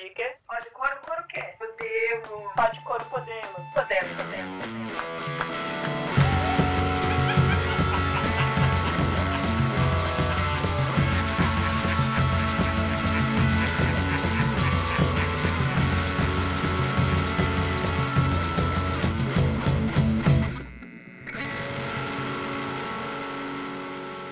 Pode 0.00 0.14
quê? 0.14 0.34
Pode 0.46 0.70
coro, 0.70 1.26
quê? 1.28 1.44
Podemos. 1.58 2.54
Pode 2.54 2.80
coro, 2.84 3.04
podemos. 3.04 3.72
Podemos, 3.74 4.16
podemos. 4.16 4.60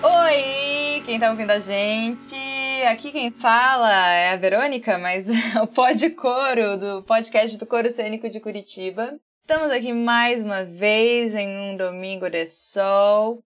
Oi, 0.01 1.03
quem 1.05 1.19
tá 1.19 1.29
ouvindo 1.29 1.51
a 1.51 1.59
gente? 1.59 2.28
Aqui 2.87 3.11
quem 3.11 3.29
fala 3.29 3.91
é 4.13 4.31
a 4.31 4.37
Verônica, 4.37 4.97
mas 4.97 5.27
é 5.27 5.33
o 5.61 5.67
Pod 5.67 6.09
Coro, 6.11 6.77
do 6.77 7.03
podcast 7.03 7.57
do 7.57 7.65
Coro 7.65 7.89
Cênico 7.89 8.29
de 8.29 8.39
Curitiba. 8.39 9.19
Estamos 9.41 9.69
aqui 9.69 9.91
mais 9.91 10.41
uma 10.41 10.63
vez 10.63 11.35
em 11.35 11.49
um 11.59 11.75
domingo 11.75 12.29
de 12.29 12.47
sol, 12.47 13.43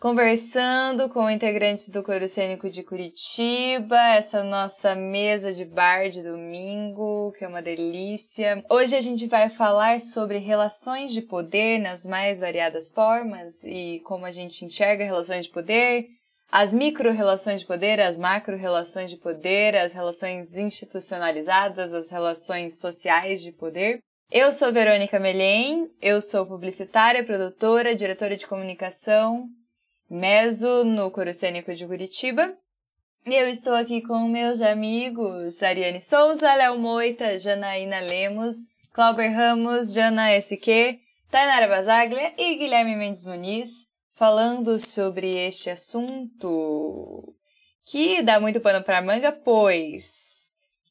conversando 0.00 1.10
com 1.10 1.30
integrantes 1.30 1.90
do 1.90 2.02
Coro 2.02 2.26
Cênico 2.26 2.70
de 2.70 2.82
Curitiba, 2.82 3.98
essa 4.14 4.42
nossa 4.42 4.94
mesa 4.94 5.52
de 5.52 5.64
bar 5.66 6.08
de 6.08 6.22
domingo, 6.22 7.32
que 7.38 7.44
é 7.44 7.48
uma 7.48 7.60
delícia. 7.60 8.64
Hoje 8.70 8.96
a 8.96 9.00
gente 9.02 9.26
vai 9.26 9.50
falar 9.50 10.00
sobre 10.00 10.38
relações 10.38 11.12
de 11.12 11.20
poder 11.20 11.78
nas 11.78 12.04
mais 12.04 12.40
variadas 12.40 12.88
formas 12.88 13.62
e 13.62 14.00
como 14.04 14.24
a 14.24 14.30
gente 14.30 14.64
enxerga 14.64 15.04
relações 15.04 15.44
de 15.44 15.52
poder, 15.52 16.06
as 16.50 16.74
micro-relações 16.74 17.60
de 17.60 17.66
poder, 17.66 18.00
as 18.00 18.18
macro-relações 18.18 19.10
de 19.10 19.16
poder, 19.16 19.76
as 19.76 19.92
relações 19.92 20.56
institucionalizadas, 20.56 21.94
as 21.94 22.10
relações 22.10 22.80
sociais 22.80 23.40
de 23.40 23.52
poder. 23.52 24.00
Eu 24.30 24.50
sou 24.50 24.72
Verônica 24.72 25.18
Melhem, 25.18 25.90
eu 26.00 26.20
sou 26.20 26.46
publicitária, 26.46 27.24
produtora, 27.24 27.94
diretora 27.94 28.36
de 28.36 28.46
comunicação, 28.46 29.48
meso 30.08 30.84
no 30.84 31.10
Coro 31.10 31.32
Cênico 31.32 31.74
de 31.74 31.86
Curitiba. 31.86 32.52
E 33.26 33.34
eu 33.34 33.48
estou 33.48 33.74
aqui 33.74 34.00
com 34.00 34.28
meus 34.28 34.60
amigos 34.60 35.62
Ariane 35.62 36.00
Souza, 36.00 36.52
Léo 36.54 36.78
Moita, 36.78 37.38
Janaína 37.38 38.00
Lemos, 38.00 38.56
Clauber 38.92 39.32
Ramos, 39.32 39.92
Jana 39.92 40.32
SQ, 40.32 40.98
Tainara 41.30 41.68
Basaglia 41.68 42.32
e 42.36 42.56
Guilherme 42.56 42.96
Mendes 42.96 43.24
Muniz, 43.24 43.68
falando 44.20 44.78
sobre 44.78 45.46
este 45.46 45.70
assunto 45.70 47.34
que 47.86 48.20
dá 48.20 48.38
muito 48.38 48.60
pano 48.60 48.84
para 48.84 49.00
manga, 49.00 49.32
pois 49.32 50.04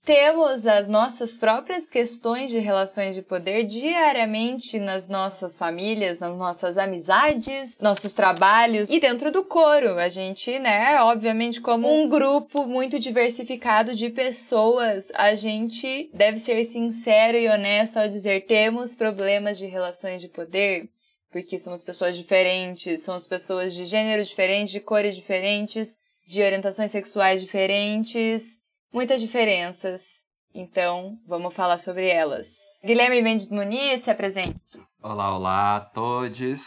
temos 0.03 0.66
as 0.66 0.89
nossas 0.89 1.38
próprias 1.38 1.88
questões 1.88 2.50
de 2.50 2.57
relações 2.57 3.13
de 3.13 3.22
poder 3.22 3.66
diariamente 3.66 4.80
nas 4.80 5.07
nossas 5.07 5.55
famílias, 5.55 6.19
nas 6.19 6.35
nossas 6.35 6.75
amizades, 6.75 7.77
nossos 7.80 8.13
trabalhos 8.13 8.89
e 8.89 9.00
dentro 9.00 9.31
do 9.31 9.44
coro. 9.44 10.00
A 10.00 10.09
gente, 10.09 10.57
né, 10.57 11.00
obviamente, 11.00 11.61
como 11.61 11.88
um 11.88 12.09
grupo 12.09 12.66
muito 12.66 12.97
diversificado 12.97 13.95
de 13.95 14.09
pessoas, 14.09 15.07
a 15.13 15.35
gente 15.35 16.09
deve 16.16 16.39
ser 16.39 16.63
sincero 16.63 17.38
e 17.38 17.47
honesto 17.47 17.97
ao 17.97 18.09
dizer 18.09 18.47
temos 18.47 18.95
problemas 18.95 19.59
de 19.59 19.67
relações 19.67 20.19
de 20.19 20.27
poder. 20.27 20.89
Porque 21.31 21.59
somos 21.59 21.83
pessoas 21.83 22.17
diferentes, 22.17 23.03
somos 23.03 23.27
pessoas 23.27 23.75
de 23.75 23.85
gênero 23.85 24.23
diferentes, 24.23 24.72
de 24.72 24.80
cores 24.80 25.16
diferentes, 25.16 25.95
de 26.27 26.41
orientações 26.41 26.89
sexuais 26.89 27.39
diferentes, 27.39 28.59
muitas 28.91 29.22
diferenças. 29.22 30.02
Então, 30.55 31.19
vamos 31.27 31.53
falar 31.53 31.77
sobre 31.77 32.09
elas. 32.09 32.47
Guilherme 32.83 33.22
Mendes 33.22 33.52
Muniz, 33.52 34.03
se 34.03 34.09
apresente. 34.09 34.59
Olá, 35.03 35.35
olá 35.35 35.75
a 35.75 35.81
todos. 35.81 36.66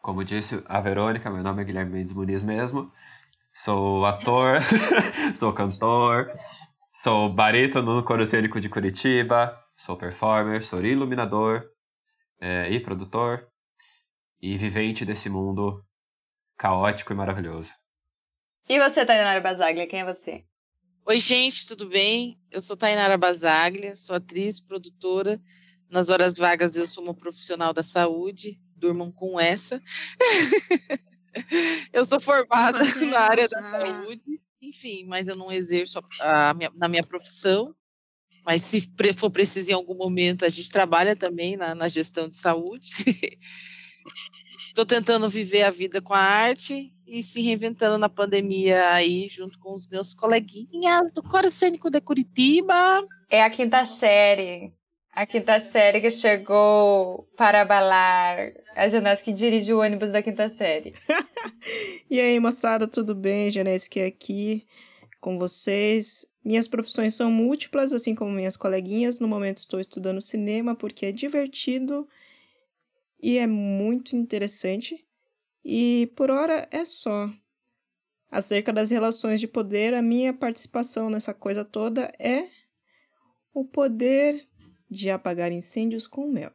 Como 0.00 0.24
disse 0.24 0.62
a 0.66 0.80
Verônica, 0.80 1.28
meu 1.28 1.42
nome 1.42 1.60
é 1.60 1.64
Guilherme 1.66 1.92
Mendes 1.92 2.14
Muniz 2.14 2.42
mesmo. 2.42 2.90
Sou 3.52 4.06
ator, 4.06 4.60
sou 5.34 5.52
cantor, 5.52 6.32
sou 6.90 7.30
barítono 7.30 7.96
no 7.96 8.04
Coro 8.04 8.24
Cênico 8.24 8.58
de 8.58 8.70
Curitiba, 8.70 9.58
sou 9.74 9.98
performer, 9.98 10.62
sou 10.62 10.82
iluminador 10.82 11.62
é, 12.40 12.70
e 12.70 12.80
produtor 12.80 13.46
e 14.40 14.56
vivente 14.56 15.04
desse 15.04 15.28
mundo 15.28 15.84
caótico 16.56 17.12
e 17.12 17.16
maravilhoso. 17.16 17.72
E 18.68 18.78
você, 18.78 19.06
Tainara 19.06 19.40
Basaglia, 19.40 19.86
quem 19.86 20.00
é 20.00 20.04
você? 20.04 20.44
Oi, 21.06 21.20
gente, 21.20 21.66
tudo 21.66 21.88
bem? 21.88 22.36
Eu 22.50 22.60
sou 22.60 22.76
Tainara 22.76 23.16
Basaglia, 23.16 23.94
sou 23.94 24.16
atriz, 24.16 24.60
produtora. 24.60 25.40
Nas 25.88 26.08
horas 26.08 26.36
vagas 26.36 26.76
eu 26.76 26.86
sou 26.86 27.04
uma 27.04 27.14
profissional 27.14 27.72
da 27.72 27.84
saúde, 27.84 28.60
durmam 28.74 29.12
com 29.12 29.38
essa. 29.38 29.80
eu 31.92 32.04
sou 32.04 32.18
formada 32.18 32.80
na 33.08 33.20
área 33.20 33.48
da 33.48 33.62
saúde, 33.62 34.40
enfim, 34.60 35.04
mas 35.06 35.28
eu 35.28 35.36
não 35.36 35.52
exerço 35.52 36.00
a, 36.20 36.50
a 36.50 36.54
minha, 36.54 36.72
na 36.74 36.88
minha 36.88 37.04
profissão. 37.04 37.72
Mas 38.44 38.62
se 38.62 38.80
for 39.14 39.30
preciso 39.30 39.70
em 39.70 39.74
algum 39.74 39.94
momento, 39.94 40.44
a 40.44 40.48
gente 40.48 40.70
trabalha 40.70 41.14
também 41.14 41.56
na, 41.56 41.74
na 41.74 41.88
gestão 41.88 42.28
de 42.28 42.34
saúde. 42.34 42.90
Estou 44.76 44.84
tentando 44.84 45.26
viver 45.26 45.62
a 45.62 45.70
vida 45.70 46.02
com 46.02 46.12
a 46.12 46.18
arte 46.18 46.92
e 47.08 47.22
se 47.22 47.40
reinventando 47.40 47.96
na 47.96 48.10
pandemia 48.10 48.90
aí, 48.90 49.26
junto 49.26 49.58
com 49.58 49.74
os 49.74 49.88
meus 49.88 50.12
coleguinhas 50.12 51.14
do 51.14 51.22
Coro 51.22 51.48
Cênico 51.48 51.88
de 51.88 51.98
Curitiba. 51.98 52.74
É 53.30 53.42
a 53.42 53.48
quinta 53.48 53.86
série. 53.86 54.74
A 55.14 55.24
quinta 55.24 55.58
série 55.60 56.02
que 56.02 56.10
chegou 56.10 57.26
para 57.38 57.62
abalar 57.62 58.52
a 58.74 58.86
Janessa 58.86 59.22
que 59.22 59.32
dirige 59.32 59.72
o 59.72 59.80
ônibus 59.80 60.12
da 60.12 60.22
quinta 60.22 60.46
série. 60.50 60.92
e 62.10 62.20
aí, 62.20 62.38
moçada, 62.38 62.86
tudo 62.86 63.14
bem? 63.14 63.48
Janessa 63.48 63.88
que 63.88 63.98
é 63.98 64.04
aqui 64.04 64.66
com 65.22 65.38
vocês. 65.38 66.26
Minhas 66.44 66.68
profissões 66.68 67.14
são 67.14 67.30
múltiplas, 67.30 67.94
assim 67.94 68.14
como 68.14 68.30
minhas 68.30 68.58
coleguinhas. 68.58 69.20
No 69.20 69.26
momento 69.26 69.56
estou 69.56 69.80
estudando 69.80 70.20
cinema 70.20 70.74
porque 70.74 71.06
é 71.06 71.12
divertido 71.12 72.06
e 73.26 73.38
é 73.38 73.46
muito 73.48 74.14
interessante. 74.14 75.04
E 75.64 76.12
por 76.14 76.30
hora 76.30 76.68
é 76.70 76.84
só. 76.84 77.28
Acerca 78.30 78.72
das 78.72 78.88
relações 78.88 79.40
de 79.40 79.48
poder, 79.48 79.94
a 79.94 80.00
minha 80.00 80.32
participação 80.32 81.10
nessa 81.10 81.34
coisa 81.34 81.64
toda 81.64 82.12
é 82.20 82.46
o 83.52 83.64
poder 83.64 84.46
de 84.88 85.10
apagar 85.10 85.50
incêndios 85.50 86.06
com 86.06 86.28
mel. 86.28 86.52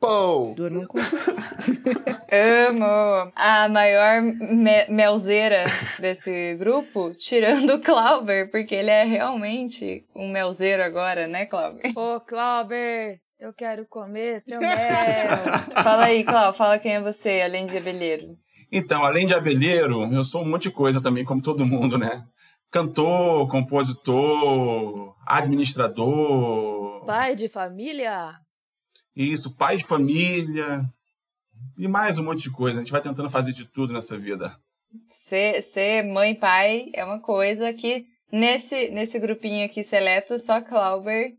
Pou! 0.00 0.54
Durmam 0.54 0.86
com 0.86 0.98
Amo! 2.70 3.30
A 3.34 3.68
maior 3.68 4.22
me 4.22 4.86
melzeira 4.88 5.64
desse 5.98 6.54
grupo, 6.54 7.12
tirando 7.18 7.74
o 7.74 7.82
Clauber, 7.82 8.50
porque 8.50 8.74
ele 8.74 8.90
é 8.90 9.04
realmente 9.04 10.06
um 10.14 10.30
melzeiro 10.30 10.82
agora, 10.82 11.26
né, 11.26 11.44
Clauber? 11.44 11.92
Ô, 11.94 12.18
Clauber, 12.20 13.20
eu 13.38 13.52
quero 13.52 13.86
comer 13.86 14.40
seu 14.40 14.58
mel. 14.60 14.72
fala 15.82 16.04
aí, 16.04 16.24
Clau, 16.24 16.54
fala 16.54 16.78
quem 16.78 16.94
é 16.94 17.00
você, 17.00 17.40
além 17.42 17.66
de 17.66 17.76
abelheiro. 17.76 18.36
Então, 18.70 19.04
além 19.04 19.26
de 19.26 19.34
abelheiro, 19.34 20.02
eu 20.12 20.24
sou 20.24 20.42
um 20.42 20.48
monte 20.48 20.64
de 20.64 20.70
coisa 20.72 21.00
também, 21.00 21.24
como 21.24 21.40
todo 21.42 21.66
mundo, 21.66 21.96
né? 21.96 22.24
Cantor, 22.70 23.48
compositor, 23.48 25.14
administrador. 25.24 27.04
Pai 27.06 27.36
de 27.36 27.48
família? 27.48 28.34
Isso, 29.14 29.56
pai 29.56 29.76
de 29.76 29.84
família. 29.84 30.82
E 31.78 31.86
mais 31.86 32.18
um 32.18 32.24
monte 32.24 32.42
de 32.42 32.50
coisa. 32.50 32.78
A 32.78 32.82
gente 32.82 32.92
vai 32.92 33.00
tentando 33.00 33.30
fazer 33.30 33.52
de 33.52 33.64
tudo 33.64 33.92
nessa 33.92 34.18
vida. 34.18 34.56
Ser, 35.10 35.62
ser 35.62 36.02
mãe 36.02 36.32
e 36.32 36.38
pai 36.38 36.90
é 36.92 37.04
uma 37.04 37.20
coisa 37.20 37.72
que 37.72 38.04
nesse, 38.32 38.90
nesse 38.90 39.18
grupinho 39.18 39.64
aqui 39.64 39.84
seleto, 39.84 40.38
só 40.38 40.60
Clauber 40.60 41.32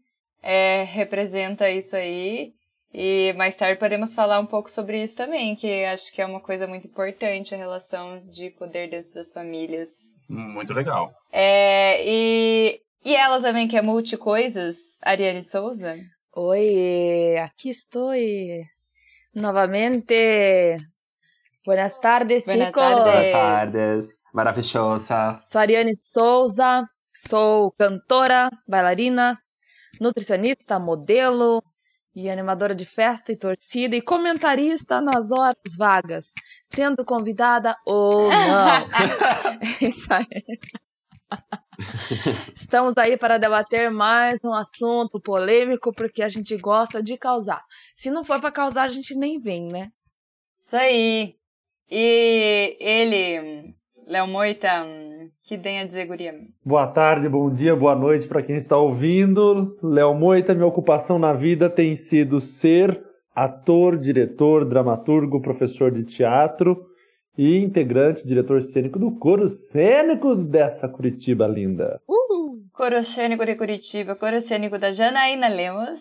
é, 0.47 0.83
representa 0.83 1.69
isso 1.69 1.93
aí. 1.93 2.53
E 2.93 3.33
mais 3.33 3.57
tarde 3.57 3.77
podemos 3.77 4.15
falar 4.15 4.39
um 4.39 4.45
pouco 4.45 4.71
sobre 4.71 5.03
isso 5.03 5.13
também, 5.13 5.57
que 5.57 5.83
acho 5.83 6.09
que 6.13 6.21
é 6.21 6.25
uma 6.25 6.39
coisa 6.39 6.65
muito 6.65 6.87
importante 6.87 7.53
a 7.53 7.57
relação 7.57 8.21
de 8.31 8.49
poder 8.51 8.89
dentro 8.89 9.13
das 9.13 9.33
famílias. 9.33 9.89
Muito 10.29 10.73
legal. 10.73 11.11
É, 11.29 12.01
e, 12.01 12.79
e 13.03 13.13
ela 13.13 13.41
também, 13.41 13.67
que 13.67 13.75
é 13.75 13.81
multicoisas, 13.81 14.77
Ariane 15.01 15.43
Souza? 15.43 15.97
Oi, 16.33 17.35
aqui 17.43 17.69
estou 17.69 18.11
novamente. 19.35 20.77
Buenas 21.65 21.93
tardes, 21.99 22.43
Buenas 22.45 22.67
chicos. 22.67 22.81
tardes. 22.81 23.03
Boas 23.03 23.31
tardes, 23.31 24.07
maravilhosa. 24.33 25.41
Sou 25.45 25.59
Ariane 25.59 25.93
Souza, 25.93 26.87
sou 27.13 27.73
cantora, 27.73 28.49
bailarina, 28.65 29.37
nutricionista, 29.99 30.79
modelo 30.79 31.63
e 32.15 32.29
animadora 32.29 32.73
de 32.73 32.85
festa 32.85 33.31
e 33.31 33.37
torcida 33.37 33.95
e 33.95 34.01
comentarista 34.01 34.99
nas 34.99 35.31
horas 35.31 35.75
vagas, 35.77 36.33
sendo 36.63 37.05
convidada 37.05 37.77
ou 37.85 38.29
não. 38.29 38.87
é 39.81 39.85
isso 39.85 40.11
aí. 40.11 40.25
Estamos 42.55 42.97
aí 42.97 43.17
para 43.17 43.37
debater 43.37 43.91
mais 43.91 44.39
um 44.43 44.53
assunto 44.53 45.21
polêmico, 45.21 45.93
porque 45.93 46.23
a 46.23 46.29
gente 46.29 46.57
gosta 46.57 47.03
de 47.03 47.17
causar. 47.17 47.63
Se 47.93 48.09
não 48.09 48.23
for 48.23 48.39
para 48.39 48.51
causar, 48.51 48.83
a 48.83 48.87
gente 48.87 49.13
nem 49.13 49.39
vem, 49.39 49.67
né? 49.67 49.91
Isso 50.59 50.75
aí. 50.75 51.35
E 51.89 52.77
ele, 52.79 53.75
Léo 54.07 54.25
Moita, 54.25 54.85
que 55.43 55.57
tem 55.57 55.81
a 55.81 55.85
dizer, 55.85 56.05
guria? 56.05 56.33
Boa 56.63 56.87
tarde, 56.87 57.27
bom 57.27 57.51
dia, 57.51 57.75
boa 57.75 57.93
noite 57.93 58.25
para 58.25 58.41
quem 58.41 58.55
está 58.55 58.77
ouvindo. 58.77 59.77
Léo 59.83 60.13
Moita, 60.13 60.55
minha 60.55 60.65
ocupação 60.65 61.19
na 61.19 61.33
vida 61.33 61.69
tem 61.69 61.93
sido 61.93 62.39
ser 62.39 63.03
ator, 63.35 63.97
diretor, 63.97 64.63
dramaturgo, 64.63 65.41
professor 65.41 65.91
de 65.91 66.05
teatro 66.05 66.85
e 67.37 67.57
integrante, 67.57 68.25
diretor 68.25 68.61
cênico 68.61 68.97
do 68.97 69.11
coro 69.11 69.49
cênico 69.49 70.35
dessa 70.35 70.87
Curitiba 70.87 71.45
linda. 71.45 71.99
Uhul. 72.07 72.61
Coro 72.71 73.03
cênico 73.03 73.45
de 73.45 73.55
Curitiba, 73.55 74.15
coro 74.15 74.39
cênico 74.39 74.79
da 74.79 74.89
Janaína 74.91 75.49
Lemos. 75.49 75.99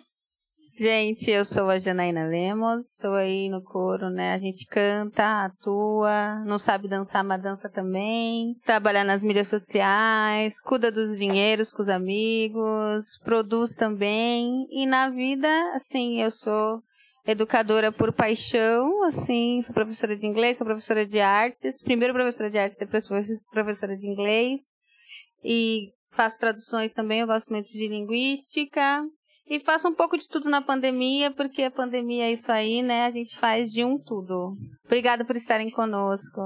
Gente, 0.79 1.31
eu 1.31 1.43
sou 1.43 1.71
a 1.71 1.79
Janaína 1.79 2.27
Lemos, 2.27 2.85
sou 2.93 3.15
aí 3.15 3.49
no 3.49 3.63
coro, 3.63 4.11
né? 4.11 4.33
A 4.33 4.37
gente 4.37 4.63
canta, 4.67 5.45
atua, 5.45 6.43
não 6.45 6.59
sabe 6.59 6.87
dançar, 6.87 7.23
mas 7.23 7.41
dança 7.41 7.67
também. 7.67 8.53
Trabalha 8.63 9.03
nas 9.03 9.23
mídias 9.23 9.47
sociais, 9.47 10.61
cuida 10.61 10.91
dos 10.91 11.17
dinheiros 11.17 11.71
com 11.71 11.81
os 11.81 11.89
amigos, 11.89 13.17
produz 13.23 13.73
também. 13.73 14.67
E 14.69 14.85
na 14.85 15.09
vida, 15.09 15.49
assim, 15.73 16.21
eu 16.21 16.29
sou 16.29 16.79
educadora 17.25 17.91
por 17.91 18.13
paixão, 18.13 19.03
assim, 19.05 19.59
sou 19.63 19.73
professora 19.73 20.15
de 20.15 20.27
inglês, 20.27 20.57
sou 20.57 20.67
professora 20.67 21.07
de 21.07 21.19
artes, 21.19 21.81
primeiro 21.81 22.13
professora 22.13 22.51
de 22.51 22.57
artes, 22.59 22.77
depois 22.77 23.07
professora 23.51 23.97
de 23.97 24.07
inglês, 24.07 24.61
e 25.43 25.87
faço 26.11 26.39
traduções 26.39 26.93
também, 26.93 27.21
eu 27.21 27.27
gosto 27.27 27.49
muito 27.49 27.67
de 27.67 27.87
linguística, 27.87 29.03
e 29.49 29.59
faço 29.59 29.87
um 29.87 29.93
pouco 29.93 30.17
de 30.17 30.27
tudo 30.27 30.49
na 30.49 30.61
pandemia, 30.61 31.31
porque 31.31 31.63
a 31.63 31.71
pandemia 31.71 32.25
é 32.25 32.31
isso 32.31 32.51
aí, 32.51 32.81
né? 32.81 33.05
A 33.05 33.11
gente 33.11 33.37
faz 33.39 33.71
de 33.71 33.83
um 33.83 33.97
tudo. 33.97 34.55
Obrigada 34.85 35.25
por 35.25 35.35
estarem 35.35 35.69
conosco. 35.69 36.41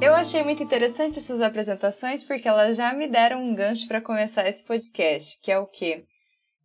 Eu 0.00 0.14
achei 0.14 0.42
muito 0.42 0.62
interessante 0.62 1.18
essas 1.18 1.40
apresentações 1.40 2.24
porque 2.24 2.48
elas 2.48 2.76
já 2.76 2.92
me 2.92 3.08
deram 3.08 3.42
um 3.42 3.54
gancho 3.54 3.86
para 3.86 4.00
começar 4.00 4.46
esse 4.48 4.64
podcast, 4.64 5.38
que 5.40 5.50
é 5.50 5.58
o 5.58 5.66
quê? 5.66 6.04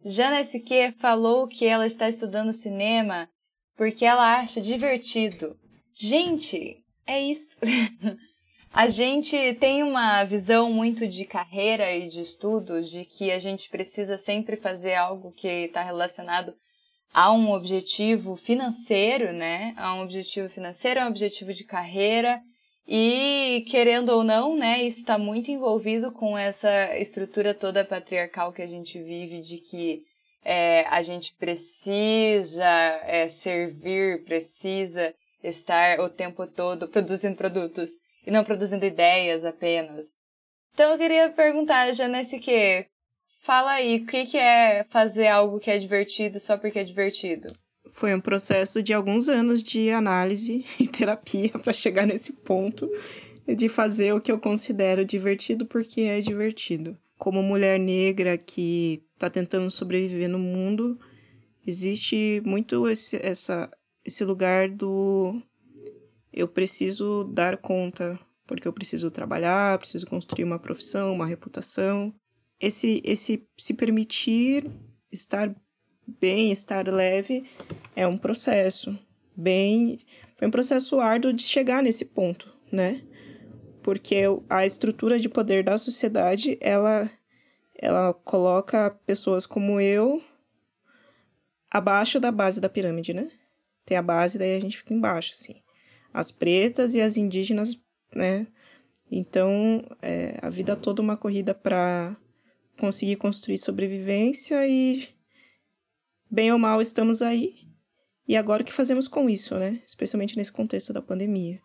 Jana 0.04 0.42
SQ 0.42 0.96
falou 1.00 1.48
que 1.48 1.66
ela 1.66 1.86
está 1.86 2.10
estudando 2.10 2.52
cinema 2.52 3.30
porque 3.78 4.04
ela 4.04 4.40
acha 4.40 4.60
divertido. 4.60 5.56
Gente, 6.00 6.84
é 7.06 7.22
isso. 7.22 7.50
a 8.72 8.88
gente 8.88 9.36
tem 9.56 9.82
uma 9.82 10.24
visão 10.24 10.72
muito 10.72 11.08
de 11.08 11.26
carreira 11.26 11.92
e 11.96 12.08
de 12.08 12.22
estudos 12.22 12.90
de 12.90 13.04
que 13.06 13.32
a 13.32 13.40
gente 13.40 13.70
precisa 13.70 14.18
sempre 14.18 14.58
fazer 14.58 14.94
algo 14.94 15.32
que 15.32 15.48
está 15.48 15.82
relacionado 15.82 16.54
a 17.14 17.34
um 17.34 17.52
objetivo 17.52 18.36
financeiro, 18.36 19.34
né? 19.34 19.74
A 19.76 19.96
um 19.96 20.04
objetivo 20.04 20.50
financeiro, 20.50 21.02
a 21.02 21.06
um 21.06 21.10
objetivo 21.10 21.54
de 21.54 21.64
carreira 21.64 22.42
e, 22.88 23.66
querendo 23.70 24.10
ou 24.10 24.24
não, 24.24 24.56
né, 24.56 24.82
isso 24.82 25.00
está 25.00 25.18
muito 25.18 25.52
envolvido 25.52 26.10
com 26.10 26.38
essa 26.38 26.98
estrutura 26.98 27.54
toda 27.54 27.84
patriarcal 27.84 28.54
que 28.54 28.62
a 28.62 28.68
gente 28.68 28.98
vive, 29.02 29.42
de 29.42 29.58
que 29.58 30.04
é, 30.46 30.86
a 30.88 31.02
gente 31.02 31.36
precisa 31.38 32.64
é, 33.04 33.28
servir, 33.28 34.24
precisa 34.24 35.14
estar 35.44 36.00
o 36.00 36.10
tempo 36.10 36.46
todo 36.48 36.88
produzindo 36.88 37.36
produtos 37.36 37.90
e 38.26 38.32
não 38.32 38.44
produzindo 38.44 38.86
ideias 38.86 39.46
apenas. 39.46 40.08
Então 40.74 40.92
eu 40.92 40.98
queria 40.98 41.30
perguntar, 41.30 41.92
Janesse, 41.94 42.40
que 42.40 42.86
fala 43.42 43.72
aí, 43.72 43.98
o 43.98 44.06
que, 44.06 44.26
que 44.26 44.38
é 44.38 44.86
fazer 44.90 45.28
algo 45.28 45.60
que 45.60 45.72
é 45.72 45.80
divertido 45.80 46.40
só 46.40 46.58
porque 46.58 46.80
é 46.80 46.84
divertido? 46.84 47.52
Foi 47.90 48.14
um 48.14 48.20
processo 48.20 48.84
de 48.84 48.94
alguns 48.94 49.30
anos 49.30 49.64
de 49.64 49.90
análise 49.90 50.66
e 50.80 50.88
terapia 50.88 51.50
para 51.50 51.74
chegar 51.74 52.06
nesse 52.06 52.34
ponto 52.34 52.90
de 53.48 53.70
fazer 53.70 54.14
o 54.14 54.20
que 54.20 54.32
eu 54.32 54.40
considero 54.40 55.06
divertido 55.06 55.66
porque 55.66 56.02
é 56.02 56.20
divertido. 56.20 56.98
Como 57.18 57.42
mulher 57.42 57.80
negra 57.80 58.38
que 58.38 59.02
está 59.14 59.30
tentando 59.30 59.72
sobreviver 59.72 60.30
no 60.30 60.38
mundo, 60.38 61.00
existe 61.66 62.42
muito 62.46 62.88
esse, 62.88 63.18
essa, 63.18 63.72
esse 64.08 64.24
lugar 64.24 64.70
do 64.70 65.42
eu 66.32 66.48
preciso 66.48 67.26
dar 67.26 67.58
conta, 67.58 68.18
porque 68.46 68.66
eu 68.66 68.72
preciso 68.72 69.12
trabalhar, 69.12 69.78
preciso 69.78 70.08
construir 70.08 70.46
uma 70.46 70.58
profissão, 70.58 71.12
uma 71.12 71.26
reputação. 71.26 72.14
Esse, 72.58 73.02
esse 73.04 73.46
se 73.58 73.74
permitir 73.74 74.72
estar 75.12 75.54
bem, 76.08 76.52
estar 76.52 76.88
leve, 76.88 77.46
é 77.96 78.08
um 78.08 78.18
processo 78.18 78.98
bem. 79.36 80.00
Foi 80.38 80.48
um 80.48 80.52
processo 80.52 81.02
árduo 81.02 81.34
de 81.34 81.44
chegar 81.44 81.84
nesse 81.84 82.06
ponto, 82.06 82.56
né? 82.72 83.04
Porque 83.84 84.24
a 84.50 84.66
estrutura 84.66 85.20
de 85.20 85.28
poder 85.28 85.64
da 85.64 85.78
sociedade, 85.78 86.58
ela, 86.62 87.10
ela 87.76 88.14
coloca 88.14 88.92
pessoas 89.06 89.46
como 89.46 89.82
eu 89.82 90.22
abaixo 91.70 92.20
da 92.20 92.32
base 92.32 92.62
da 92.62 92.70
pirâmide, 92.70 93.14
né? 93.14 93.30
Tem 93.88 93.96
a 93.96 94.02
base, 94.02 94.38
daí 94.38 94.58
a 94.58 94.60
gente 94.60 94.78
fica 94.78 94.94
embaixo, 94.94 95.32
assim. 95.34 95.56
As 96.14 96.30
pretas 96.30 96.94
e 96.94 97.00
as 97.00 97.16
indígenas, 97.16 97.80
né? 98.14 98.46
Então, 99.10 99.82
é, 100.02 100.38
a 100.42 100.50
vida 100.50 100.76
toda 100.76 101.02
uma 101.02 101.16
corrida 101.16 101.56
para 101.56 102.18
conseguir 102.78 103.16
construir 103.16 103.58
sobrevivência 103.58 104.68
e 104.68 105.08
bem 106.30 106.52
ou 106.52 106.60
mal 106.60 106.82
estamos 106.82 107.22
aí. 107.22 107.56
E 108.28 108.36
agora 108.36 108.62
o 108.62 108.66
que 108.66 108.74
fazemos 108.74 109.08
com 109.08 109.30
isso, 109.30 109.56
né? 109.56 109.82
Especialmente 109.88 110.36
nesse 110.36 110.52
contexto 110.52 110.92
da 110.92 111.02
pandemia. 111.02 111.62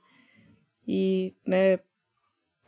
E, 0.86 1.34
né, 1.44 1.80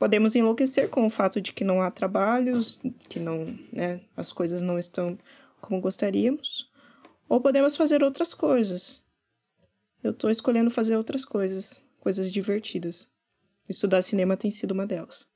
podemos 0.01 0.35
enlouquecer 0.35 0.89
com 0.89 1.07
o 1.07 1.11
fato 1.11 1.41
de 1.41 1.53
que 1.53 1.63
não 1.63 1.81
há 1.81 1.93
trabalhos, 1.93 2.81
que 3.09 3.21
não, 3.21 3.57
né, 3.73 4.01
as 4.17 4.33
coisas 4.33 4.63
não 4.63 4.81
estão 4.81 5.17
como 5.61 5.81
gostaríamos, 5.81 6.69
ou 7.29 7.41
podemos 7.41 7.77
fazer 7.77 8.03
outras 8.03 8.35
coisas. 8.35 9.04
Eu 10.05 10.11
estou 10.11 10.29
escolhendo 10.29 10.69
fazer 10.69 10.99
outras 10.99 11.25
coisas, 11.25 11.83
coisas 11.99 12.31
divertidas. 12.31 13.09
Estudar 13.67 14.03
cinema 14.03 14.37
tem 14.37 14.51
sido 14.51 14.73
uma 14.73 14.87
delas. 14.87 15.27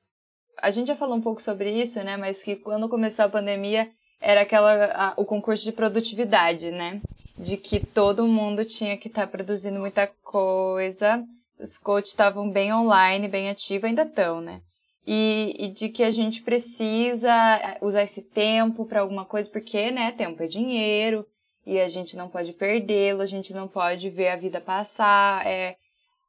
A 0.61 0.71
gente 0.71 0.89
já 0.89 0.97
falou 0.97 1.17
um 1.17 1.23
pouco 1.23 1.41
sobre 1.41 1.73
isso, 1.73 1.99
né? 2.05 2.19
Mas 2.19 2.43
que 2.43 2.55
quando 2.57 2.87
começou 2.87 3.25
a 3.25 3.31
pandemia, 3.31 3.91
era 4.21 4.43
aquela 4.43 4.85
a, 4.93 5.15
o 5.17 5.25
concurso 5.25 5.65
de 5.65 5.73
produtividade, 5.73 6.71
né? 6.71 7.01
De 7.39 7.57
que 7.57 7.81
todo 7.81 8.27
mundo 8.27 8.63
tinha 8.63 8.99
que 8.99 9.09
estar 9.09 9.23
tá 9.23 9.27
produzindo 9.27 9.81
muita 9.81 10.07
coisa. 10.23 11.25
Os 11.59 11.79
coaches 11.79 12.11
estavam 12.11 12.51
bem 12.51 12.71
online, 12.71 13.27
bem 13.27 13.49
ativos, 13.49 13.85
ainda 13.85 14.03
estão, 14.03 14.43
né? 14.43 14.61
E, 15.07 15.57
e, 15.59 15.69
de 15.69 15.89
que 15.89 16.03
a 16.03 16.11
gente 16.11 16.43
precisa 16.43 17.33
eh, 17.33 17.79
usar 17.81 18.03
esse 18.03 18.21
tempo 18.21 18.85
para 18.85 19.01
alguma 19.01 19.25
coisa, 19.25 19.49
porque, 19.49 19.91
né, 19.91 20.13
tempo 20.13 20.43
é 20.43 20.47
dinheiro 20.47 21.27
e 21.69 21.79
a 21.79 21.87
gente 21.87 22.17
não 22.17 22.31
pode 22.31 22.55
perdê-lo, 22.55 23.21
a 23.21 23.27
gente 23.27 23.53
não 23.53 23.69
pode 23.69 24.09
ver 24.09 24.29
a 24.29 24.37
vida 24.37 24.59
passar. 24.59 25.47
É, 25.47 25.77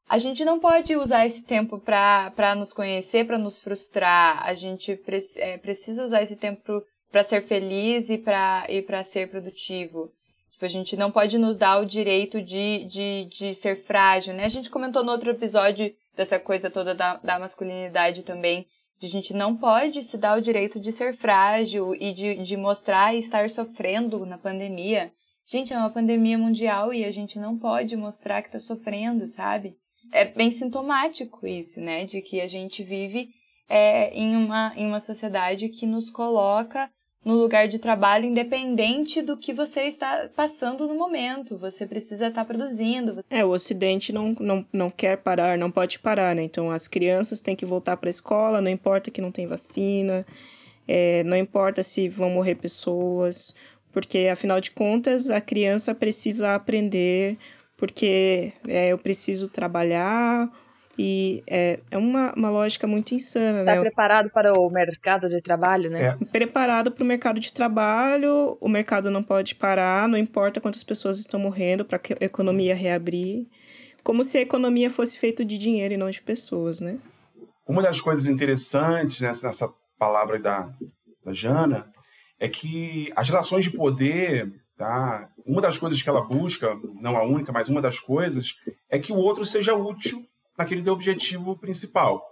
a 0.09 0.17
gente 0.17 0.43
não 0.43 0.59
pode 0.59 0.97
usar 0.97 1.25
esse 1.25 1.43
tempo 1.43 1.79
para 1.79 2.53
nos 2.57 2.73
conhecer, 2.73 3.25
para 3.25 3.37
nos 3.37 3.57
frustrar. 3.57 4.45
A 4.45 4.53
gente 4.53 4.97
pre 4.97 5.19
é, 5.37 5.57
precisa 5.57 6.03
usar 6.03 6.21
esse 6.21 6.35
tempo 6.35 6.83
para 7.09 7.23
ser 7.23 7.41
feliz 7.41 8.09
e 8.09 8.17
para 8.17 8.65
e 8.67 8.81
para 8.81 9.01
ser 9.01 9.29
produtivo. 9.29 10.11
Tipo, 10.51 10.65
a 10.65 10.67
gente 10.67 10.97
não 10.97 11.09
pode 11.09 11.37
nos 11.37 11.55
dar 11.55 11.79
o 11.79 11.85
direito 11.85 12.41
de, 12.41 12.83
de, 12.83 13.25
de 13.31 13.55
ser 13.55 13.77
frágil, 13.77 14.33
né? 14.33 14.43
A 14.43 14.49
gente 14.49 14.69
comentou 14.69 15.05
no 15.05 15.11
outro 15.13 15.31
episódio 15.31 15.95
dessa 16.17 16.37
coisa 16.37 16.69
toda 16.69 16.93
da, 16.93 17.15
da 17.15 17.39
masculinidade 17.39 18.23
também, 18.23 18.67
de 18.99 19.07
a 19.07 19.09
gente 19.09 19.33
não 19.33 19.55
pode 19.55 20.03
se 20.03 20.17
dar 20.17 20.37
o 20.37 20.41
direito 20.41 20.81
de 20.81 20.91
ser 20.91 21.15
frágil 21.15 21.95
e 21.95 22.13
de, 22.13 22.35
de 22.43 22.57
mostrar 22.57 23.15
estar 23.15 23.49
sofrendo 23.49 24.25
na 24.25 24.37
pandemia. 24.37 25.13
Gente, 25.51 25.73
é 25.73 25.77
uma 25.77 25.89
pandemia 25.89 26.37
mundial 26.37 26.93
e 26.93 27.03
a 27.03 27.11
gente 27.11 27.39
não 27.39 27.57
pode 27.57 27.95
mostrar 27.95 28.43
que 28.43 28.51
tá 28.51 28.59
sofrendo, 28.59 29.27
sabe? 29.27 29.75
É 30.11 30.23
bem 30.23 30.51
sintomático 30.51 31.47
isso, 31.47 31.81
né? 31.81 32.05
De 32.05 32.21
que 32.21 32.39
a 32.39 32.47
gente 32.47 32.83
vive 32.83 33.29
é, 33.67 34.13
em, 34.13 34.35
uma, 34.35 34.71
em 34.75 34.85
uma 34.85 34.99
sociedade 34.99 35.69
que 35.69 35.87
nos 35.87 36.11
coloca 36.11 36.87
no 37.25 37.33
lugar 37.33 37.67
de 37.67 37.79
trabalho, 37.79 38.25
independente 38.25 39.23
do 39.23 39.35
que 39.35 39.51
você 39.51 39.81
está 39.81 40.29
passando 40.35 40.87
no 40.87 40.95
momento. 40.95 41.57
Você 41.57 41.85
precisa 41.87 42.27
estar 42.27 42.45
produzindo. 42.45 43.25
É, 43.27 43.43
o 43.43 43.49
Ocidente 43.49 44.13
não, 44.13 44.35
não, 44.39 44.65
não 44.71 44.89
quer 44.91 45.17
parar, 45.17 45.57
não 45.57 45.71
pode 45.71 45.97
parar, 45.97 46.35
né? 46.35 46.43
Então 46.43 46.69
as 46.69 46.87
crianças 46.87 47.41
têm 47.41 47.55
que 47.55 47.65
voltar 47.65 47.97
para 47.97 48.07
a 48.07 48.11
escola, 48.11 48.61
não 48.61 48.69
importa 48.69 49.09
que 49.09 49.19
não 49.19 49.31
tem 49.31 49.47
vacina, 49.47 50.23
é, 50.87 51.23
não 51.23 51.35
importa 51.35 51.81
se 51.81 52.07
vão 52.07 52.29
morrer 52.29 52.53
pessoas. 52.53 53.55
Porque, 53.91 54.29
afinal 54.31 54.61
de 54.61 54.71
contas, 54.71 55.29
a 55.29 55.41
criança 55.41 55.95
precisa 55.95 56.55
aprender, 56.55 57.37
porque 57.75 58.53
é, 58.67 58.89
eu 58.89 58.97
preciso 58.97 59.47
trabalhar, 59.47 60.49
e 61.01 61.41
é, 61.47 61.79
é 61.89 61.97
uma, 61.97 62.33
uma 62.35 62.49
lógica 62.49 62.85
muito 62.85 63.15
insana, 63.15 63.63
Tá 63.63 63.75
né? 63.75 63.79
preparado 63.79 64.29
para 64.29 64.53
o 64.53 64.69
mercado 64.69 65.29
de 65.29 65.41
trabalho, 65.41 65.89
né? 65.89 66.07
É. 66.07 66.25
Preparado 66.25 66.91
para 66.91 67.03
o 67.05 67.07
mercado 67.07 67.39
de 67.39 67.53
trabalho, 67.53 68.57
o 68.59 68.67
mercado 68.67 69.09
não 69.09 69.23
pode 69.23 69.55
parar, 69.55 70.09
não 70.09 70.17
importa 70.17 70.59
quantas 70.59 70.83
pessoas 70.83 71.17
estão 71.17 71.39
morrendo 71.39 71.85
para 71.85 71.97
que 71.97 72.11
a 72.13 72.17
economia 72.19 72.75
reabrir. 72.75 73.47
Como 74.03 74.25
se 74.25 74.37
a 74.37 74.41
economia 74.41 74.89
fosse 74.89 75.17
feita 75.17 75.45
de 75.45 75.57
dinheiro 75.57 75.93
e 75.93 75.97
não 75.97 76.09
de 76.09 76.21
pessoas, 76.21 76.81
né? 76.81 76.97
Uma 77.65 77.81
das 77.81 78.01
coisas 78.01 78.27
interessantes 78.27 79.21
nessa, 79.21 79.47
nessa 79.47 79.69
palavra 79.97 80.37
da, 80.37 80.69
da 81.23 81.31
Jana 81.31 81.87
é 82.39 82.47
que 82.47 83.11
as 83.15 83.27
relações 83.27 83.65
de 83.65 83.71
poder, 83.71 84.51
tá? 84.77 85.29
Uma 85.45 85.61
das 85.61 85.77
coisas 85.77 86.01
que 86.01 86.09
ela 86.09 86.21
busca, 86.21 86.75
não 87.01 87.17
a 87.17 87.23
única, 87.23 87.51
mas 87.51 87.67
uma 87.67 87.81
das 87.81 87.99
coisas, 87.99 88.55
é 88.89 88.97
que 88.97 89.11
o 89.11 89.17
outro 89.17 89.45
seja 89.45 89.75
útil 89.75 90.25
naquele 90.57 90.81
teu 90.81 90.93
objetivo 90.93 91.57
principal. 91.57 92.23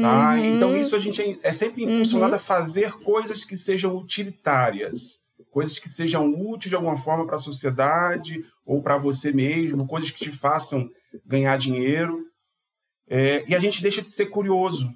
Tá? 0.00 0.34
Uhum. 0.34 0.44
Então 0.44 0.76
isso 0.76 0.96
a 0.96 0.98
gente 0.98 1.22
é- 1.22 1.38
é 1.42 1.52
sempre 1.52 1.84
impulsionado 1.84 2.34
a 2.34 2.38
fazer 2.38 2.92
coisas 2.94 3.44
que 3.44 3.56
sejam 3.56 3.96
utilitárias, 3.96 5.20
coisas 5.50 5.78
que 5.78 5.88
sejam 5.88 6.28
úteis 6.34 6.70
de 6.70 6.74
alguma 6.74 6.96
forma 6.96 7.26
para 7.26 7.36
a 7.36 7.38
sociedade 7.38 8.44
ou 8.66 8.82
para 8.82 8.96
você 8.96 9.32
mesmo, 9.32 9.86
coisas 9.86 10.10
que 10.10 10.18
te 10.18 10.32
façam 10.32 10.88
ganhar 11.24 11.56
dinheiro. 11.58 12.24
É, 13.08 13.44
e 13.46 13.54
a 13.54 13.60
gente 13.60 13.82
deixa 13.82 14.02
de 14.02 14.10
ser 14.10 14.26
curioso. 14.26 14.88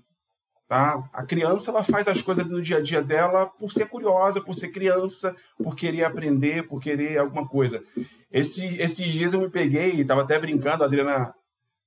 Tá? 0.69 1.01
A 1.13 1.25
criança 1.25 1.71
ela 1.71 1.85
faz 1.85 2.09
as 2.09 2.21
coisas 2.21 2.45
no 2.47 2.61
dia 2.61 2.79
a 2.79 2.83
dia 2.83 3.01
dela 3.01 3.47
por 3.47 3.71
ser 3.71 3.87
curiosa, 3.89 4.41
por 4.41 4.53
ser 4.55 4.69
criança, 4.69 5.35
por 5.63 5.77
querer 5.77 6.03
aprender, 6.05 6.67
por 6.67 6.81
querer 6.81 7.19
alguma 7.19 7.47
coisa. 7.47 7.81
Esse, 8.33 8.67
esses 8.81 9.07
dias 9.13 9.33
eu 9.33 9.41
me 9.41 9.49
peguei, 9.49 10.01
estava 10.01 10.23
até 10.23 10.39
brincando, 10.39 10.83
a 10.83 10.87
Adriana 10.87 11.33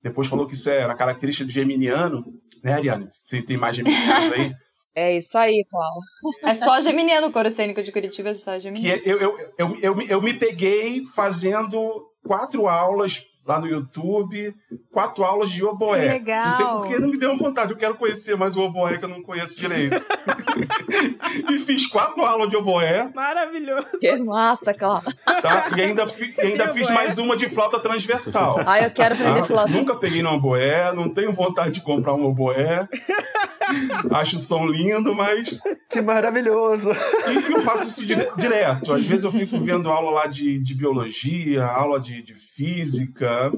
depois 0.02 0.28
falou 0.28 0.48
que 0.48 0.54
isso 0.54 0.70
era 0.70 0.96
característica 0.96 1.46
do 1.46 1.52
geminiano, 1.52 2.24
né, 2.64 2.74
Ariane? 2.74 3.10
Você 3.22 3.42
tem 3.42 3.58
mais 3.58 3.76
geminianos 3.76 4.34
aí? 4.34 4.54
É 4.96 5.16
isso 5.16 5.38
aí, 5.38 5.64
Clau. 5.70 6.52
É 6.52 6.56
só 6.56 6.82
geminiano 6.82 7.28
o 7.28 7.32
coro 7.32 7.50
cênico 7.50 7.82
de 7.82 7.92
Curitiba, 7.92 8.30
é 8.30 8.34
só 8.34 8.56
que 8.56 8.62
geminiano. 8.62 9.02
é- 9.02 9.10
eu, 9.10 9.18
eu, 9.20 9.38
eu, 9.58 9.80
eu, 9.82 10.02
eu 10.02 10.22
me 10.22 10.34
peguei 10.34 11.06
fazendo 11.16 11.80
quatro 12.26 12.68
aulas 12.68 13.22
lá 13.50 13.60
no 13.60 13.65
YouTube, 13.65 14.56
quatro 14.91 15.24
aulas 15.24 15.50
de 15.50 15.65
oboé. 15.65 16.08
Legal. 16.08 16.46
Não 16.46 16.51
sei 16.51 16.65
porque 16.65 17.00
não 17.00 17.10
me 17.10 17.18
deu 17.18 17.36
vontade, 17.36 17.72
eu 17.72 17.77
quero 17.77 17.96
conhecer 17.96 18.38
mais 18.38 18.56
o 18.56 18.62
oboé 18.62 19.00
que 19.00 19.06
eu 19.06 19.10
não 19.10 19.24
conheço 19.24 19.60
direito. 19.60 19.96
e 21.50 21.60
fiz 21.60 21.86
quatro 21.88 22.24
aulas 22.26 22.50
de 22.50 22.56
oboé, 22.58 23.10
Maravilhoso. 23.14 23.88
Que 24.00 24.16
massa, 24.18 24.74
Clau. 24.74 25.02
tá? 25.42 25.70
E 25.78 25.82
ainda, 25.82 26.08
fi- 26.08 26.34
e 26.38 26.42
ainda 26.42 26.74
fiz 26.74 26.84
oboé? 26.88 26.96
mais 26.96 27.18
uma 27.18 27.36
de 27.38 27.48
flauta 27.50 27.80
transversal. 27.80 28.60
Ah, 28.66 28.82
eu 28.82 28.92
quero 28.92 29.16
aprender 29.16 29.40
tá? 29.42 29.46
flauta. 29.46 29.72
Nunca 29.72 29.96
peguei 29.96 30.22
no 30.22 30.30
oboé, 30.32 30.92
não 30.94 31.10
tenho 31.14 31.32
vontade 31.32 31.76
de 31.76 31.82
comprar 31.82 32.14
um 32.14 32.26
oboé. 32.26 32.88
Acho 34.12 34.38
o 34.38 34.40
som 34.40 34.66
lindo, 34.66 35.14
mas 35.14 35.60
Que 35.90 36.02
maravilhoso! 36.02 36.92
E 36.92 37.52
eu 37.54 37.62
faço 37.62 37.88
isso 37.88 38.06
dire- 38.06 38.30
direto. 38.38 38.94
Às 38.94 39.06
vezes 39.06 39.24
eu 39.26 39.32
fico 39.32 39.58
vendo 39.60 39.90
aula 39.90 40.12
lá 40.12 40.26
de, 40.28 40.60
de 40.60 40.74
biologia, 40.76 41.64
aula 41.66 42.00
de, 42.00 42.22
de 42.24 42.34
física. 42.34 43.52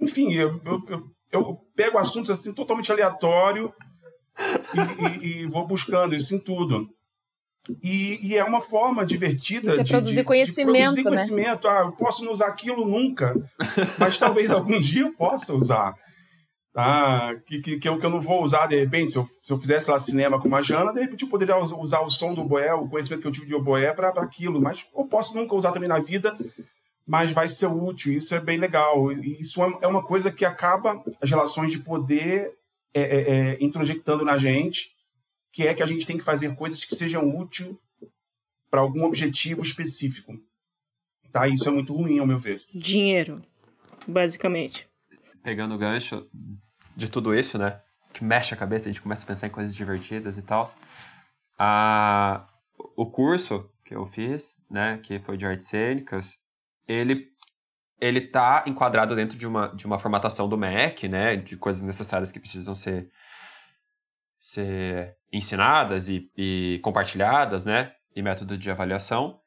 Enfim, 0.00 0.32
eu, 0.34 0.60
eu, 0.64 0.80
eu, 0.88 1.02
eu 1.32 1.58
pego 1.76 1.98
assuntos 1.98 2.30
assim 2.30 2.54
totalmente 2.54 2.90
aleatório 2.90 3.72
e, 4.74 5.26
e- 5.26 5.42
e 5.42 5.46
vou 5.46 5.66
buscando 5.66 6.14
isso 6.14 6.34
em 6.34 6.38
tudo. 6.38 6.86
E, 7.82 8.18
e 8.28 8.36
é 8.36 8.42
uma 8.44 8.60
forma 8.60 9.04
divertida 9.04 9.82
de, 9.82 9.90
produzir 9.90 10.14
de- 10.14 10.20
de 10.20 10.24
conhecimento, 10.24 10.72
produzir 10.94 11.04
né? 11.04 11.10
conhecimento. 11.10 11.68
Ah, 11.68 11.80
eu 11.86 11.92
posso 11.92 12.24
não 12.24 12.32
usar 12.32 12.46
aquilo 12.48 12.86
nunca, 12.86 13.34
mas 13.98 14.18
talvez 14.18 14.52
algum 14.52 14.80
dia 14.80 15.02
eu 15.02 15.12
possa 15.14 15.52
usar. 15.54 15.94
Tá? 16.72 17.34
Que, 17.46 17.60
que, 17.60 17.78
que, 17.78 17.88
eu, 17.88 17.98
que 17.98 18.06
eu 18.06 18.10
não 18.10 18.20
vou 18.20 18.42
usar 18.42 18.66
de 18.66 18.78
repente. 18.78 19.12
Se 19.12 19.18
eu, 19.18 19.26
se 19.42 19.52
eu 19.52 19.58
fizesse 19.58 19.90
lá 19.90 19.98
cinema 19.98 20.40
com 20.40 20.46
uma 20.46 20.62
Jana, 20.62 20.92
de 20.92 21.00
repente 21.00 21.22
eu 21.24 21.28
poderia 21.28 21.56
us- 21.58 21.72
usar 21.72 22.00
o 22.00 22.10
som 22.10 22.32
do 22.34 22.42
oboé, 22.42 22.72
o 22.72 22.88
conhecimento 22.88 23.22
que 23.22 23.26
eu 23.28 23.32
tive 23.32 23.46
de 23.46 23.54
oboé 23.54 23.92
para 23.92 24.08
aquilo. 24.10 24.60
Mas 24.60 24.86
eu 24.96 25.04
posso 25.06 25.36
nunca 25.36 25.54
usar 25.56 25.72
também 25.72 25.88
na 25.88 25.98
vida, 25.98 26.36
mas 27.06 27.32
vai 27.32 27.48
ser 27.48 27.66
útil. 27.66 28.12
Isso 28.12 28.34
é 28.34 28.40
bem 28.40 28.58
legal. 28.58 29.10
E 29.10 29.40
Isso 29.40 29.62
é 29.62 29.78
é 29.82 29.86
uma 29.88 30.02
coisa 30.04 30.30
que 30.30 30.44
acaba 30.44 31.02
as 31.20 31.28
relações 31.28 31.72
de 31.72 31.78
poder 31.80 32.52
é, 32.94 33.00
é, 33.00 33.30
é, 33.52 33.58
introjectando 33.60 34.24
na 34.24 34.38
gente, 34.38 34.90
que 35.52 35.66
é 35.66 35.74
que 35.74 35.82
a 35.82 35.86
gente 35.86 36.06
tem 36.06 36.18
que 36.18 36.24
fazer 36.24 36.54
coisas 36.54 36.84
que 36.84 36.94
sejam 36.94 37.28
úteis 37.28 37.74
para 38.70 38.80
algum 38.80 39.04
objetivo 39.04 39.62
específico. 39.62 40.38
Tá? 41.32 41.46
Isso 41.46 41.68
é 41.68 41.72
muito 41.72 41.94
ruim, 41.94 42.18
ao 42.18 42.26
meu 42.26 42.38
ver. 42.38 42.62
Dinheiro, 42.72 43.42
basicamente. 44.06 44.88
Pegando 45.42 45.74
o 45.74 45.78
gancho 45.78 46.28
de 46.96 47.10
tudo 47.10 47.34
isso, 47.34 47.58
né? 47.58 47.80
Que 48.12 48.24
mexe 48.24 48.54
a 48.54 48.56
cabeça, 48.56 48.88
a 48.88 48.92
gente 48.92 49.02
começa 49.02 49.24
a 49.24 49.26
pensar 49.26 49.46
em 49.46 49.50
coisas 49.50 49.74
divertidas 49.74 50.38
e 50.38 50.42
tal. 50.42 50.70
A... 51.58 52.48
O 52.96 53.10
curso 53.10 53.68
que 53.84 53.94
eu 53.94 54.06
fiz, 54.06 54.62
né? 54.70 54.98
Que 54.98 55.18
foi 55.18 55.36
de 55.36 55.46
artes 55.46 55.66
cênicas, 55.66 56.38
ele 56.86 57.28
ele 58.00 58.20
tá 58.20 58.62
enquadrado 58.64 59.16
dentro 59.16 59.36
de 59.36 59.44
uma, 59.44 59.74
de 59.74 59.84
uma 59.84 59.98
formatação 59.98 60.48
do 60.48 60.56
MEC, 60.56 61.08
né? 61.08 61.34
De 61.34 61.56
coisas 61.56 61.82
necessárias 61.82 62.30
que 62.30 62.38
precisam 62.38 62.74
ser, 62.74 63.10
ser 64.38 65.17
ensinadas 65.32 66.08
e, 66.08 66.30
e 66.36 66.80
compartilhadas, 66.82 67.64
né? 67.64 67.92
E 68.14 68.22
método 68.22 68.56
de 68.56 68.70
avaliação. 68.70 69.40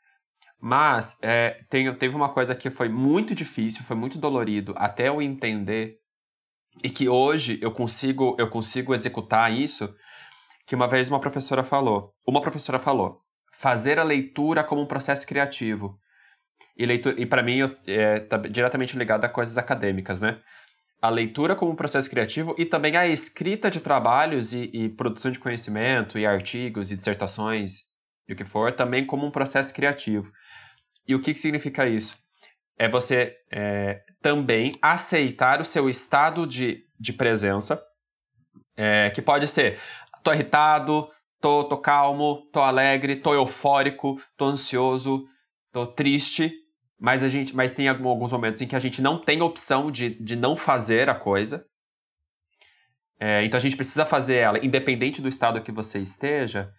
Mas 0.60 1.18
é, 1.22 1.64
tem, 1.70 1.94
teve 1.96 2.16
uma 2.16 2.30
coisa 2.30 2.54
que 2.56 2.70
foi 2.70 2.88
muito 2.88 3.34
difícil, 3.34 3.84
foi 3.84 3.96
muito 3.96 4.20
dolorido 4.20 4.74
até 4.78 5.08
eu 5.10 5.22
entender 5.22 5.98
e 6.84 6.90
que 6.90 7.10
hoje 7.10 7.60
eu 7.62 7.72
consigo 7.72 8.36
eu 8.40 8.50
consigo 8.50 8.94
executar 8.94 9.52
isso. 9.52 9.94
Que 10.68 10.76
uma 10.76 10.88
vez 10.88 11.10
uma 11.10 11.20
professora 11.20 11.64
falou, 11.64 12.14
uma 12.26 12.42
professora 12.42 12.80
falou, 12.80 13.22
fazer 13.52 14.00
a 14.00 14.04
leitura 14.04 14.64
como 14.64 14.82
um 14.82 14.86
processo 14.88 15.26
criativo. 15.28 16.00
E, 16.78 16.86
leitura, 16.86 17.20
e 17.20 17.26
para 17.26 17.44
mim 17.44 17.58
eu- 17.58 17.76
é 17.88 18.20
tá 18.20 18.38
diretamente 18.38 18.98
ligado 18.98 19.26
a 19.26 19.30
coisas 19.30 19.58
acadêmicas, 19.58 20.22
né? 20.22 20.40
A 21.02 21.10
leitura 21.10 21.56
como 21.56 21.72
um 21.72 21.76
processo 21.76 22.10
criativo 22.10 22.54
e 22.58 22.66
também 22.66 22.96
a 22.96 23.08
escrita 23.08 23.72
de 23.72 23.82
trabalhos 23.82 24.54
e, 24.54 24.70
e 24.72 24.90
produção 24.90 25.32
de 25.32 25.40
conhecimento 25.40 26.20
e 26.20 26.26
artigos 26.26 26.92
e 26.92 26.96
dissertações 26.96 27.92
e 28.28 28.34
o 28.34 28.36
que 28.36 28.46
for 28.46 28.72
também 28.72 29.06
como 29.06 29.26
um 29.26 29.32
processo 29.32 29.74
criativo. 29.74 30.32
E 31.08 31.16
o 31.16 31.20
que, 31.20 31.34
que 31.34 31.40
significa 31.40 31.88
isso? 31.88 32.18
É 32.78 32.88
você 32.88 33.36
é, 33.52 34.02
também 34.22 34.78
aceitar 34.82 35.60
o 35.60 35.66
seu 35.66 35.90
estado 35.90 36.46
de, 36.46 36.86
de 37.00 37.14
presença, 37.14 37.84
é, 38.78 39.10
que 39.10 39.22
pode 39.22 39.48
ser, 39.48 39.80
tô 40.24 40.32
irritado, 40.32 41.10
tô, 41.40 41.64
tô 41.64 41.78
calmo, 41.78 42.48
tô 42.54 42.62
alegre, 42.62 43.16
tô 43.16 43.34
eufórico, 43.34 44.22
tô 44.38 44.46
ansioso, 44.46 45.28
tô 45.72 45.86
triste, 45.86 46.54
mas, 47.02 47.24
a 47.24 47.30
gente, 47.30 47.56
mas 47.56 47.74
tem 47.74 47.88
alguns 47.88 48.32
momentos 48.32 48.62
em 48.62 48.68
que 48.68 48.76
a 48.76 48.80
gente 48.80 49.02
não 49.02 49.18
tem 49.18 49.42
opção 49.42 49.90
de, 49.90 50.12
de 50.24 50.36
não 50.36 50.56
fazer 50.56 51.10
a 51.10 51.16
coisa. 51.16 51.66
É, 53.20 53.44
então 53.44 53.58
a 53.58 53.62
gente 53.62 53.76
precisa 53.76 54.06
fazer 54.06 54.36
ela, 54.36 54.64
independente 54.64 55.20
do 55.20 55.28
estado 55.28 55.62
que 55.62 55.72
você 55.72 55.98
esteja, 55.98 56.72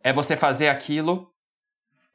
é 0.00 0.12
você 0.12 0.36
fazer 0.36 0.68
aquilo 0.68 1.32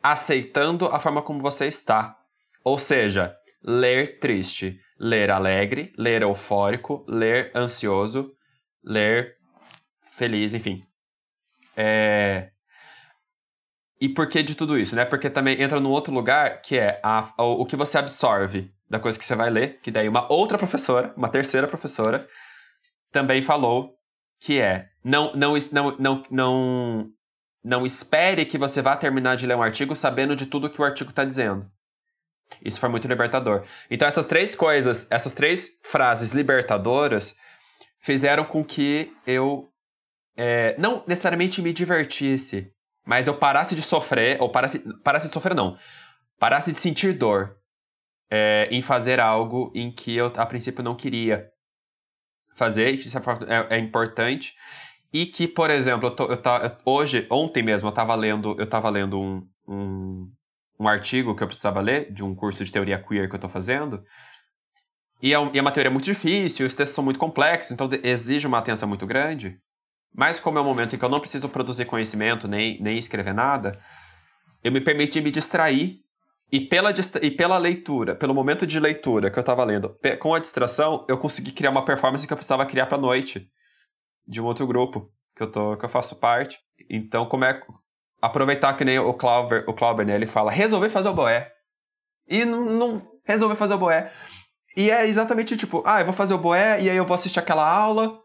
aceitando 0.03 0.87
a 0.87 0.99
forma 0.99 1.21
como 1.21 1.41
você 1.41 1.65
está. 1.65 2.19
Ou 2.61 2.77
seja, 2.77 3.33
ler 3.63 4.19
triste, 4.19 4.77
ler 4.99 5.31
alegre, 5.31 5.93
ler 5.97 6.21
eufórico, 6.21 7.05
ler 7.07 7.53
ansioso, 7.55 8.35
ler 8.83 9.37
feliz, 10.01 10.53
enfim. 10.53 10.85
É... 11.77 12.51
E 14.01 14.07
por 14.07 14.27
que 14.27 14.41
de 14.41 14.55
tudo 14.55 14.79
isso, 14.79 14.95
né? 14.95 15.03
Porque 15.03 15.29
também 15.29 15.61
entra 15.61 15.79
num 15.79 15.89
outro 15.89 16.13
lugar 16.13 16.61
que 16.61 16.77
é 16.77 16.99
a- 17.03 17.33
o, 17.37 17.61
o 17.61 17.65
que 17.65 17.75
você 17.75 17.97
absorve 17.97 18.71
da 18.89 18.99
coisa 18.99 19.19
que 19.19 19.25
você 19.25 19.35
vai 19.35 19.49
ler, 19.49 19.79
que 19.81 19.91
daí 19.91 20.07
uma 20.07 20.31
outra 20.31 20.57
professora, 20.57 21.13
uma 21.17 21.29
terceira 21.29 21.67
professora, 21.67 22.27
também 23.11 23.41
falou 23.41 23.95
que 24.39 24.59
é 24.59 24.89
não, 25.03 25.33
não, 25.33 25.53
não, 25.71 25.97
não, 25.99 26.23
não, 26.31 27.09
não 27.63 27.85
espere 27.85 28.45
que 28.45 28.57
você 28.57 28.81
vá 28.81 28.95
terminar 28.95 29.35
de 29.35 29.45
ler 29.45 29.55
um 29.57 29.61
artigo 29.61 29.95
sabendo 29.95 30.35
de 30.35 30.45
tudo 30.45 30.69
que 30.69 30.81
o 30.81 30.85
artigo 30.85 31.09
está 31.09 31.25
dizendo. 31.25 31.69
Isso 32.63 32.79
foi 32.79 32.89
muito 32.89 33.07
libertador. 33.07 33.63
Então 33.91 34.07
essas 34.07 34.25
três 34.25 34.55
coisas, 34.55 35.07
essas 35.11 35.33
três 35.33 35.69
frases 35.83 36.31
libertadoras 36.31 37.35
fizeram 37.99 38.45
com 38.45 38.63
que 38.63 39.13
eu 39.27 39.69
é, 40.37 40.73
não 40.79 41.03
necessariamente 41.05 41.61
me 41.61 41.73
divertisse, 41.73 42.71
mas 43.05 43.27
eu 43.27 43.35
parasse 43.35 43.75
de 43.75 43.81
sofrer, 43.81 44.41
ou 44.41 44.49
parasse, 44.49 44.79
parasse 45.03 45.27
de 45.27 45.33
sofrer 45.33 45.55
não, 45.55 45.77
parasse 46.37 46.71
de 46.71 46.77
sentir 46.77 47.13
dor 47.13 47.57
é, 48.29 48.67
em 48.71 48.81
fazer 48.81 49.19
algo 49.19 49.71
em 49.73 49.91
que 49.91 50.15
eu 50.15 50.31
a 50.35 50.45
princípio 50.45 50.83
não 50.83 50.95
queria 50.95 51.49
fazer, 52.55 52.93
isso 52.93 53.17
é, 53.17 53.77
é 53.77 53.79
importante. 53.79 54.55
E 55.11 55.25
que, 55.25 55.47
por 55.47 55.71
exemplo, 55.71 56.07
eu 56.07 56.15
tô, 56.15 56.25
eu 56.25 56.37
tá, 56.37 56.77
hoje, 56.85 57.25
ontem 57.31 57.63
mesmo, 57.63 57.87
eu 57.87 57.89
estava 57.89 58.13
lendo, 58.13 58.55
eu 58.59 58.67
tava 58.67 58.89
lendo 58.89 59.19
um, 59.19 59.47
um, 59.67 60.31
um 60.79 60.87
artigo 60.87 61.35
que 61.35 61.41
eu 61.41 61.47
precisava 61.47 61.81
ler, 61.81 62.13
de 62.13 62.23
um 62.23 62.35
curso 62.35 62.63
de 62.63 62.71
teoria 62.71 63.01
queer 63.01 63.27
que 63.27 63.33
eu 63.33 63.37
estou 63.37 63.49
fazendo. 63.49 64.03
E 65.21 65.33
é, 65.33 65.39
um, 65.39 65.51
e 65.53 65.57
é, 65.57 65.61
uma 65.61 65.71
teoria 65.71 65.89
muito 65.89 66.05
difícil, 66.05 66.65
os 66.65 66.75
textos 66.75 66.95
são 66.95 67.03
muito 67.03 67.19
complexos, 67.19 67.71
então 67.71 67.89
exige 68.03 68.45
uma 68.45 68.59
atenção 68.59 68.87
muito 68.87 69.07
grande. 69.07 69.59
Mas 70.13 70.39
como 70.39 70.57
é 70.57 70.61
um 70.61 70.65
momento 70.65 70.95
em 70.95 70.99
que 70.99 71.05
eu 71.05 71.09
não 71.09 71.19
preciso 71.19 71.47
produzir 71.49 71.85
conhecimento, 71.85 72.47
nem, 72.47 72.81
nem 72.81 72.97
escrever 72.97 73.33
nada, 73.33 73.79
eu 74.63 74.71
me 74.71 74.81
permiti 74.81 75.21
me 75.21 75.31
distrair. 75.31 75.99
E 76.51 76.59
pela, 76.59 76.91
e 77.21 77.29
pela 77.29 77.59
leitura, 77.59 78.15
pelo 78.15 78.33
momento 78.33 78.65
de 78.65 78.79
leitura 78.79 79.29
que 79.29 79.37
eu 79.37 79.41
estava 79.41 79.63
lendo, 79.63 79.95
com 80.19 80.33
a 80.33 80.39
distração, 80.39 81.05
eu 81.07 81.15
consegui 81.15 81.51
criar 81.51 81.69
uma 81.69 81.85
performance 81.85 82.25
que 82.25 82.33
eu 82.33 82.37
precisava 82.37 82.65
criar 82.65 82.87
para 82.87 82.97
noite. 82.97 83.47
De 84.27 84.41
um 84.41 84.45
outro 84.45 84.65
grupo 84.65 85.11
que 85.35 85.43
eu, 85.43 85.51
tô, 85.51 85.77
que 85.77 85.85
eu 85.85 85.89
faço 85.89 86.15
parte. 86.15 86.57
Então, 86.89 87.27
como 87.27 87.45
é 87.45 87.61
aproveitar 88.21 88.75
que 88.75 88.83
nem 88.83 88.99
o 88.99 89.13
Clauber, 89.13 89.63
o 89.67 89.73
Clauber 89.73 90.05
né, 90.05 90.15
ele 90.15 90.25
fala, 90.25 90.51
resolver 90.51 90.89
fazer 90.89 91.09
o 91.09 91.13
boé. 91.13 91.51
E 92.27 92.43
não, 92.45 92.65
não 92.65 93.01
resolver 93.23 93.55
fazer 93.55 93.75
o 93.75 93.79
boé. 93.79 94.11
E 94.75 94.89
é 94.91 95.07
exatamente 95.07 95.55
tipo, 95.55 95.83
ah, 95.85 96.01
eu 96.01 96.05
vou 96.05 96.13
fazer 96.13 96.33
o 96.33 96.37
boé 96.37 96.81
e 96.81 96.89
aí 96.89 96.97
eu 96.97 97.05
vou 97.05 97.15
assistir 97.15 97.39
aquela 97.39 97.67
aula 97.67 98.19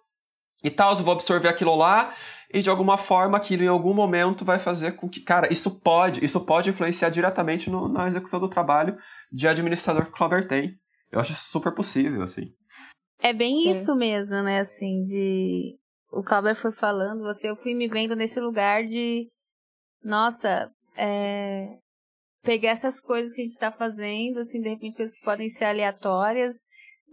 e 0.64 0.70
tal, 0.70 0.92
eu 0.92 1.04
vou 1.04 1.12
absorver 1.12 1.48
aquilo 1.48 1.76
lá 1.76 2.14
e 2.52 2.62
de 2.62 2.70
alguma 2.70 2.96
forma 2.96 3.36
aquilo 3.36 3.62
em 3.62 3.68
algum 3.68 3.92
momento 3.92 4.44
vai 4.44 4.58
fazer 4.58 4.92
com 4.92 5.08
que, 5.08 5.20
cara, 5.20 5.52
isso 5.52 5.70
pode, 5.70 6.24
isso 6.24 6.40
pode 6.40 6.70
influenciar 6.70 7.10
diretamente 7.10 7.68
no, 7.68 7.88
na 7.88 8.08
execução 8.08 8.40
do 8.40 8.48
trabalho 8.48 8.96
de 9.30 9.46
administrador 9.46 10.04
que 10.04 10.10
o 10.10 10.14
Clover 10.14 10.48
tem. 10.48 10.74
Eu 11.12 11.20
acho 11.20 11.34
super 11.34 11.74
possível, 11.74 12.22
assim. 12.22 12.52
É 13.20 13.32
bem 13.32 13.62
Sim. 13.62 13.70
isso 13.70 13.94
mesmo, 13.94 14.42
né, 14.42 14.60
assim, 14.60 15.02
de 15.02 15.76
o 16.10 16.22
Clover 16.22 16.54
foi 16.54 16.72
falando, 16.72 17.22
você, 17.22 17.50
eu 17.50 17.56
fui 17.56 17.74
me 17.74 17.88
vendo 17.88 18.16
nesse 18.16 18.40
lugar 18.40 18.84
de 18.84 19.28
nossa, 20.02 20.70
é, 20.96 21.78
pegar 22.42 22.70
essas 22.70 23.00
coisas 23.00 23.32
que 23.32 23.40
a 23.40 23.44
gente 23.44 23.54
está 23.54 23.72
fazendo, 23.72 24.38
assim, 24.38 24.60
de 24.60 24.68
repente 24.68 24.96
coisas 24.96 25.14
que 25.14 25.24
podem 25.24 25.48
ser 25.48 25.64
aleatórias. 25.64 26.56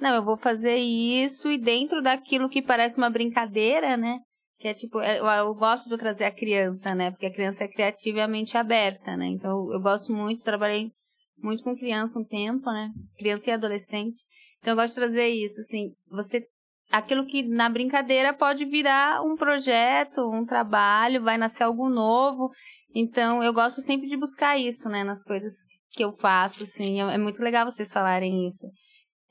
Não, 0.02 0.16
eu 0.16 0.26
vou 0.26 0.36
fazer 0.36 0.78
isso 0.78 1.48
e 1.48 1.60
dentro 1.60 2.02
daquilo 2.02 2.50
que 2.50 2.62
parece 2.62 2.98
uma 2.98 3.10
brincadeira, 3.10 3.96
né? 3.96 4.20
Que 4.60 4.68
é 4.68 4.74
tipo, 4.74 5.00
é, 5.00 5.20
eu, 5.20 5.54
gosto 5.54 5.88
de 5.88 5.98
trazer 5.98 6.26
a 6.26 6.32
criança, 6.32 6.96
né? 6.96 7.12
Porque 7.12 7.28
a 7.28 7.34
criança 7.34 7.66
é 7.66 7.68
criativa 7.68 8.18
e 8.18 8.22
a 8.22 8.28
mente 8.28 8.58
aberta, 8.58 9.16
né? 9.16 9.28
Então 9.28 9.72
eu 9.72 9.80
gosto 9.80 10.12
muito, 10.12 10.44
trabalhei 10.44 10.92
muito 11.38 11.64
com 11.64 11.78
criança 11.78 12.18
um 12.18 12.26
tempo, 12.26 12.66
né? 12.72 12.90
Criança 13.18 13.52
e 13.52 13.54
adolescente. 13.54 14.20
Então 14.60 14.74
eu 14.74 14.76
gosto 14.76 14.96
de 14.96 15.02
trazer 15.02 15.28
isso, 15.28 15.62
assim, 15.62 15.92
você 16.10 16.44
aquilo 16.92 17.26
que 17.26 17.44
na 17.44 17.70
brincadeira 17.70 18.34
pode 18.34 18.66
virar 18.66 19.24
um 19.24 19.36
projeto, 19.36 20.30
um 20.30 20.46
trabalho, 20.46 21.24
vai 21.24 21.38
nascer 21.38 21.64
algo 21.64 21.90
novo. 21.90 22.50
Então, 22.94 23.42
eu 23.42 23.54
gosto 23.54 23.82
sempre 23.82 24.08
de 24.08 24.18
buscar 24.18 24.58
isso, 24.58 24.90
né, 24.90 25.04
nas 25.04 25.24
coisas 25.24 25.54
que 25.92 26.04
eu 26.04 26.12
faço, 26.12 26.64
assim. 26.64 27.02
É, 27.02 27.14
é 27.14 27.18
muito 27.18 27.42
legal 27.42 27.66
vocês 27.66 27.94
falarem 27.94 28.48
isso. 28.48 28.68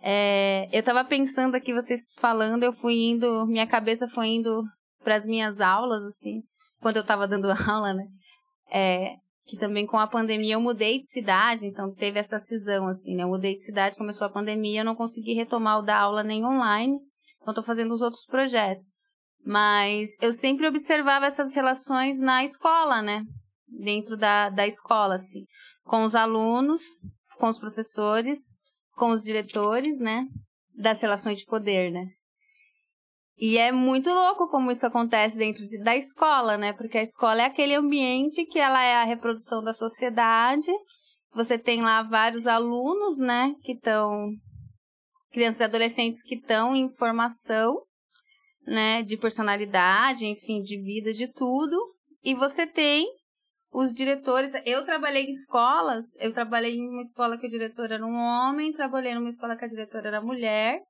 É, 0.03 0.69
eu 0.73 0.83
tava 0.83 1.05
pensando 1.05 1.55
aqui, 1.55 1.75
vocês 1.75 2.01
falando, 2.17 2.63
eu 2.63 2.73
fui 2.73 2.95
indo, 2.95 3.47
minha 3.47 3.67
cabeça 3.67 4.09
foi 4.09 4.29
indo 4.29 4.63
para 5.03 5.15
as 5.15 5.27
minhas 5.27 5.61
aulas, 5.61 6.03
assim, 6.05 6.43
quando 6.81 6.97
eu 6.97 7.05
tava 7.05 7.29
dando 7.29 7.49
aula, 7.69 7.93
né? 7.93 8.05
É, 8.73 9.15
que 9.47 9.57
também 9.59 9.87
com 9.87 9.99
a 9.99 10.07
pandemia 10.07 10.55
eu 10.55 10.61
mudei 10.61 10.99
de 10.99 11.07
cidade, 11.07 11.67
então 11.67 11.93
teve 11.93 12.19
essa 12.19 12.39
cisão, 12.39 12.87
assim, 12.87 13.15
né? 13.15 13.25
Eu 13.25 13.29
mudei 13.29 13.55
de 13.55 13.63
cidade, 13.63 13.97
começou 13.97 14.27
a 14.27 14.31
pandemia, 14.31 14.81
eu 14.81 14.85
não 14.85 14.95
consegui 14.95 15.35
retomar 15.35 15.79
o 15.79 15.83
da 15.83 15.99
aula 15.99 16.23
nem 16.23 16.45
online, 16.45 16.97
então 17.43 17.55
tô 17.55 17.63
fazendo 17.63 17.93
os 17.93 18.01
outros 18.01 18.25
projetos. 18.25 18.87
Mas 19.45 20.11
eu 20.21 20.33
sempre 20.33 20.67
observava 20.67 21.27
essas 21.27 21.55
relações 21.55 22.21
na 22.21 22.45
escola, 22.45 23.01
né? 23.01 23.25
dentro 23.71 24.17
da, 24.17 24.51
da 24.51 24.67
escola, 24.67 25.15
assim, 25.15 25.45
com 25.85 26.05
os 26.05 26.15
alunos, 26.15 26.83
com 27.39 27.49
os 27.49 27.59
professores, 27.59 28.39
com 29.01 29.09
os 29.13 29.23
diretores, 29.23 29.99
né, 29.99 30.27
das 30.77 31.01
relações 31.01 31.39
de 31.39 31.47
poder, 31.47 31.91
né. 31.91 32.07
E 33.39 33.57
é 33.57 33.73
muito 33.73 34.11
louco 34.11 34.51
como 34.51 34.71
isso 34.71 34.85
acontece 34.85 35.39
dentro 35.39 35.67
de, 35.67 35.83
da 35.83 35.97
escola, 35.97 36.59
né, 36.59 36.75
porque 36.75 36.99
a 36.99 37.03
escola 37.03 37.41
é 37.41 37.47
aquele 37.47 37.75
ambiente 37.75 38.45
que 38.45 38.59
ela 38.59 38.83
é 38.83 38.97
a 38.97 39.05
reprodução 39.05 39.65
da 39.65 39.73
sociedade, 39.73 40.71
você 41.33 41.57
tem 41.57 41.81
lá 41.81 42.03
vários 42.03 42.47
alunos, 42.47 43.19
né, 43.19 43.55
que 43.63 43.73
estão, 43.73 44.29
crianças 45.33 45.61
e 45.61 45.65
adolescentes 45.65 46.23
que 46.23 46.35
estão 46.35 46.77
em 46.77 46.91
formação, 46.91 47.81
né, 48.67 49.03
de 49.03 49.17
personalidade, 49.17 50.27
enfim, 50.27 50.61
de 50.61 50.79
vida, 50.79 51.15
de 51.15 51.27
tudo, 51.33 51.75
e 52.23 52.35
você 52.35 52.67
tem 52.67 53.07
os 53.73 53.93
diretores. 53.93 54.53
Eu 54.65 54.85
trabalhei 54.85 55.25
em 55.25 55.31
escolas, 55.31 56.17
eu 56.19 56.33
trabalhei 56.33 56.77
em 56.77 56.89
uma 56.89 57.03
escola 57.03 57.39
que 57.39 57.47
o 57.47 57.51
diretor 57.51 57.91
era 57.91 58.05
um 58.05 58.15
homem, 58.15 58.73
trabalhei 58.73 59.15
numa 59.15 59.29
escola 59.29 59.57
que 59.57 59.65
a 59.65 59.69
diretora 59.69 60.09
era 60.09 60.21
mulher. 60.21 60.81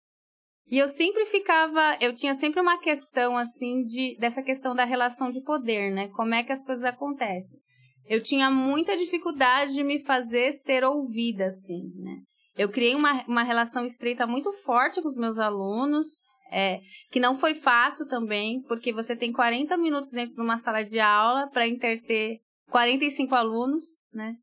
E 0.71 0.79
eu 0.79 0.87
sempre 0.87 1.27
ficava, 1.27 1.97
eu 2.01 2.15
tinha 2.15 2.35
sempre 2.35 2.61
uma 2.61 2.79
questão 2.79 3.37
assim 3.37 3.83
de 3.85 4.17
dessa 4.19 4.43
questão 4.43 4.75
da 4.75 4.85
relação 4.85 5.33
de 5.33 5.43
poder, 5.43 5.91
né? 5.91 6.09
Como 6.09 6.35
é 6.35 6.45
que 6.45 6.53
as 6.53 6.65
coisas 6.65 6.85
acontecem? 6.85 7.59
Eu 8.07 8.23
tinha 8.23 8.51
muita 8.51 8.97
dificuldade 8.97 9.73
de 9.73 9.83
me 9.83 10.03
fazer 10.03 10.53
ser 10.53 10.85
ouvida 10.85 11.47
assim, 11.47 11.91
né? 11.97 12.19
Eu 12.57 12.69
criei 12.69 12.95
uma, 12.95 13.25
uma 13.27 13.43
relação 13.43 13.85
estreita 13.85 14.27
muito 14.27 14.53
forte 14.53 15.01
com 15.03 15.09
os 15.09 15.17
meus 15.17 15.39
alunos, 15.39 16.07
é, 16.53 16.81
que 17.11 17.21
não 17.21 17.37
foi 17.37 17.55
fácil 17.55 18.07
também, 18.09 18.61
porque 18.63 18.93
você 18.93 19.17
tem 19.17 19.33
40 19.33 19.77
minutos 19.77 20.11
dentro 20.11 20.35
de 20.35 20.41
uma 20.41 20.59
sala 20.59 20.83
de 20.83 20.99
aula 20.99 21.49
para 21.49 21.67
interter 21.67 22.39
45 22.71 23.35
alunos, 23.35 23.85
né? 24.13 24.35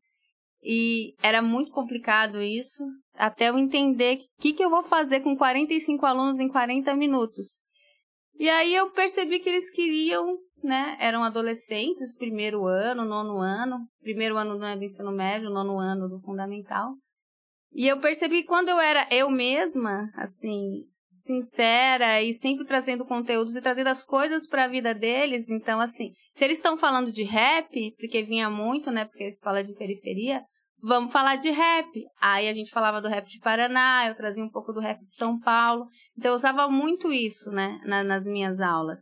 E 0.62 1.14
era 1.22 1.40
muito 1.40 1.70
complicado 1.70 2.42
isso, 2.42 2.84
até 3.14 3.48
eu 3.48 3.58
entender 3.58 4.18
o 4.18 4.42
que, 4.42 4.52
que 4.52 4.64
eu 4.64 4.70
vou 4.70 4.82
fazer 4.82 5.20
com 5.20 5.36
45 5.36 6.04
alunos 6.04 6.40
em 6.40 6.48
40 6.48 6.94
minutos. 6.94 7.62
E 8.38 8.48
aí 8.48 8.74
eu 8.74 8.90
percebi 8.90 9.40
que 9.40 9.48
eles 9.48 9.70
queriam, 9.70 10.36
né? 10.62 10.96
Eram 11.00 11.22
adolescentes, 11.22 12.16
primeiro 12.16 12.66
ano, 12.66 13.04
nono 13.04 13.38
ano, 13.38 13.78
primeiro 14.00 14.36
ano 14.36 14.58
do 14.58 14.84
ensino 14.84 15.12
médio, 15.12 15.50
nono 15.50 15.78
ano 15.78 16.08
do 16.08 16.20
fundamental. 16.20 16.94
E 17.72 17.86
eu 17.86 18.00
percebi 18.00 18.42
que 18.42 18.48
quando 18.48 18.68
eu 18.68 18.80
era 18.80 19.06
eu 19.10 19.30
mesma, 19.30 20.10
assim, 20.14 20.84
sincera 21.22 22.22
e 22.22 22.32
sempre 22.32 22.66
trazendo 22.66 23.06
conteúdos 23.06 23.54
e 23.54 23.62
trazendo 23.62 23.88
as 23.88 24.02
coisas 24.04 24.46
para 24.46 24.64
a 24.64 24.68
vida 24.68 24.94
deles. 24.94 25.48
Então, 25.48 25.80
assim, 25.80 26.12
se 26.32 26.44
eles 26.44 26.58
estão 26.58 26.76
falando 26.76 27.10
de 27.10 27.22
rap, 27.22 27.68
porque 27.98 28.22
vinha 28.22 28.48
muito, 28.48 28.90
né? 28.90 29.04
Porque 29.04 29.24
eles 29.24 29.40
falam 29.40 29.62
de 29.62 29.74
periferia, 29.74 30.42
vamos 30.82 31.12
falar 31.12 31.36
de 31.36 31.50
rap. 31.50 31.88
Aí 32.20 32.48
a 32.48 32.54
gente 32.54 32.70
falava 32.70 33.00
do 33.00 33.08
rap 33.08 33.26
de 33.28 33.38
Paraná, 33.40 34.06
eu 34.06 34.14
trazia 34.14 34.42
um 34.42 34.50
pouco 34.50 34.72
do 34.72 34.80
rap 34.80 35.04
de 35.04 35.12
São 35.12 35.38
Paulo. 35.38 35.86
Então, 36.16 36.30
eu 36.32 36.36
usava 36.36 36.68
muito 36.68 37.12
isso, 37.12 37.50
né? 37.50 37.80
Na, 37.84 38.02
nas 38.02 38.24
minhas 38.24 38.60
aulas. 38.60 38.98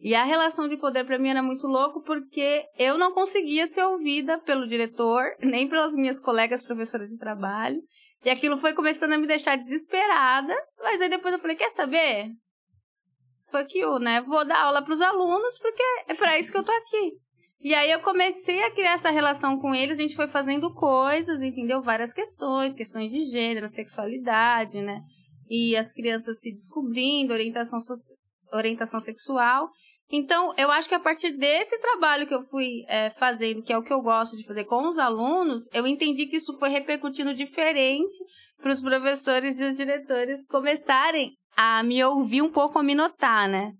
E 0.00 0.14
a 0.14 0.24
relação 0.24 0.68
de 0.68 0.76
poder 0.76 1.04
para 1.04 1.18
mim 1.18 1.28
era 1.28 1.42
muito 1.42 1.66
louco 1.66 2.00
porque 2.02 2.64
eu 2.78 2.96
não 2.96 3.12
conseguia 3.12 3.66
ser 3.66 3.82
ouvida 3.82 4.38
pelo 4.38 4.66
diretor, 4.66 5.24
nem 5.42 5.68
pelas 5.68 5.92
minhas 5.94 6.20
colegas 6.20 6.62
professoras 6.62 7.10
de 7.10 7.18
trabalho. 7.18 7.80
E 8.24 8.30
aquilo 8.30 8.58
foi 8.58 8.74
começando 8.74 9.12
a 9.12 9.18
me 9.18 9.26
deixar 9.26 9.56
desesperada. 9.56 10.54
Mas 10.78 11.00
aí 11.00 11.08
depois 11.08 11.32
eu 11.32 11.40
falei, 11.40 11.56
quer 11.56 11.70
saber? 11.70 12.30
Fuck 13.50 13.78
you, 13.78 13.98
né? 13.98 14.20
Vou 14.22 14.44
dar 14.44 14.64
aula 14.64 14.82
para 14.82 14.94
os 14.94 15.00
alunos 15.00 15.58
porque 15.58 15.82
é 16.08 16.14
para 16.14 16.38
isso 16.38 16.52
que 16.52 16.58
eu 16.58 16.64
tô 16.64 16.72
aqui. 16.72 17.12
E 17.60 17.74
aí 17.74 17.90
eu 17.90 18.00
comecei 18.00 18.62
a 18.62 18.70
criar 18.70 18.92
essa 18.92 19.10
relação 19.10 19.58
com 19.58 19.74
eles, 19.74 19.98
a 19.98 20.02
gente 20.02 20.14
foi 20.14 20.28
fazendo 20.28 20.72
coisas, 20.72 21.42
entendeu? 21.42 21.82
Várias 21.82 22.12
questões, 22.12 22.74
questões 22.74 23.10
de 23.10 23.24
gênero, 23.24 23.68
sexualidade, 23.68 24.80
né? 24.80 25.00
E 25.50 25.76
as 25.76 25.92
crianças 25.92 26.40
se 26.40 26.52
descobrindo, 26.52 27.32
orientação, 27.32 27.80
so 27.80 27.94
orientação 28.52 29.00
sexual. 29.00 29.68
Então, 30.10 30.54
eu 30.56 30.70
acho 30.70 30.88
que 30.88 30.94
a 30.94 31.00
partir 31.00 31.32
desse 31.32 31.78
trabalho 31.80 32.26
que 32.26 32.34
eu 32.34 32.42
fui 32.44 32.84
é, 32.88 33.10
fazendo, 33.10 33.62
que 33.62 33.72
é 33.72 33.76
o 33.76 33.82
que 33.82 33.92
eu 33.92 34.00
gosto 34.00 34.36
de 34.36 34.46
fazer 34.46 34.64
com 34.64 34.88
os 34.88 34.98
alunos, 34.98 35.64
eu 35.72 35.86
entendi 35.86 36.26
que 36.26 36.36
isso 36.36 36.58
foi 36.58 36.70
repercutindo 36.70 37.34
diferente 37.34 38.16
para 38.56 38.72
os 38.72 38.80
professores 38.80 39.58
e 39.58 39.64
os 39.64 39.76
diretores 39.76 40.46
começarem 40.46 41.32
a 41.56 41.82
me 41.82 42.02
ouvir 42.02 42.40
um 42.40 42.50
pouco, 42.50 42.78
a 42.78 42.82
me 42.82 42.94
notar, 42.94 43.48
né? 43.48 43.72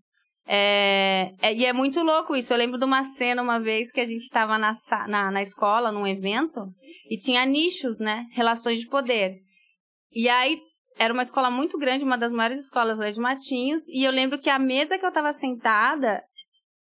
É, 0.47 1.33
é, 1.41 1.55
e 1.55 1.65
é 1.65 1.73
muito 1.73 2.03
louco 2.03 2.35
isso. 2.35 2.53
Eu 2.53 2.59
lembro 2.59 2.79
de 2.79 2.85
uma 2.85 3.03
cena 3.03 3.43
uma 3.43 3.61
vez 3.61 3.91
que 3.91 4.01
a 4.01 4.07
gente 4.07 4.23
estava 4.23 4.59
na, 4.59 4.73
na, 5.07 5.31
na 5.31 5.43
escola, 5.43 5.93
num 5.93 6.07
evento, 6.07 6.67
e 7.11 7.19
tinha 7.19 7.45
nichos, 7.47 8.01
né? 8.01 8.25
Relações 8.33 8.81
de 8.81 8.87
poder. 8.87 9.37
E 10.11 10.29
aí 10.29 10.61
era 10.99 11.13
uma 11.13 11.23
escola 11.23 11.51
muito 11.51 11.79
grande, 11.79 12.05
uma 12.05 12.19
das 12.19 12.33
maiores 12.33 12.65
escolas 12.65 12.99
lá 12.99 13.11
de 13.11 13.21
Matinhos, 13.21 13.87
e 13.89 14.05
eu 14.05 14.11
lembro 14.11 14.39
que 14.39 14.51
a 14.51 14.59
mesa 14.59 14.99
que 14.99 15.05
eu 15.05 15.11
estava 15.11 15.33
sentada 15.33 16.23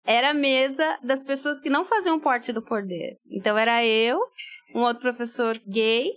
era 0.06 0.30
a 0.30 0.34
mesa 0.34 0.98
das 1.04 1.24
pessoas 1.24 1.60
que 1.60 1.70
não 1.70 1.86
faziam 1.86 2.20
parte 2.20 2.52
do 2.54 2.62
poder. 2.62 3.18
Então 3.30 3.58
era 3.58 3.86
eu, 3.86 4.20
um 4.76 4.82
outro 4.82 5.02
professor 5.02 5.60
gay, 5.68 6.12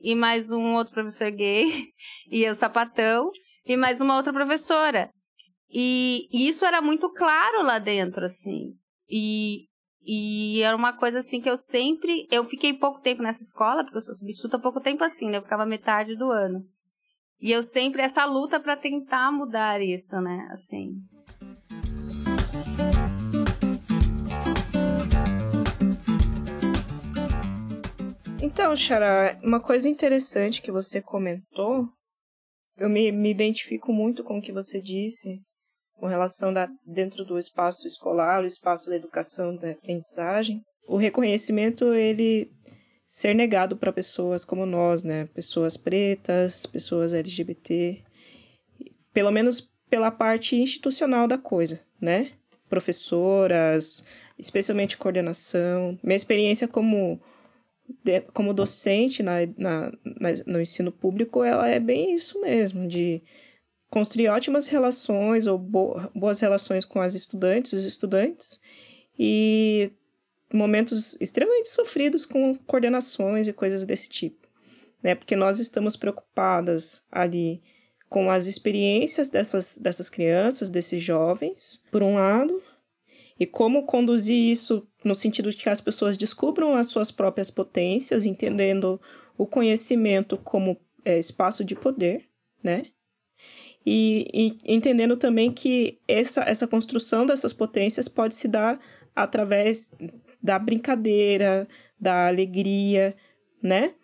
e 0.00 0.14
mais 0.14 0.50
um 0.50 0.74
outro 0.74 0.92
professor 0.92 1.30
gay, 1.30 1.86
e 2.30 2.42
eu 2.42 2.54
sapatão, 2.54 3.30
e 3.64 3.76
mais 3.76 4.00
uma 4.00 4.16
outra 4.16 4.32
professora. 4.32 5.10
E, 5.70 6.26
e 6.32 6.48
isso 6.48 6.64
era 6.64 6.80
muito 6.80 7.12
claro 7.12 7.62
lá 7.62 7.78
dentro, 7.78 8.24
assim. 8.24 8.72
E, 9.08 9.66
E 10.00 10.62
era 10.62 10.74
uma 10.74 10.94
coisa 10.94 11.18
assim 11.18 11.40
que 11.40 11.50
eu 11.50 11.56
sempre. 11.56 12.26
Eu 12.30 12.42
fiquei 12.44 12.72
pouco 12.72 13.00
tempo 13.00 13.22
nessa 13.22 13.42
escola, 13.42 13.82
porque 13.84 13.98
eu 13.98 14.02
sou 14.02 14.14
substituta 14.14 14.58
pouco 14.58 14.80
tempo 14.80 15.04
assim, 15.04 15.28
né? 15.28 15.36
Eu 15.36 15.42
ficava 15.42 15.66
metade 15.66 16.16
do 16.16 16.30
ano. 16.30 16.64
E 17.40 17.52
eu 17.52 17.62
sempre, 17.62 18.02
essa 18.02 18.24
luta 18.24 18.58
para 18.58 18.76
tentar 18.76 19.30
mudar 19.30 19.80
isso, 19.80 20.20
né? 20.20 20.48
Assim. 20.50 20.96
Então, 28.42 28.74
Xará, 28.74 29.38
uma 29.42 29.60
coisa 29.60 29.88
interessante 29.88 30.60
que 30.60 30.72
você 30.72 31.00
comentou, 31.00 31.86
eu 32.76 32.88
me, 32.88 33.12
me 33.12 33.30
identifico 33.30 33.92
muito 33.92 34.24
com 34.24 34.38
o 34.38 34.42
que 34.42 34.52
você 34.52 34.80
disse 34.80 35.40
com 35.98 36.06
relação 36.06 36.52
da 36.52 36.68
dentro 36.86 37.24
do 37.24 37.38
espaço 37.38 37.86
escolar, 37.86 38.42
o 38.42 38.46
espaço 38.46 38.88
da 38.88 38.96
educação, 38.96 39.54
da 39.56 39.72
aprendizagem, 39.72 40.60
o 40.86 40.96
reconhecimento 40.96 41.92
ele 41.92 42.48
ser 43.08 43.34
negado 43.34 43.74
para 43.74 43.90
pessoas 43.90 44.44
como 44.44 44.66
nós, 44.66 45.02
né? 45.02 45.26
Pessoas 45.34 45.78
pretas, 45.78 46.66
pessoas 46.66 47.14
LGBT, 47.14 48.02
pelo 49.14 49.30
menos 49.30 49.72
pela 49.88 50.10
parte 50.10 50.54
institucional 50.54 51.26
da 51.26 51.38
coisa, 51.38 51.80
né? 51.98 52.32
Professoras, 52.68 54.04
especialmente 54.38 54.98
coordenação. 54.98 55.98
Minha 56.02 56.16
experiência 56.16 56.68
como 56.68 57.18
como 58.34 58.52
docente 58.52 59.22
na, 59.22 59.46
na, 59.56 59.90
na, 60.04 60.28
no 60.46 60.60
ensino 60.60 60.92
público, 60.92 61.42
ela 61.42 61.66
é 61.66 61.80
bem 61.80 62.14
isso 62.14 62.38
mesmo, 62.38 62.86
de 62.86 63.22
construir 63.88 64.28
ótimas 64.28 64.68
relações 64.68 65.46
ou 65.46 65.56
boas 65.58 66.38
relações 66.38 66.84
com 66.84 67.00
as 67.00 67.14
estudantes, 67.14 67.72
os 67.72 67.86
estudantes, 67.86 68.60
e 69.18 69.90
momentos 70.52 71.20
extremamente 71.20 71.68
sofridos 71.68 72.24
com 72.24 72.54
coordenações 72.66 73.48
e 73.48 73.52
coisas 73.52 73.84
desse 73.84 74.08
tipo, 74.08 74.48
né? 75.02 75.14
Porque 75.14 75.36
nós 75.36 75.58
estamos 75.58 75.96
preocupadas 75.96 77.02
ali 77.10 77.62
com 78.08 78.30
as 78.30 78.46
experiências 78.46 79.28
dessas, 79.28 79.78
dessas 79.78 80.08
crianças, 80.08 80.70
desses 80.70 81.02
jovens, 81.02 81.82
por 81.90 82.02
um 82.02 82.14
lado, 82.14 82.62
e 83.38 83.46
como 83.46 83.84
conduzir 83.84 84.50
isso 84.50 84.86
no 85.04 85.14
sentido 85.14 85.50
de 85.50 85.56
que 85.56 85.68
as 85.68 85.80
pessoas 85.80 86.16
descubram 86.16 86.74
as 86.74 86.88
suas 86.88 87.10
próprias 87.10 87.50
potências, 87.50 88.26
entendendo 88.26 89.00
o 89.36 89.46
conhecimento 89.46 90.36
como 90.36 90.76
é, 91.04 91.18
espaço 91.18 91.64
de 91.64 91.74
poder, 91.74 92.24
né? 92.62 92.86
E, 93.86 94.26
e, 94.34 94.58
entendendo 94.74 95.16
também 95.16 95.52
que 95.52 95.98
essa, 96.08 96.42
essa 96.42 96.66
construção 96.66 97.24
dessas 97.24 97.52
potências 97.52 98.08
pode 98.08 98.34
se 98.34 98.48
dar 98.48 98.80
através 99.14 99.92
da 100.42 100.58
brincadeira, 100.58 101.68
da 101.98 102.26
alegria, 102.28 103.16
né? 103.62 103.94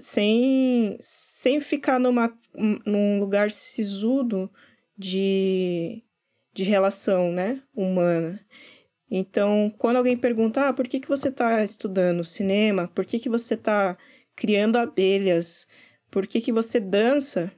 Sem, 0.00 0.96
sem 1.00 1.60
ficar 1.60 2.00
numa, 2.00 2.36
num 2.84 3.20
lugar 3.20 3.50
sisudo 3.50 4.50
de, 4.98 6.02
de 6.52 6.64
relação 6.64 7.32
né? 7.32 7.62
humana. 7.74 8.40
Então, 9.10 9.72
quando 9.76 9.96
alguém 9.96 10.16
pergunta, 10.16 10.68
ah, 10.68 10.72
por 10.72 10.86
que, 10.86 11.00
que 11.00 11.08
você 11.08 11.28
está 11.28 11.62
estudando 11.64 12.22
cinema? 12.22 12.88
Por 12.88 13.04
que, 13.04 13.18
que 13.18 13.28
você 13.28 13.54
está 13.54 13.96
criando 14.36 14.76
abelhas? 14.76 15.68
Por 16.10 16.26
que, 16.26 16.40
que 16.40 16.52
você 16.52 16.78
dança? 16.78 17.50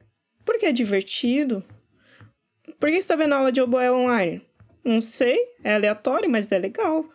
Porque 0.44 0.66
é 0.66 0.72
divertido. 0.72 1.62
Por 2.80 2.88
que 2.88 2.94
você 2.94 2.98
está 2.98 3.16
vendo 3.16 3.34
aula 3.34 3.52
de 3.52 3.60
oboé 3.60 3.92
online? 3.92 4.42
Não 4.84 5.00
sei, 5.00 5.38
é 5.62 5.74
aleatório, 5.74 6.28
mas 6.28 6.50
é 6.50 6.58
legal. 6.58 7.08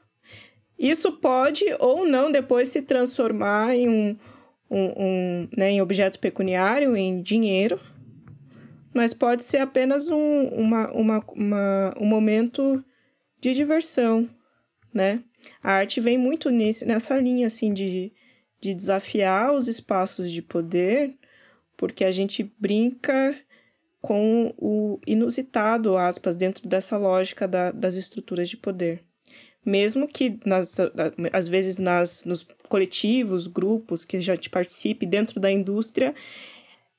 Isso 0.77 1.13
pode 1.13 1.65
ou 1.79 2.05
não 2.05 2.31
depois 2.31 2.67
se 2.67 2.81
transformar 2.81 3.75
em 3.75 3.89
um, 3.89 4.17
um, 4.69 4.93
um 4.97 5.49
né, 5.57 5.71
em 5.71 5.81
objeto 5.81 6.19
pecuniário, 6.19 6.95
em 6.95 7.21
dinheiro, 7.21 7.79
mas 8.93 9.13
pode 9.13 9.43
ser 9.43 9.57
apenas 9.57 10.09
um, 10.09 10.47
uma, 10.47 10.91
uma, 10.91 11.23
uma, 11.29 11.93
um 11.99 12.05
momento 12.05 12.83
de 13.39 13.53
diversão, 13.53 14.29
né? 14.93 15.23
A 15.63 15.71
arte 15.71 16.01
vem 16.01 16.17
muito 16.17 16.49
nesse, 16.49 16.85
nessa 16.85 17.17
linha, 17.19 17.47
assim, 17.47 17.73
de, 17.73 18.11
de 18.59 18.73
desafiar 18.73 19.53
os 19.53 19.67
espaços 19.67 20.31
de 20.31 20.41
poder, 20.41 21.15
porque 21.75 22.03
a 22.03 22.11
gente 22.11 22.51
brinca 22.59 23.35
com 24.01 24.53
o 24.57 24.99
inusitado, 25.05 25.97
aspas, 25.97 26.35
dentro 26.35 26.67
dessa 26.67 26.97
lógica 26.97 27.47
da, 27.47 27.71
das 27.71 27.95
estruturas 27.95 28.49
de 28.49 28.57
poder. 28.57 29.03
Mesmo 29.67 30.07
que, 30.07 30.39
nas, 30.45 30.77
às 31.33 31.47
vezes, 31.47 31.77
nas, 31.77 32.23
nos 32.25 32.47
coletivos, 32.69 33.47
grupos 33.47 34.05
que 34.05 34.17
a 34.17 34.21
gente 34.21 34.49
participe 34.49 35.05
dentro 35.05 35.39
da 35.39 35.51
indústria, 35.51 36.15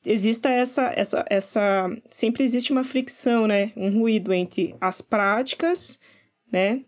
exista 0.04 0.50
essa, 0.50 0.92
essa, 0.94 1.24
essa... 1.31 1.90
Sempre 2.11 2.44
existe 2.44 2.70
uma 2.70 2.85
fricção, 2.85 3.46
né? 3.46 3.72
Um 3.74 3.98
ruído 3.98 4.33
entre 4.33 4.74
as 4.81 5.00
práticas 5.00 5.98
né? 6.50 6.83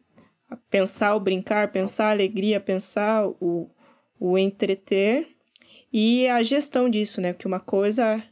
Pensar 0.68 1.14
o 1.14 1.20
brincar, 1.20 1.70
pensar 1.70 2.06
a 2.06 2.10
alegria, 2.10 2.58
pensar 2.58 3.26
o, 3.40 3.70
o 4.18 4.36
entreter 4.36 5.28
e 5.92 6.26
a 6.28 6.42
gestão 6.42 6.88
disso, 6.88 7.20
né? 7.20 7.32
Que 7.32 7.46
uma 7.46 7.60
coisa 7.60 8.22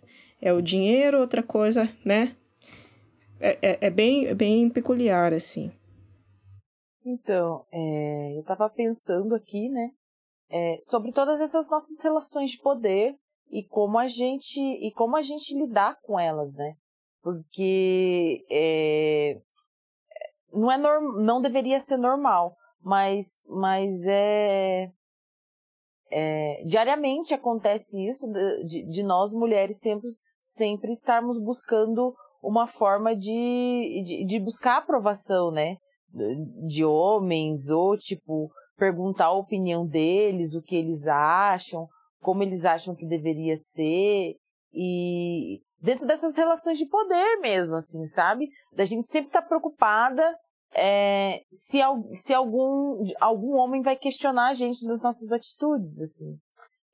é 0.41 0.53
o 0.53 0.61
dinheiro, 0.61 1.21
outra 1.21 1.43
coisa, 1.43 1.89
né? 2.05 2.35
É, 3.41 3.59
é, 3.63 3.79
é 3.83 3.91
bem, 3.91 4.27
é 4.27 4.35
bem 4.35 4.69
peculiar, 4.69 5.33
assim. 5.33 5.71
Então, 7.11 7.65
é, 7.73 8.37
eu 8.37 8.43
estava 8.43 8.69
pensando 8.69 9.35
aqui, 9.35 9.71
né? 9.71 9.93
É, 10.51 10.77
sobre 10.83 11.11
todas 11.11 11.41
essas 11.41 11.71
nossas 11.71 11.99
relações 12.03 12.51
de 12.51 12.59
poder 12.59 13.17
e 13.51 13.65
como 13.65 13.99
a 13.99 14.07
gente 14.07 14.61
e 14.61 14.93
como 14.93 15.17
a 15.17 15.23
gente 15.23 15.57
lidar 15.57 15.99
com 16.03 16.21
elas, 16.21 16.55
né? 16.55 16.75
Porque 17.23 18.45
é, 18.51 19.41
não 20.53 20.71
é 20.71 20.77
norm, 20.77 21.23
não 21.23 21.41
deveria 21.41 21.81
ser 21.81 21.97
normal, 21.97 22.55
mas 22.83 23.43
mas 23.49 24.07
é, 24.07 24.91
é 26.11 26.63
diariamente 26.65 27.33
acontece 27.33 28.07
isso 28.07 28.31
de, 28.67 28.87
de 28.87 29.03
nós 29.03 29.33
mulheres 29.33 29.79
sempre 29.79 30.11
sempre 30.45 30.93
estarmos 30.93 31.43
buscando 31.43 32.15
uma 32.43 32.67
forma 32.67 33.17
de, 33.17 34.03
de, 34.05 34.25
de 34.27 34.41
buscar 34.41 34.77
aprovação, 34.77 35.51
né? 35.51 35.79
De 36.67 36.85
homens, 36.85 37.69
ou 37.71 37.97
tipo, 37.97 38.51
perguntar 38.77 39.27
a 39.27 39.33
opinião 39.33 39.87
deles, 39.87 40.55
o 40.55 40.63
que 40.63 40.77
eles 40.77 41.07
acham, 41.07 41.87
como 42.21 42.43
eles 42.43 42.65
acham 42.65 42.95
que 42.95 43.07
deveria 43.07 43.57
ser. 43.57 44.37
E 44.73 45.61
dentro 45.81 46.07
dessas 46.07 46.37
relações 46.37 46.79
de 46.79 46.87
poder 46.87 47.41
mesmo, 47.41 47.75
assim, 47.75 48.05
sabe? 48.05 48.49
Da 48.73 48.85
gente 48.85 49.07
sempre 49.07 49.29
estar 49.29 49.43
tá 49.43 49.49
preocupada 49.49 50.23
é, 50.75 51.43
se, 51.51 51.79
se 52.15 52.35
algum, 52.35 53.05
algum 53.21 53.57
homem 53.57 53.83
vai 53.83 53.97
questionar 53.97 54.49
a 54.49 54.55
gente 54.55 54.87
das 54.87 55.01
nossas 55.01 55.33
atitudes, 55.33 56.01
assim. 56.01 56.37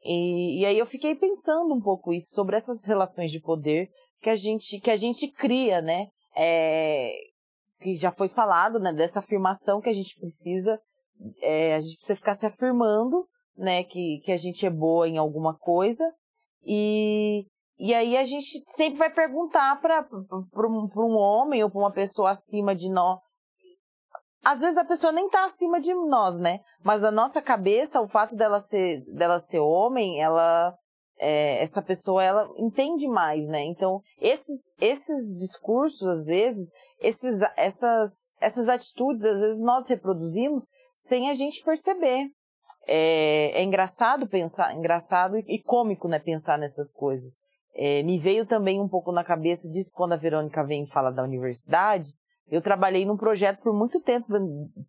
E, 0.02 0.60
e 0.60 0.66
aí 0.66 0.78
eu 0.78 0.86
fiquei 0.86 1.14
pensando 1.14 1.74
um 1.74 1.80
pouco 1.80 2.12
isso, 2.12 2.34
sobre 2.34 2.56
essas 2.56 2.84
relações 2.84 3.30
de 3.30 3.40
poder 3.40 3.88
que 4.20 4.30
a 4.30 4.36
gente, 4.36 4.80
que 4.80 4.90
a 4.90 4.96
gente 4.96 5.28
cria, 5.28 5.80
né? 5.80 6.06
É, 6.36 7.14
que 7.84 7.94
já 7.94 8.10
foi 8.10 8.28
falado, 8.28 8.80
né? 8.80 8.92
Dessa 8.92 9.20
afirmação 9.20 9.80
que 9.80 9.90
a 9.90 9.92
gente 9.92 10.18
precisa, 10.18 10.80
é, 11.42 11.74
a 11.74 11.80
gente 11.80 11.96
precisa 11.96 12.16
ficar 12.16 12.34
se 12.34 12.46
afirmando, 12.46 13.26
né? 13.56 13.84
Que, 13.84 14.20
que 14.24 14.32
a 14.32 14.36
gente 14.38 14.64
é 14.64 14.70
boa 14.70 15.06
em 15.06 15.18
alguma 15.18 15.54
coisa. 15.54 16.10
E, 16.64 17.44
e 17.78 17.92
aí 17.92 18.16
a 18.16 18.24
gente 18.24 18.62
sempre 18.64 18.98
vai 18.98 19.10
perguntar 19.10 19.78
para 19.82 20.08
um, 20.10 20.88
um 20.96 21.16
homem 21.16 21.62
ou 21.62 21.70
para 21.70 21.78
uma 21.78 21.92
pessoa 21.92 22.30
acima 22.30 22.74
de 22.74 22.88
nós, 22.88 23.20
às 24.44 24.60
vezes 24.60 24.76
a 24.76 24.84
pessoa 24.84 25.12
nem 25.12 25.28
tá 25.28 25.44
acima 25.44 25.80
de 25.80 25.94
nós, 25.94 26.38
né? 26.38 26.60
Mas 26.84 27.02
a 27.02 27.10
nossa 27.10 27.40
cabeça, 27.40 28.00
o 28.00 28.06
fato 28.06 28.36
dela 28.36 28.60
ser, 28.60 29.02
dela 29.06 29.40
ser 29.40 29.60
homem, 29.60 30.20
ela, 30.20 30.74
é, 31.18 31.62
essa 31.62 31.80
pessoa, 31.80 32.22
ela 32.22 32.46
entende 32.58 33.08
mais, 33.08 33.46
né? 33.48 33.62
Então, 33.62 34.00
esses, 34.20 34.74
esses 34.80 35.38
discursos, 35.38 36.06
às 36.06 36.26
vezes, 36.26 36.70
esses, 37.00 37.40
essas, 37.56 38.32
essas 38.40 38.68
atitudes, 38.68 39.24
às 39.24 39.40
vezes 39.40 39.60
nós 39.60 39.88
reproduzimos 39.88 40.68
sem 40.96 41.30
a 41.30 41.34
gente 41.34 41.62
perceber. 41.62 42.28
É, 42.86 43.60
é 43.60 43.62
engraçado 43.62 44.26
pensar, 44.26 44.74
engraçado 44.74 45.36
e 45.36 45.62
cômico, 45.62 46.08
né? 46.08 46.18
Pensar 46.18 46.58
nessas 46.58 46.92
coisas. 46.92 47.38
É, 47.74 48.02
me 48.02 48.18
veio 48.18 48.46
também 48.46 48.80
um 48.80 48.88
pouco 48.88 49.10
na 49.10 49.24
cabeça 49.24 49.68
disso 49.68 49.92
quando 49.94 50.12
a 50.12 50.16
Verônica 50.16 50.64
vem 50.64 50.84
e 50.84 50.90
fala 50.90 51.10
da 51.10 51.22
universidade, 51.22 52.12
eu 52.48 52.60
trabalhei 52.60 53.04
num 53.04 53.16
projeto 53.16 53.62
por 53.62 53.72
muito 53.72 54.00
tempo, 54.00 54.26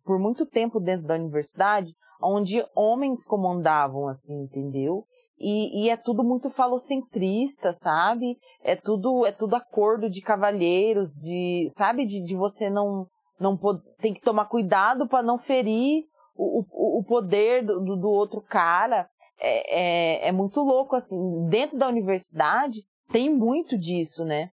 por 0.04 0.18
muito 0.18 0.46
tempo 0.46 0.78
dentro 0.78 1.06
da 1.06 1.14
universidade, 1.14 1.94
onde 2.22 2.64
homens 2.74 3.24
comandavam, 3.24 4.08
assim, 4.08 4.42
entendeu? 4.42 5.04
E, 5.38 5.84
e, 5.84 5.90
é 5.90 5.96
tudo 5.96 6.24
muito 6.24 6.48
falocentrista, 6.48 7.72
sabe? 7.72 8.38
É 8.62 8.74
tudo, 8.74 9.26
é 9.26 9.32
tudo 9.32 9.54
acordo 9.54 10.08
de 10.08 10.22
cavalheiros, 10.22 11.12
de, 11.12 11.66
sabe? 11.68 12.06
De, 12.06 12.22
de 12.22 12.34
você 12.34 12.70
não, 12.70 13.06
não 13.38 13.58
tem 13.98 14.14
que 14.14 14.22
tomar 14.22 14.46
cuidado 14.46 15.06
para 15.06 15.22
não 15.22 15.36
ferir 15.38 16.04
o, 16.34 16.60
o, 16.60 17.00
o 17.00 17.04
poder 17.04 17.64
do, 17.64 17.96
do 17.96 18.08
outro 18.08 18.40
cara 18.40 19.08
é, 19.38 20.24
é, 20.24 20.28
é 20.28 20.32
muito 20.32 20.60
louco, 20.60 20.96
assim. 20.96 21.18
Dentro 21.48 21.78
da 21.78 21.88
universidade 21.88 22.82
tem 23.10 23.32
muito 23.32 23.76
disso, 23.76 24.24
né? 24.24 24.50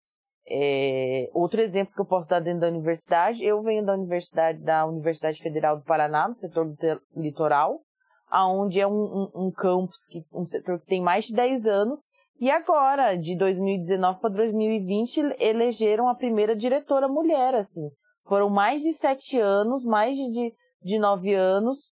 É, 0.51 1.29
outro 1.31 1.61
exemplo 1.61 1.93
que 1.93 2.01
eu 2.01 2.05
posso 2.05 2.29
dar 2.29 2.39
dentro 2.39 2.61
da 2.61 2.67
universidade, 2.67 3.45
eu 3.45 3.61
venho 3.61 3.85
da 3.85 3.93
universidade 3.93 4.59
da 4.59 4.85
Universidade 4.85 5.41
Federal 5.41 5.77
do 5.77 5.83
Paraná, 5.83 6.27
no 6.27 6.33
setor 6.33 6.75
litoral, 7.15 7.81
aonde 8.29 8.79
é 8.79 8.87
um, 8.87 8.91
um, 8.93 9.47
um 9.47 9.51
campus 9.51 10.05
que 10.05 10.23
um 10.33 10.45
setor 10.45 10.79
que 10.79 10.87
tem 10.87 11.01
mais 11.01 11.25
de 11.25 11.33
10 11.33 11.65
anos 11.65 12.07
e 12.39 12.49
agora, 12.49 13.17
de 13.17 13.35
2019 13.35 14.21
para 14.21 14.29
2020, 14.29 15.35
elegeram 15.39 16.07
a 16.07 16.15
primeira 16.15 16.55
diretora 16.55 17.05
mulher, 17.05 17.53
assim. 17.53 17.89
Foram 18.25 18.49
mais 18.49 18.81
de 18.81 18.93
sete 18.93 19.37
anos, 19.37 19.83
mais 19.83 20.15
de, 20.15 20.53
de 20.81 20.99
nove 20.99 21.33
anos, 21.33 21.91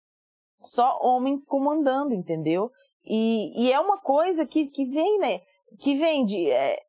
só 0.62 1.00
homens 1.02 1.48
comandando, 1.48 2.14
entendeu? 2.14 2.70
E, 3.04 3.66
e 3.66 3.72
é 3.72 3.80
uma 3.80 3.98
coisa 4.00 4.46
que, 4.46 4.68
que 4.68 4.86
vem, 4.86 5.18
né? 5.18 5.40
Que 5.80 5.98
vem 5.98 6.24
de. 6.24 6.48
É, 6.48 6.80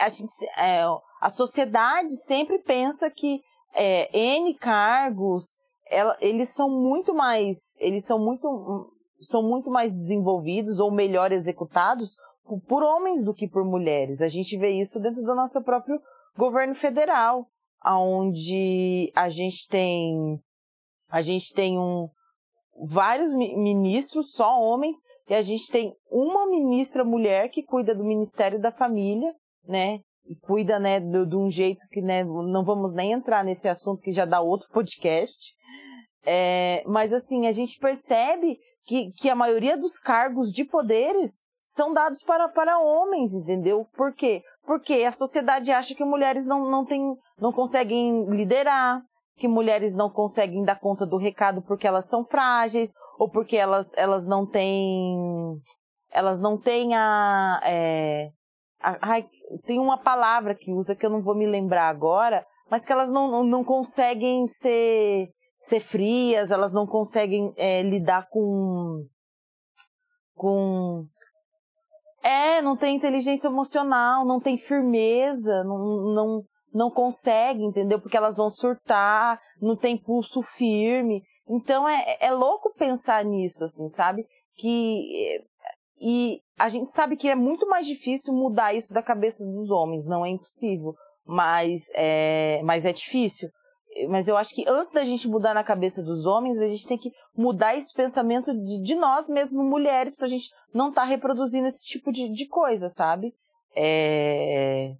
a, 0.00 0.08
gente, 0.08 0.30
é, 0.58 0.82
a 1.20 1.30
sociedade 1.30 2.12
sempre 2.24 2.58
pensa 2.58 3.08
que 3.08 3.40
é, 3.72 4.10
N 4.18 4.52
cargos, 4.54 5.58
ela, 5.90 6.16
eles 6.20 6.50
são 6.50 6.70
muito 6.70 7.12
mais. 7.12 7.76
Eles 7.80 8.04
são 8.04 8.18
muito, 8.18 8.92
são 9.20 9.42
muito 9.42 9.70
mais 9.70 9.92
desenvolvidos 9.92 10.78
ou 10.78 10.90
melhor 10.90 11.32
executados 11.32 12.16
por 12.68 12.82
homens 12.82 13.24
do 13.24 13.34
que 13.34 13.48
por 13.48 13.64
mulheres. 13.64 14.22
A 14.22 14.28
gente 14.28 14.56
vê 14.56 14.70
isso 14.70 14.98
dentro 15.00 15.22
do 15.22 15.34
nosso 15.34 15.62
próprio 15.62 16.00
governo 16.36 16.74
federal, 16.74 17.46
onde 17.84 19.12
a 19.14 19.28
gente 19.28 19.68
tem 19.68 20.40
a 21.10 21.20
gente 21.20 21.52
tem 21.52 21.78
um 21.78 22.08
vários 22.82 23.34
ministros 23.34 24.32
só 24.32 24.58
homens 24.60 24.96
e 25.28 25.34
a 25.34 25.42
gente 25.42 25.70
tem 25.70 25.94
uma 26.10 26.46
ministra 26.46 27.04
mulher 27.04 27.50
que 27.50 27.62
cuida 27.62 27.94
do 27.94 28.04
Ministério 28.04 28.60
da 28.60 28.72
Família, 28.72 29.34
né? 29.66 30.00
Cuida, 30.36 30.78
né, 30.78 31.00
de, 31.00 31.26
de 31.26 31.36
um 31.36 31.50
jeito 31.50 31.86
que, 31.90 32.00
né, 32.00 32.24
não 32.24 32.64
vamos 32.64 32.92
nem 32.92 33.12
entrar 33.12 33.44
nesse 33.44 33.68
assunto 33.68 34.02
que 34.02 34.12
já 34.12 34.24
dá 34.24 34.40
outro 34.40 34.68
podcast. 34.70 35.54
É, 36.24 36.82
mas 36.86 37.12
assim, 37.12 37.46
a 37.46 37.52
gente 37.52 37.78
percebe 37.78 38.58
que, 38.84 39.12
que 39.12 39.28
a 39.28 39.34
maioria 39.34 39.76
dos 39.76 39.98
cargos 39.98 40.52
de 40.52 40.64
poderes 40.64 41.30
são 41.64 41.92
dados 41.92 42.22
para, 42.22 42.48
para 42.48 42.78
homens, 42.78 43.32
entendeu? 43.32 43.86
Por 43.96 44.12
quê? 44.12 44.42
Porque 44.64 45.04
a 45.04 45.12
sociedade 45.12 45.70
acha 45.70 45.94
que 45.94 46.04
mulheres 46.04 46.46
não, 46.46 46.68
não, 46.68 46.84
tem, 46.84 47.00
não 47.38 47.52
conseguem 47.52 48.26
liderar, 48.28 49.00
que 49.36 49.48
mulheres 49.48 49.94
não 49.94 50.10
conseguem 50.10 50.62
dar 50.62 50.78
conta 50.78 51.06
do 51.06 51.16
recado 51.16 51.62
porque 51.62 51.86
elas 51.86 52.06
são 52.06 52.24
frágeis, 52.24 52.92
ou 53.18 53.28
porque 53.28 53.56
elas, 53.56 53.92
elas 53.96 54.26
não 54.26 54.46
têm. 54.46 55.60
Elas 56.10 56.40
não 56.40 56.58
têm 56.58 56.94
a. 56.94 57.60
É, 57.64 58.30
a, 58.80 59.16
a 59.16 59.22
tem 59.64 59.78
uma 59.78 59.98
palavra 59.98 60.54
que 60.54 60.72
usa 60.72 60.94
que 60.94 61.04
eu 61.04 61.10
não 61.10 61.22
vou 61.22 61.34
me 61.34 61.46
lembrar 61.46 61.88
agora, 61.88 62.44
mas 62.70 62.84
que 62.84 62.92
elas 62.92 63.10
não, 63.10 63.30
não, 63.30 63.44
não 63.44 63.64
conseguem 63.64 64.46
ser, 64.46 65.28
ser 65.58 65.80
frias, 65.80 66.50
elas 66.50 66.72
não 66.72 66.86
conseguem 66.86 67.52
é, 67.56 67.82
lidar 67.82 68.26
com. 68.30 69.04
com 70.34 71.04
é, 72.22 72.60
não 72.62 72.76
tem 72.76 72.96
inteligência 72.96 73.48
emocional, 73.48 74.26
não 74.26 74.38
tem 74.38 74.56
firmeza, 74.56 75.64
não, 75.64 76.14
não, 76.14 76.42
não 76.72 76.90
consegue, 76.90 77.64
entendeu? 77.64 78.00
Porque 78.00 78.16
elas 78.16 78.36
vão 78.36 78.50
surtar, 78.50 79.40
não 79.60 79.76
tem 79.76 79.96
pulso 79.96 80.42
firme. 80.56 81.22
Então 81.48 81.88
é, 81.88 82.18
é 82.20 82.30
louco 82.30 82.72
pensar 82.74 83.24
nisso, 83.24 83.64
assim, 83.64 83.88
sabe? 83.88 84.24
Que. 84.56 85.42
E 86.00 86.40
a 86.58 86.68
gente 86.68 86.90
sabe 86.90 87.16
que 87.16 87.28
é 87.28 87.34
muito 87.34 87.68
mais 87.68 87.86
difícil 87.86 88.32
mudar 88.32 88.74
isso 88.74 88.94
da 88.94 89.02
cabeça 89.02 89.44
dos 89.46 89.70
homens, 89.70 90.06
não 90.06 90.24
é 90.24 90.30
impossível, 90.30 90.94
mas 91.26 91.82
é, 91.94 92.60
mas 92.64 92.84
é 92.84 92.92
difícil. 92.92 93.50
Mas 94.08 94.28
eu 94.28 94.36
acho 94.36 94.54
que 94.54 94.64
antes 94.68 94.92
da 94.92 95.04
gente 95.04 95.28
mudar 95.28 95.52
na 95.52 95.64
cabeça 95.64 96.02
dos 96.02 96.24
homens, 96.24 96.58
a 96.60 96.68
gente 96.68 96.86
tem 96.86 96.96
que 96.96 97.12
mudar 97.36 97.76
esse 97.76 97.92
pensamento 97.92 98.54
de, 98.54 98.80
de 98.80 98.94
nós 98.94 99.28
mesmos, 99.28 99.64
mulheres, 99.64 100.16
pra 100.16 100.28
gente 100.28 100.48
não 100.72 100.88
estar 100.88 101.02
tá 101.02 101.06
reproduzindo 101.06 101.66
esse 101.66 101.84
tipo 101.84 102.12
de, 102.12 102.28
de 102.28 102.46
coisa, 102.46 102.88
sabe? 102.88 103.34
É, 103.74 104.94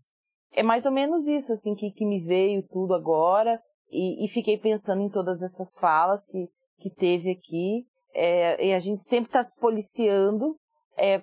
é 0.52 0.62
mais 0.62 0.84
ou 0.84 0.92
menos 0.92 1.26
isso, 1.26 1.52
assim, 1.52 1.74
que, 1.74 1.90
que 1.92 2.04
me 2.04 2.20
veio 2.20 2.62
tudo 2.68 2.94
agora. 2.94 3.60
E, 3.90 4.24
e 4.24 4.28
fiquei 4.28 4.58
pensando 4.58 5.02
em 5.02 5.08
todas 5.08 5.40
essas 5.40 5.78
falas 5.78 6.24
que, 6.26 6.48
que 6.78 6.90
teve 6.90 7.30
aqui. 7.30 7.86
É, 8.12 8.66
e 8.66 8.74
a 8.74 8.80
gente 8.80 9.00
sempre 9.00 9.28
está 9.28 9.42
se 9.42 9.58
policiando. 9.58 10.56
É, 10.96 11.22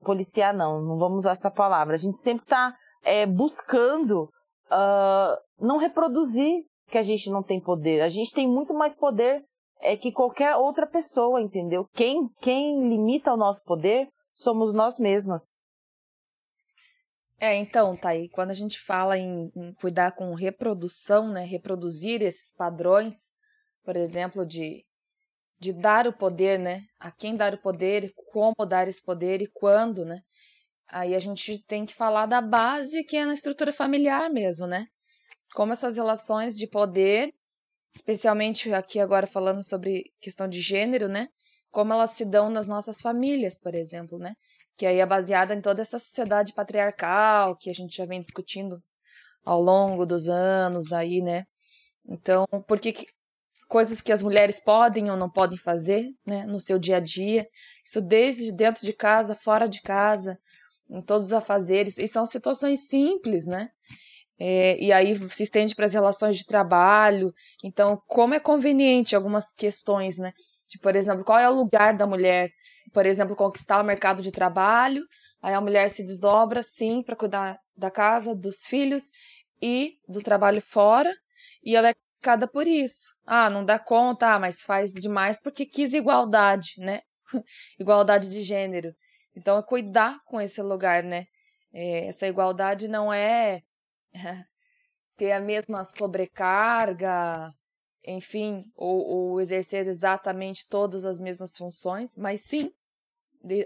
policiar 0.00 0.54
não, 0.54 0.80
não 0.82 0.98
vamos 0.98 1.18
usar 1.18 1.32
essa 1.32 1.50
palavra. 1.50 1.94
A 1.94 1.98
gente 1.98 2.18
sempre 2.18 2.44
está 2.44 2.76
é, 3.02 3.26
buscando 3.26 4.24
uh, 4.70 5.36
não 5.58 5.78
reproduzir 5.78 6.64
que 6.88 6.98
a 6.98 7.02
gente 7.02 7.30
não 7.30 7.42
tem 7.42 7.60
poder. 7.60 8.02
A 8.02 8.08
gente 8.08 8.32
tem 8.32 8.46
muito 8.46 8.74
mais 8.74 8.94
poder 8.94 9.44
é, 9.80 9.96
que 9.96 10.12
qualquer 10.12 10.56
outra 10.56 10.86
pessoa, 10.86 11.40
entendeu? 11.40 11.86
Quem, 11.92 12.28
quem 12.40 12.88
limita 12.88 13.32
o 13.32 13.36
nosso 13.36 13.64
poder 13.64 14.08
somos 14.32 14.72
nós 14.72 14.98
mesmas. 14.98 15.64
É, 17.40 17.56
então, 17.56 17.96
tá 17.96 18.10
aí. 18.10 18.28
Quando 18.28 18.50
a 18.50 18.54
gente 18.54 18.78
fala 18.78 19.18
em, 19.18 19.50
em 19.56 19.74
cuidar 19.74 20.12
com 20.12 20.32
reprodução, 20.34 21.32
né? 21.32 21.44
Reproduzir 21.44 22.22
esses 22.22 22.54
padrões, 22.54 23.32
por 23.84 23.96
exemplo, 23.96 24.46
de, 24.46 24.84
de 25.62 25.72
dar 25.72 26.06
o 26.06 26.12
poder, 26.12 26.58
né? 26.58 26.82
A 26.98 27.10
quem 27.10 27.36
dar 27.36 27.54
o 27.54 27.58
poder, 27.58 28.12
como 28.32 28.66
dar 28.66 28.88
esse 28.88 29.02
poder 29.02 29.40
e 29.42 29.46
quando, 29.46 30.04
né? 30.04 30.20
Aí 30.88 31.14
a 31.14 31.20
gente 31.20 31.62
tem 31.66 31.86
que 31.86 31.94
falar 31.94 32.26
da 32.26 32.40
base 32.40 33.04
que 33.04 33.16
é 33.16 33.24
na 33.24 33.34
estrutura 33.34 33.72
familiar 33.72 34.30
mesmo, 34.30 34.66
né? 34.66 34.86
como 35.52 35.72
essas 35.72 35.96
relações 35.96 36.56
de 36.56 36.66
poder, 36.66 37.32
especialmente 37.94 38.72
aqui 38.72 38.98
agora 38.98 39.26
falando 39.26 39.62
sobre 39.62 40.04
questão 40.20 40.48
de 40.48 40.60
gênero, 40.60 41.08
né? 41.08 41.28
Como 41.70 41.92
elas 41.92 42.10
se 42.12 42.24
dão 42.24 42.50
nas 42.50 42.66
nossas 42.66 43.00
famílias, 43.00 43.58
por 43.58 43.74
exemplo, 43.74 44.18
né? 44.18 44.34
Que 44.76 44.86
aí 44.86 44.98
é 44.98 45.06
baseada 45.06 45.54
em 45.54 45.60
toda 45.60 45.82
essa 45.82 45.98
sociedade 45.98 46.54
patriarcal 46.54 47.56
que 47.56 47.70
a 47.70 47.74
gente 47.74 47.96
já 47.96 48.06
vem 48.06 48.20
discutindo 48.20 48.82
ao 49.44 49.60
longo 49.60 50.06
dos 50.06 50.28
anos 50.28 50.92
aí, 50.92 51.20
né? 51.22 51.44
Então, 52.06 52.46
por 52.66 52.80
que 52.80 53.06
coisas 53.72 54.02
que 54.02 54.12
as 54.12 54.22
mulheres 54.22 54.60
podem 54.60 55.10
ou 55.10 55.16
não 55.16 55.30
podem 55.30 55.56
fazer, 55.56 56.06
né, 56.26 56.44
no 56.44 56.60
seu 56.60 56.78
dia 56.78 56.98
a 56.98 57.00
dia, 57.00 57.48
isso 57.82 58.02
desde 58.02 58.52
dentro 58.52 58.84
de 58.84 58.92
casa, 58.92 59.34
fora 59.34 59.66
de 59.66 59.80
casa, 59.80 60.38
em 60.90 61.00
todos 61.00 61.28
os 61.28 61.32
afazeres, 61.32 61.96
e 61.96 62.06
são 62.06 62.26
situações 62.26 62.86
simples, 62.86 63.46
né? 63.46 63.70
É, 64.38 64.78
e 64.78 64.92
aí 64.92 65.16
se 65.30 65.42
estende 65.42 65.74
para 65.74 65.86
as 65.86 65.94
relações 65.94 66.36
de 66.36 66.44
trabalho. 66.44 67.32
Então, 67.64 67.98
como 68.06 68.34
é 68.34 68.40
conveniente 68.40 69.16
algumas 69.16 69.54
questões, 69.54 70.18
né? 70.18 70.34
De, 70.68 70.78
por 70.78 70.94
exemplo, 70.94 71.24
qual 71.24 71.38
é 71.38 71.48
o 71.48 71.54
lugar 71.54 71.96
da 71.96 72.06
mulher? 72.06 72.50
Por 72.92 73.06
exemplo, 73.06 73.34
conquistar 73.34 73.80
o 73.80 73.86
mercado 73.86 74.20
de 74.20 74.30
trabalho. 74.30 75.02
Aí 75.40 75.54
a 75.54 75.60
mulher 75.62 75.88
se 75.88 76.04
desdobra, 76.04 76.62
sim, 76.62 77.02
para 77.02 77.16
cuidar 77.16 77.58
da 77.74 77.90
casa, 77.90 78.34
dos 78.34 78.66
filhos 78.66 79.04
e 79.62 79.94
do 80.06 80.20
trabalho 80.20 80.60
fora. 80.60 81.10
E 81.64 81.74
ela 81.74 81.88
é 81.88 81.94
por 82.52 82.66
isso. 82.66 83.14
Ah, 83.26 83.50
não 83.50 83.64
dá 83.64 83.78
conta, 83.78 84.34
ah, 84.34 84.38
mas 84.38 84.62
faz 84.62 84.92
demais 84.92 85.40
porque 85.40 85.66
quis 85.66 85.92
igualdade, 85.94 86.74
né? 86.78 87.02
igualdade 87.78 88.28
de 88.28 88.42
gênero. 88.42 88.94
Então, 89.34 89.58
é 89.58 89.62
cuidar 89.62 90.20
com 90.26 90.40
esse 90.40 90.60
lugar, 90.62 91.02
né? 91.02 91.26
É, 91.72 92.06
essa 92.06 92.26
igualdade 92.26 92.86
não 92.88 93.12
é 93.12 93.62
ter 95.16 95.32
a 95.32 95.40
mesma 95.40 95.84
sobrecarga, 95.84 97.52
enfim, 98.04 98.64
ou, 98.74 99.06
ou, 99.06 99.40
exercer 99.40 99.86
exatamente 99.86 100.68
todas 100.68 101.04
as 101.04 101.18
mesmas 101.18 101.56
funções, 101.56 102.16
mas 102.16 102.42
sim, 102.42 102.70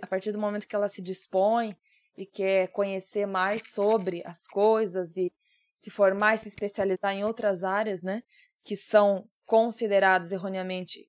a 0.00 0.06
partir 0.06 0.32
do 0.32 0.38
momento 0.38 0.66
que 0.66 0.76
ela 0.76 0.88
se 0.88 1.02
dispõe 1.02 1.76
e 2.16 2.26
quer 2.26 2.68
conhecer 2.68 3.26
mais 3.26 3.70
sobre 3.70 4.22
as 4.24 4.46
coisas 4.46 5.16
e 5.16 5.32
se 5.74 5.90
formar 5.90 6.34
e 6.34 6.38
se 6.38 6.48
especializar 6.48 7.12
em 7.12 7.24
outras 7.24 7.62
áreas, 7.62 8.02
né, 8.02 8.22
que 8.66 8.76
são 8.76 9.26
consideradas 9.46 10.32
erroneamente 10.32 11.08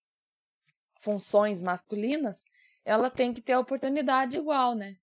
funções 1.01 1.61
masculinas, 1.61 2.45
ela 2.85 3.09
tem 3.09 3.33
que 3.33 3.41
ter 3.41 3.53
a 3.53 3.59
oportunidade 3.59 4.37
igual, 4.37 4.75
né? 4.75 4.95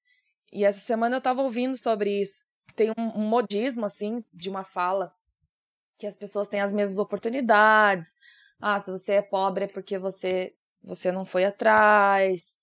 E 0.52 0.64
essa 0.64 0.80
semana 0.80 1.16
eu 1.16 1.18
estava 1.18 1.42
ouvindo 1.42 1.76
sobre 1.76 2.20
isso 2.20 2.44
tem 2.74 2.90
um, 2.98 3.28
modismo, 3.28 3.84
assim, 3.84 4.18
de 4.32 4.50
uma 4.50 4.64
fala 4.64 5.12
que 5.98 6.06
as 6.06 6.16
pessoas 6.16 6.48
têm 6.48 6.60
as 6.60 6.72
mesmas 6.72 6.98
oportunidades. 6.98 8.16
Ah, 8.60 8.80
se 8.80 8.90
você 8.90 9.14
é 9.14 9.22
pobre 9.22 9.64
é 9.64 9.68
porque 9.68 9.98
você, 9.98 10.54
você 10.82 11.12
não 11.12 11.24
foi 11.24 11.44
atrás. 11.44 12.54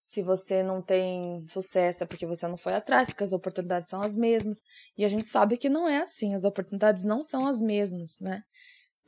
Se 0.00 0.22
você 0.22 0.62
não 0.62 0.80
tem 0.80 1.44
sucesso 1.46 2.02
é 2.02 2.06
porque 2.06 2.24
você 2.24 2.48
não 2.48 2.56
foi 2.56 2.74
atrás, 2.74 3.08
porque 3.08 3.24
as 3.24 3.32
oportunidades 3.32 3.90
são 3.90 4.00
as 4.00 4.16
mesmas. 4.16 4.62
E 4.96 5.04
a 5.04 5.08
gente 5.08 5.28
sabe 5.28 5.58
que 5.58 5.68
não 5.68 5.86
é 5.86 5.98
assim, 5.98 6.34
as 6.34 6.44
oportunidades 6.44 7.04
não 7.04 7.22
são 7.22 7.46
as 7.46 7.60
mesmas, 7.60 8.18
né? 8.20 8.42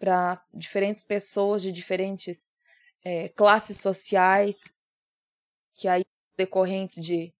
Para 0.00 0.44
diferentes 0.52 1.04
pessoas 1.04 1.62
de 1.62 1.70
diferentes 1.70 2.52
é, 3.04 3.28
classes 3.28 3.78
sociais, 3.80 4.74
que 5.76 5.86
aí 5.86 6.02
decorrentes 6.36 7.04
de 7.04 7.32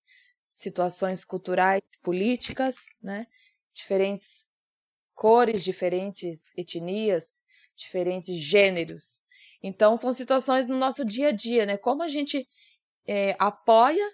situações 0.49 1.25
culturais, 1.25 1.83
políticas, 2.03 2.87
né? 3.03 3.27
Diferentes 3.75 4.47
cores, 5.15 5.65
diferentes 5.65 6.57
etnias, 6.57 7.43
diferentes 7.77 8.37
gêneros. 8.37 9.21
Então, 9.63 9.97
são 9.97 10.13
situações 10.13 10.67
no 10.67 10.77
nosso 10.79 11.05
dia 11.05 11.29
a 11.29 11.33
dia, 11.33 11.67
né? 11.67 11.77
Como 11.77 12.03
a 12.03 12.09
gente 12.09 12.47
é, 13.07 13.37
apoia 13.39 14.07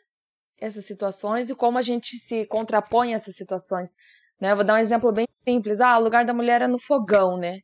essas 0.59 0.85
situações 0.85 1.51
e 1.51 1.55
como 1.55 1.79
a 1.79 1.83
gente 1.83 2.17
se 2.19 2.47
contrapõe 2.47 3.13
a 3.13 3.17
essas 3.17 3.37
situações. 3.37 3.95
Né? 4.41 4.55
vou 4.55 4.65
dar 4.65 4.75
um 4.75 4.79
exemplo 4.79 5.13
bem 5.13 5.27
simples. 5.49 5.81
Ah, 5.81 5.99
o 5.99 6.03
lugar 6.03 6.25
da 6.25 6.35
mulher 6.35 6.63
é 6.63 6.67
no 6.69 6.79
fogão, 6.79 7.39
né? 7.39 7.61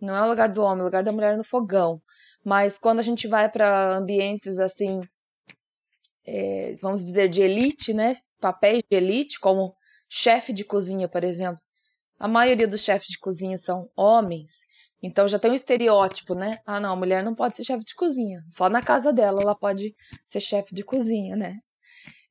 Não 0.00 0.16
é 0.16 0.22
o 0.22 0.28
lugar 0.28 0.48
do 0.48 0.62
homem, 0.62 0.82
o 0.82 0.84
lugar 0.84 1.02
da 1.02 1.12
mulher 1.12 1.34
é 1.34 1.36
no 1.36 1.44
fogão. 1.44 2.00
Mas 2.44 2.78
quando 2.78 2.98
a 2.98 3.02
gente 3.02 3.26
vai 3.26 3.50
para 3.50 3.96
ambientes 3.96 4.58
assim, 4.58 5.00
é, 6.26 6.76
vamos 6.80 7.04
dizer, 7.04 7.28
de 7.28 7.42
elite, 7.42 7.92
né? 7.92 8.16
Papéis 8.40 8.82
de 8.88 8.96
elite, 8.96 9.40
como 9.40 9.74
chefe 10.08 10.52
de 10.52 10.64
cozinha, 10.64 11.08
por 11.08 11.24
exemplo. 11.24 11.60
A 12.18 12.28
maioria 12.28 12.68
dos 12.68 12.82
chefes 12.82 13.08
de 13.08 13.18
cozinha 13.18 13.58
são 13.58 13.90
homens. 13.96 14.60
Então 15.02 15.28
já 15.28 15.38
tem 15.38 15.50
um 15.50 15.54
estereótipo, 15.54 16.34
né? 16.34 16.58
Ah, 16.64 16.80
não, 16.80 16.92
a 16.92 16.96
mulher 16.96 17.22
não 17.22 17.34
pode 17.34 17.56
ser 17.56 17.64
chefe 17.64 17.84
de 17.84 17.94
cozinha. 17.94 18.42
Só 18.50 18.68
na 18.68 18.80
casa 18.80 19.12
dela 19.12 19.42
ela 19.42 19.54
pode 19.54 19.94
ser 20.22 20.40
chefe 20.40 20.74
de 20.74 20.82
cozinha, 20.82 21.36
né? 21.36 21.58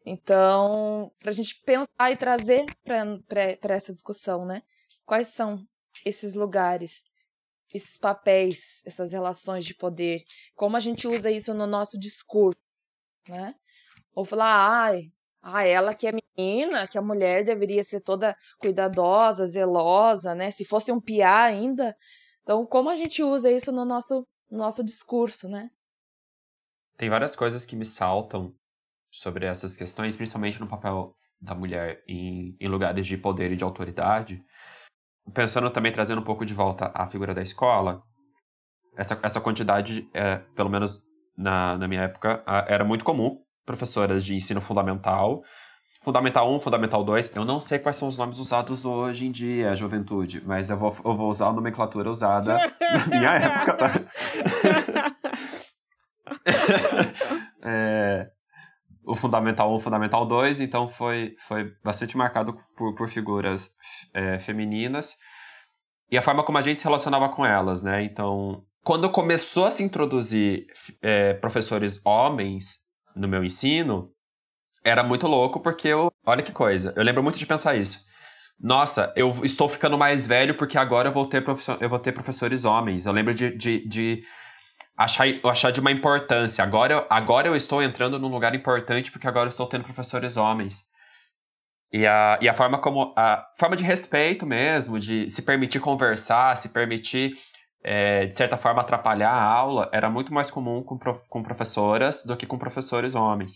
Então, 0.06 1.12
para 1.19 1.30
a 1.30 1.34
gente 1.34 1.62
pensar 1.63 2.12
e 2.12 2.17
trazer 2.17 2.65
para 2.84 3.76
essa 3.76 3.93
discussão, 3.93 4.45
né? 4.45 4.62
Quais 5.06 5.28
são 5.28 5.63
esses 6.06 6.34
lugares, 6.34 7.04
esses 7.74 7.98
papéis, 7.98 8.82
essas 8.86 9.12
relações 9.12 9.66
de 9.66 9.74
poder? 9.74 10.24
Como 10.56 10.78
a 10.78 10.80
gente 10.80 11.08
usa 11.08 11.32
isso 11.32 11.54
no 11.54 11.66
nosso 11.66 12.00
discurso, 12.00 12.60
né? 13.28 13.56
Ou 14.16 14.26
falar, 14.26 14.86
ai, 14.86 15.12
ah, 15.42 15.66
ela 15.66 15.94
que 15.94 16.08
é 16.08 16.12
menina, 16.12 16.88
que 16.88 16.98
a 16.98 17.02
mulher 17.02 17.44
deveria 17.44 17.84
ser 17.84 18.00
toda 18.00 18.36
cuidadosa, 18.60 19.48
zelosa, 19.48 20.34
né? 20.34 20.52
Se 20.52 20.64
fosse 20.64 20.92
um 20.92 21.02
piá 21.02 21.44
ainda. 21.44 21.96
Então, 22.44 22.66
como 22.66 22.90
a 22.90 22.96
gente 22.96 23.22
usa 23.22 23.52
isso 23.52 23.72
no 23.72 23.84
nosso, 23.84 24.26
no 24.50 24.58
nosso 24.60 24.84
discurso, 24.84 25.50
né? 25.50 25.70
Tem 26.98 27.10
várias 27.10 27.36
coisas 27.36 27.66
que 27.66 27.76
me 27.76 27.86
saltam 27.86 28.56
sobre 29.12 29.46
essas 29.46 29.76
questões, 29.76 30.16
principalmente 30.16 30.60
no 30.60 30.68
papel 30.68 31.16
da 31.42 31.54
mulher 31.54 32.02
em, 32.08 32.56
em 32.58 32.68
lugares 32.70 33.06
de 33.06 33.18
poder 33.18 33.52
e 33.52 33.56
de 33.58 33.64
autoridade. 33.64 34.44
Pensando 35.34 35.70
também, 35.70 35.92
trazendo 35.92 36.22
um 36.22 36.24
pouco 36.24 36.46
de 36.46 36.54
volta 36.54 36.92
a 36.94 37.08
figura 37.08 37.34
da 37.34 37.42
escola, 37.42 38.02
essa, 38.98 39.20
essa 39.24 39.40
quantidade, 39.40 40.08
é, 40.14 40.38
pelo 40.56 40.70
menos 40.70 41.04
na, 41.38 41.78
na 41.78 41.88
minha 41.88 42.02
época, 42.02 42.44
era 42.68 42.84
muito 42.84 43.06
comum. 43.06 43.40
Professoras 43.66 44.26
de 44.26 44.36
ensino 44.36 44.60
fundamental, 44.60 45.42
Fundamental 46.04 46.54
1, 46.54 46.60
Fundamental 46.60 47.02
2, 47.02 47.34
eu 47.34 47.46
não 47.46 47.62
sei 47.62 47.80
quais 47.80 47.96
são 47.96 48.10
os 48.10 48.18
nomes 48.18 48.38
usados 48.38 48.84
hoje 48.84 49.26
em 49.26 49.32
dia, 49.32 49.74
juventude, 49.74 50.44
mas 50.46 50.70
eu 50.70 50.78
vou, 50.78 50.94
eu 51.06 51.16
vou 51.16 51.30
usar 51.30 51.48
a 51.48 51.54
nomenclatura 51.54 52.12
usada 52.12 52.60
na 52.82 53.08
minha 53.08 53.32
época. 53.32 53.74
Tá? 53.78 53.88
é, 57.64 58.30
o 59.06 59.16
Fundamental 59.16 59.74
1, 59.76 59.80
Fundamental 59.80 60.26
2, 60.26 60.60
então 60.60 60.89
foi, 60.89 61.36
foi 61.48 61.74
bastante 61.84 62.16
marcado 62.18 62.58
por, 62.76 62.96
por 62.96 63.10
figuras 63.10 63.72
é, 64.13 64.39
femininas 64.39 65.16
e 66.12 66.18
a 66.18 66.22
forma 66.22 66.44
como 66.44 66.58
a 66.58 66.62
gente 66.62 66.80
se 66.80 66.86
relacionava 66.86 67.30
com 67.30 67.46
elas, 67.46 67.82
né? 67.82 68.04
Então, 68.04 68.63
quando 68.84 69.10
começou 69.10 69.66
a 69.66 69.72
se 69.72 69.84
introduzir 69.84 70.68
é, 71.02 71.34
professores 71.34 72.00
homens 72.06 72.80
no 73.16 73.28
meu 73.28 73.44
ensino, 73.44 74.12
era 74.84 75.04
muito 75.04 75.28
louco 75.28 75.60
porque 75.60 75.88
eu, 75.88 76.12
olha 76.26 76.44
que 76.44 76.52
coisa, 76.52 76.94
eu 76.96 77.04
lembro 77.04 77.24
muito 77.24 77.39
de 77.39 77.46
pensar 77.46 77.76
isso. 77.76 78.06
Nossa, 78.60 79.12
eu 79.16 79.30
estou 79.44 79.68
ficando 79.68 79.98
mais 79.98 80.28
velho 80.28 80.56
porque 80.56 80.78
agora 80.78 81.10
eu 81.10 81.13
vou 81.13 81.26
ter, 81.26 81.44
eu 81.82 81.89
vou 81.89 82.00
ter 82.00 82.12
professores 82.12 82.63
homens. 82.63 83.06
Eu 83.06 83.12
lembro 83.12 83.34
de, 83.34 83.50
de, 83.56 83.88
de 83.88 84.24
achar, 84.98 85.28
achar 85.46 85.72
de 85.72 85.80
uma 85.80 85.92
importância. 85.92 86.64
Agora, 86.64 87.06
agora 87.10 87.48
eu 87.48 87.56
estou 87.56 87.82
entrando 87.82 88.20
num 88.20 88.30
lugar 88.30 88.56
importante 88.56 89.12
porque 89.12 89.28
agora 89.28 89.48
eu 89.48 89.50
estou 89.50 89.68
tendo 89.68 89.84
professores 89.84 90.38
homens. 90.38 90.86
E 91.92 92.08
a, 92.08 92.40
e 92.42 92.50
a 92.50 92.54
forma 92.54 92.80
como. 92.80 93.14
A 93.16 93.46
forma 93.60 93.76
de 93.76 93.84
respeito 93.84 94.46
mesmo, 94.46 95.00
de 95.00 95.30
se 95.30 95.44
permitir 95.44 95.80
conversar, 95.80 96.58
se 96.58 96.70
permitir, 96.70 97.38
é, 97.84 98.26
de 98.26 98.36
certa 98.36 98.58
forma, 98.58 98.82
atrapalhar 98.82 99.30
a 99.30 99.44
aula, 99.44 99.90
era 99.94 100.10
muito 100.10 100.34
mais 100.34 100.50
comum 100.50 100.82
com, 100.82 100.98
com 100.98 101.44
professoras 101.44 102.24
do 102.26 102.36
que 102.36 102.48
com 102.48 102.58
professores 102.58 103.14
homens. 103.14 103.54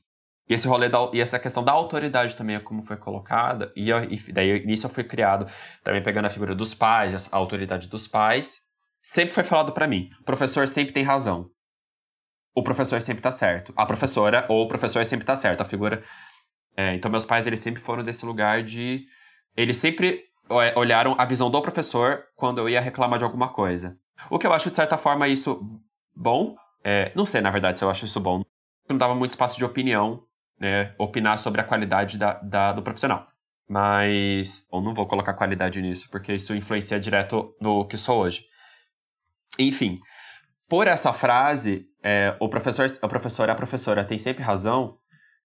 E 0.47 0.53
esse 0.53 0.67
rolê 0.67 0.87
da, 0.87 1.09
e 1.13 1.19
essa 1.19 1.39
questão 1.39 1.63
da 1.63 1.71
autoridade 1.71 2.35
também, 2.35 2.59
como 2.59 2.85
foi 2.85 2.95
colocada, 2.95 3.73
e, 3.75 3.89
eu, 3.89 4.03
e 4.03 4.17
daí 4.31 4.65
nisso 4.65 4.85
eu 4.85 4.91
fui 4.91 5.03
criado 5.03 5.51
também 5.83 6.01
pegando 6.01 6.25
a 6.25 6.29
figura 6.29 6.53
dos 6.55 6.75
pais, 6.75 7.33
a 7.33 7.35
autoridade 7.35 7.89
dos 7.89 8.07
pais, 8.07 8.66
sempre 9.07 9.33
foi 9.33 9.43
falado 9.43 9.71
para 9.71 9.87
mim: 9.87 10.09
o 10.19 10.23
professor 10.23 10.67
sempre 10.67 10.93
tem 10.93 11.03
razão. 11.03 11.49
O 12.53 12.63
professor 12.63 13.01
sempre 13.01 13.21
tá 13.21 13.31
certo. 13.31 13.73
A 13.75 13.85
professora 13.85 14.45
ou 14.49 14.63
o 14.63 14.67
professor 14.67 15.05
sempre 15.05 15.25
tá 15.25 15.35
certo. 15.35 15.61
A 15.61 15.65
figura. 15.65 16.03
É, 16.75 16.93
então, 16.93 17.09
meus 17.09 17.25
pais, 17.25 17.47
eles 17.47 17.59
sempre 17.59 17.81
foram 17.81 18.03
desse 18.03 18.25
lugar 18.25 18.63
de. 18.63 19.05
Eles 19.55 19.77
sempre 19.77 20.23
é, 20.49 20.77
olharam 20.77 21.15
a 21.17 21.25
visão 21.25 21.49
do 21.49 21.61
professor 21.61 22.23
quando 22.35 22.59
eu 22.59 22.69
ia 22.69 22.81
reclamar 22.81 23.19
de 23.19 23.25
alguma 23.25 23.49
coisa. 23.49 23.97
O 24.29 24.37
que 24.37 24.45
eu 24.45 24.53
acho, 24.53 24.69
de 24.69 24.75
certa 24.75 24.97
forma, 24.97 25.27
isso 25.27 25.61
bom. 26.15 26.55
É, 26.83 27.11
não 27.15 27.25
sei, 27.25 27.41
na 27.41 27.51
verdade, 27.51 27.77
se 27.77 27.83
eu 27.83 27.89
acho 27.89 28.05
isso 28.05 28.19
bom. 28.19 28.43
Não 28.89 28.97
dava 28.97 29.15
muito 29.15 29.31
espaço 29.31 29.57
de 29.57 29.65
opinião, 29.65 30.23
né? 30.59 30.93
Opinar 30.97 31.37
sobre 31.37 31.61
a 31.61 31.63
qualidade 31.63 32.17
da, 32.17 32.33
da 32.33 32.73
do 32.73 32.81
profissional. 32.81 33.27
Mas. 33.69 34.67
Eu 34.71 34.81
não 34.81 34.93
vou 34.93 35.07
colocar 35.07 35.33
qualidade 35.33 35.81
nisso, 35.81 36.09
porque 36.09 36.33
isso 36.33 36.55
influencia 36.55 36.99
direto 36.99 37.55
no 37.61 37.85
que 37.85 37.97
sou 37.97 38.21
hoje. 38.21 38.45
Enfim, 39.59 39.99
por 40.67 40.87
essa 40.87 41.13
frase, 41.13 41.87
é, 42.03 42.35
o 42.39 42.49
professor, 42.49 42.87
professor, 43.07 43.49
a 43.49 43.55
professora 43.55 44.03
tem 44.03 44.17
sempre 44.17 44.43
razão. 44.43 44.97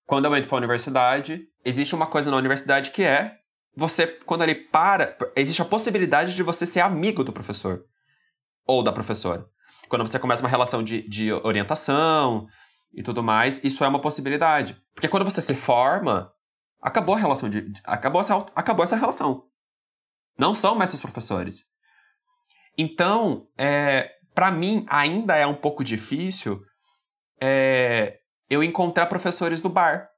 Quando 0.05 0.25
eu 0.25 0.37
entro 0.37 0.49
para 0.49 0.57
a 0.57 0.61
universidade, 0.61 1.47
existe 1.65 1.95
uma 1.95 2.07
coisa 2.07 2.31
na 2.31 2.37
universidade 2.37 2.91
que 2.91 3.03
é 3.03 3.37
você, 3.75 4.07
quando 4.07 4.43
ele 4.43 4.55
para, 4.55 5.17
existe 5.37 5.63
a 5.63 5.65
possibilidade 5.65 6.35
de 6.35 6.43
você 6.43 6.67
ser 6.67 6.81
amigo 6.81 7.25
do 7.25 7.33
professor 7.33 7.85
ou 8.67 8.83
da 8.83 8.93
professora. 8.93 9.47
Quando 9.89 10.07
você 10.07 10.19
começa 10.19 10.43
uma 10.43 10.49
relação 10.49 10.83
de, 10.83 11.09
de 11.09 11.33
orientação 11.33 12.47
e 12.93 13.03
tudo 13.03 13.23
mais, 13.23 13.63
isso 13.65 13.85
é 13.85 13.89
uma 13.89 14.01
possibilidade. 14.01 14.77
Porque 14.95 15.09
quando 15.09 15.25
você 15.25 15.41
se 15.41 15.55
forma, 15.55 16.33
acabou 16.81 17.15
a 17.15 17.19
relação 17.19 17.49
de, 17.49 17.73
acabou 17.85 18.21
essa, 18.21 18.47
acabou 18.55 18.85
essa 18.85 18.97
relação. 18.97 19.45
Não 20.37 20.55
são 20.55 20.75
mais 20.75 20.91
seus 20.91 21.03
professores. 21.03 21.72
Então, 22.77 23.47
é, 23.57 24.11
para 24.35 24.51
mim, 24.51 24.85
ainda 24.89 25.37
é 25.37 25.47
um 25.47 25.55
pouco 25.55 25.85
difícil 25.85 26.63
é, 27.41 28.19
eu 28.49 28.63
encontrar 28.63 29.07
professores 29.07 29.63
no 29.63 29.71
bar 29.71 30.09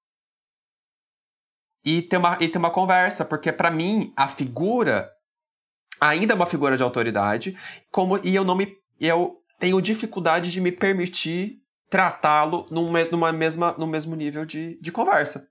e 1.85 2.03
ter 2.03 2.17
uma, 2.17 2.38
e 2.40 2.49
ter 2.49 2.59
uma 2.59 2.71
conversa, 2.71 3.25
porque 3.25 3.53
para 3.53 3.71
mim 3.71 4.12
a 4.17 4.29
figura 4.29 5.11
ainda 6.01 6.33
é 6.33 6.37
uma 6.37 6.47
figura 6.47 6.77
de 6.77 6.83
autoridade, 6.83 7.57
como 7.90 8.19
e 8.25 8.35
eu 8.35 8.45
não 8.45 8.57
me 8.57 8.77
eu 9.01 9.40
tenho 9.59 9.81
dificuldade 9.81 10.51
de 10.51 10.61
me 10.61 10.73
permitir 10.73 11.59
tratá-lo 11.90 12.67
numa, 12.71 13.05
numa 13.05 13.33
mesma, 13.33 13.73
no 13.79 13.87
mesmo 13.87 14.14
nível 14.14 14.45
de, 14.45 14.79
de 14.81 14.93
conversa. 14.93 15.49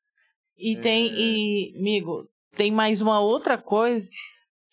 E 0.58 0.76
tem, 0.78 1.08
e, 1.08 1.78
amigo, 1.78 2.28
tem 2.56 2.72
mais 2.72 3.02
uma 3.02 3.20
outra 3.20 3.58
coisa 3.58 4.10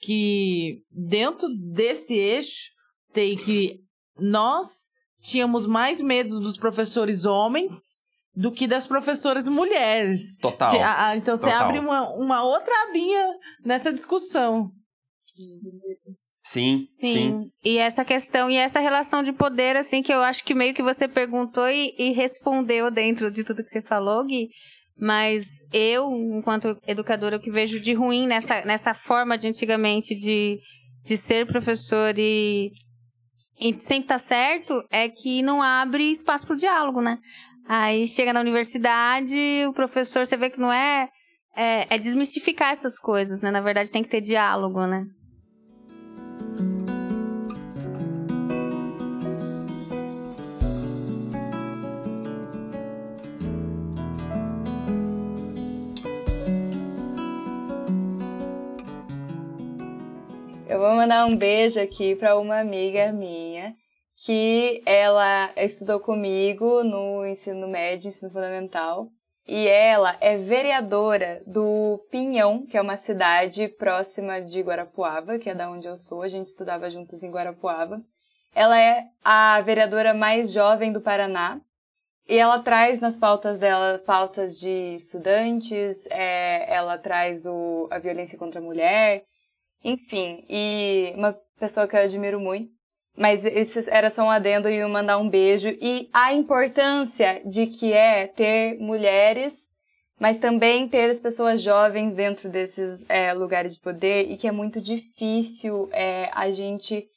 que 0.00 0.82
dentro 0.90 1.48
desse 1.72 2.14
eixo 2.14 2.70
tem 3.12 3.36
que 3.36 3.80
nós 4.18 4.90
tínhamos 5.20 5.66
mais 5.66 6.00
medo 6.00 6.40
dos 6.40 6.56
professores 6.56 7.24
homens 7.24 8.04
do 8.34 8.50
que 8.50 8.66
das 8.66 8.86
professoras 8.86 9.48
mulheres. 9.48 10.38
Total. 10.38 10.72
Então 11.16 11.36
você 11.36 11.44
Total. 11.44 11.64
abre 11.64 11.78
uma, 11.78 12.08
uma 12.14 12.42
outra 12.42 12.72
abinha 12.84 13.26
nessa 13.64 13.92
discussão. 13.92 14.70
Sim, 16.42 16.78
sim, 16.78 17.12
sim. 17.12 17.50
E 17.64 17.78
essa 17.78 18.04
questão 18.04 18.50
e 18.50 18.56
essa 18.56 18.80
relação 18.80 19.22
de 19.22 19.32
poder, 19.32 19.76
assim, 19.76 20.02
que 20.02 20.12
eu 20.12 20.20
acho 20.20 20.42
que 20.42 20.54
meio 20.54 20.74
que 20.74 20.82
você 20.82 21.06
perguntou 21.06 21.68
e, 21.68 21.94
e 21.96 22.12
respondeu 22.12 22.90
dentro 22.90 23.30
de 23.30 23.44
tudo 23.44 23.62
que 23.62 23.70
você 23.70 23.82
falou, 23.82 24.24
Gui. 24.24 24.48
Mas 25.00 25.64
eu, 25.72 26.10
enquanto 26.36 26.76
educadora, 26.86 27.36
o 27.36 27.40
que 27.40 27.50
vejo 27.50 27.80
de 27.80 27.94
ruim 27.94 28.26
nessa, 28.26 28.62
nessa 28.64 28.92
forma 28.92 29.38
de 29.38 29.48
antigamente 29.48 30.14
de, 30.14 30.58
de 31.02 31.16
ser 31.16 31.46
professor 31.46 32.14
e, 32.18 32.70
e 33.58 33.80
sempre 33.80 34.08
tá 34.08 34.18
certo 34.18 34.84
é 34.90 35.08
que 35.08 35.40
não 35.40 35.62
abre 35.62 36.10
espaço 36.10 36.46
para 36.46 36.54
o 36.54 36.58
diálogo, 36.58 37.00
né? 37.00 37.18
Aí 37.66 38.06
chega 38.08 38.32
na 38.32 38.40
universidade, 38.40 39.36
o 39.66 39.72
professor, 39.72 40.26
você 40.26 40.36
vê 40.36 40.50
que 40.50 40.60
não 40.60 40.72
é, 40.72 41.08
é, 41.56 41.86
é 41.94 41.98
desmistificar 41.98 42.72
essas 42.72 42.98
coisas, 42.98 43.42
né? 43.42 43.50
Na 43.50 43.60
verdade, 43.60 43.90
tem 43.90 44.02
que 44.02 44.10
ter 44.10 44.20
diálogo, 44.20 44.86
né? 44.86 45.04
Vou 60.90 60.96
mandar 60.96 61.24
um 61.24 61.36
beijo 61.36 61.80
aqui 61.80 62.16
para 62.16 62.36
uma 62.36 62.58
amiga 62.58 63.12
minha 63.12 63.76
que 64.26 64.82
ela 64.84 65.52
estudou 65.56 66.00
comigo 66.00 66.82
no 66.82 67.24
ensino 67.24 67.68
médio, 67.68 68.08
ensino 68.08 68.28
fundamental, 68.28 69.06
e 69.46 69.68
ela 69.68 70.16
é 70.20 70.36
vereadora 70.36 71.44
do 71.46 72.04
Pinhão, 72.10 72.66
que 72.66 72.76
é 72.76 72.82
uma 72.82 72.96
cidade 72.96 73.68
próxima 73.68 74.40
de 74.40 74.60
Guarapuava, 74.62 75.38
que 75.38 75.48
é 75.48 75.54
da 75.54 75.70
onde 75.70 75.86
eu 75.86 75.96
sou, 75.96 76.22
a 76.22 76.28
gente 76.28 76.48
estudava 76.48 76.90
juntos 76.90 77.22
em 77.22 77.30
Guarapuava. 77.30 78.02
Ela 78.52 78.76
é 78.76 79.04
a 79.22 79.60
vereadora 79.60 80.12
mais 80.12 80.52
jovem 80.52 80.92
do 80.92 81.00
Paraná, 81.00 81.60
e 82.28 82.36
ela 82.36 82.58
traz 82.64 83.00
nas 83.00 83.16
pautas 83.16 83.60
dela 83.60 84.02
pautas 84.04 84.58
de 84.58 84.96
estudantes, 84.96 86.04
é, 86.10 86.74
ela 86.74 86.98
traz 86.98 87.46
o, 87.46 87.86
a 87.92 87.98
violência 88.00 88.36
contra 88.36 88.58
a 88.58 88.64
mulher, 88.64 89.22
enfim, 89.84 90.44
e 90.48 91.12
uma 91.16 91.36
pessoa 91.58 91.86
que 91.88 91.96
eu 91.96 92.00
admiro 92.00 92.40
muito. 92.40 92.70
Mas 93.16 93.44
isso 93.44 93.78
era 93.90 94.08
só 94.08 94.22
um 94.24 94.30
adendo 94.30 94.68
e 94.68 94.84
mandar 94.86 95.18
um 95.18 95.28
beijo. 95.28 95.68
E 95.80 96.08
a 96.12 96.32
importância 96.32 97.42
de 97.44 97.66
que 97.66 97.92
é 97.92 98.26
ter 98.26 98.78
mulheres, 98.78 99.66
mas 100.18 100.38
também 100.38 100.88
ter 100.88 101.10
as 101.10 101.18
pessoas 101.18 101.60
jovens 101.60 102.14
dentro 102.14 102.48
desses 102.48 103.04
é, 103.08 103.32
lugares 103.32 103.74
de 103.74 103.80
poder 103.80 104.30
e 104.30 104.36
que 104.36 104.46
é 104.46 104.52
muito 104.52 104.80
difícil 104.80 105.88
é, 105.92 106.30
a 106.32 106.50
gente, 106.50 107.08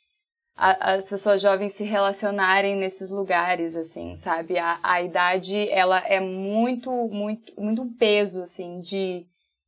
a, 0.55 0.93
as 0.95 1.07
pessoas 1.07 1.41
jovens 1.41 1.73
se 1.73 1.83
relacionarem 1.83 2.75
nesses 2.75 3.09
lugares, 3.09 3.75
assim, 3.75 4.15
sabe? 4.15 4.57
A, 4.57 4.79
a 4.81 5.01
idade, 5.01 5.69
ela 5.69 5.99
é 5.99 6.19
muito, 6.19 6.89
muito, 7.09 7.53
muito 7.57 7.81
um 7.81 7.93
peso, 7.93 8.41
assim, 8.41 8.81
de, 8.81 9.25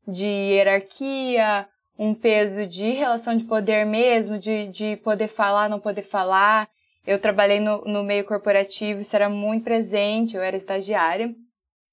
de 0.08 0.26
hierarquia, 0.26 1.68
um 1.98 2.14
peso 2.14 2.66
de 2.68 2.92
relação 2.92 3.38
de 3.38 3.46
poder 3.46 3.86
mesmo, 3.86 4.38
de, 4.38 4.68
de 4.68 4.98
poder 4.98 5.28
falar, 5.28 5.70
não 5.70 5.80
poder 5.80 6.04
falar. 6.04 6.68
Eu 7.06 7.20
trabalhei 7.20 7.60
no, 7.60 7.84
no 7.86 8.04
meio 8.04 8.26
corporativo, 8.26 9.02
isso 9.02 9.16
era 9.16 9.30
muito 9.30 9.64
presente, 9.64 10.36
eu 10.36 10.42
era 10.42 10.58
estagiária. 10.58 11.34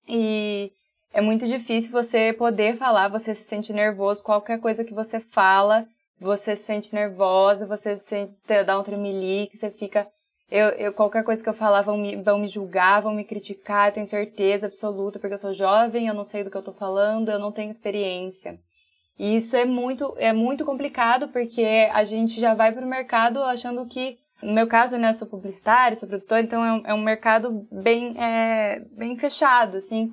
E 0.08 0.72
é 1.12 1.20
muito 1.20 1.46
difícil 1.46 1.90
você 1.90 2.32
poder 2.32 2.76
falar, 2.76 3.08
você 3.08 3.34
se 3.34 3.44
sente 3.44 3.72
nervoso, 3.72 4.22
qualquer 4.22 4.58
coisa 4.58 4.84
que 4.84 4.94
você 4.94 5.20
fala, 5.20 5.86
você 6.18 6.56
se 6.56 6.64
sente 6.64 6.94
nervosa, 6.94 7.66
você 7.66 7.96
se 7.96 8.06
sente, 8.06 8.34
dá 8.64 8.78
um 8.78 8.84
tremelique, 8.84 9.56
você 9.56 9.70
fica... 9.70 10.06
Eu, 10.50 10.68
eu, 10.70 10.92
qualquer 10.92 11.24
coisa 11.24 11.42
que 11.42 11.48
eu 11.48 11.54
falar 11.54 11.80
vão 11.80 11.96
me, 11.96 12.16
vão 12.16 12.38
me 12.38 12.46
julgar, 12.46 13.00
vão 13.00 13.14
me 13.14 13.24
criticar, 13.24 13.90
tenho 13.90 14.06
certeza 14.06 14.66
absoluta, 14.66 15.18
porque 15.18 15.32
eu 15.32 15.38
sou 15.38 15.54
jovem, 15.54 16.08
eu 16.08 16.14
não 16.14 16.24
sei 16.24 16.44
do 16.44 16.50
que 16.50 16.56
eu 16.56 16.62
tô 16.62 16.72
falando, 16.72 17.30
eu 17.30 17.38
não 17.38 17.50
tenho 17.50 17.70
experiência. 17.70 18.58
E 19.18 19.36
isso 19.36 19.56
é 19.56 19.64
muito, 19.64 20.14
é 20.18 20.32
muito 20.32 20.64
complicado 20.64 21.28
porque 21.28 21.88
a 21.92 22.04
gente 22.04 22.40
já 22.40 22.54
vai 22.54 22.72
para 22.72 22.84
o 22.84 22.88
mercado 22.88 23.42
achando 23.42 23.86
que, 23.86 24.18
no 24.42 24.52
meu 24.52 24.66
caso, 24.66 24.96
né, 24.96 25.10
eu 25.10 25.14
sou 25.14 25.28
publicitária, 25.28 25.96
sou 25.96 26.08
produtora, 26.08 26.42
então 26.42 26.64
é 26.64 26.72
um, 26.72 26.82
é 26.86 26.94
um 26.94 27.02
mercado 27.02 27.66
bem, 27.70 28.14
é, 28.20 28.80
bem 28.92 29.16
fechado, 29.16 29.76
assim. 29.76 30.10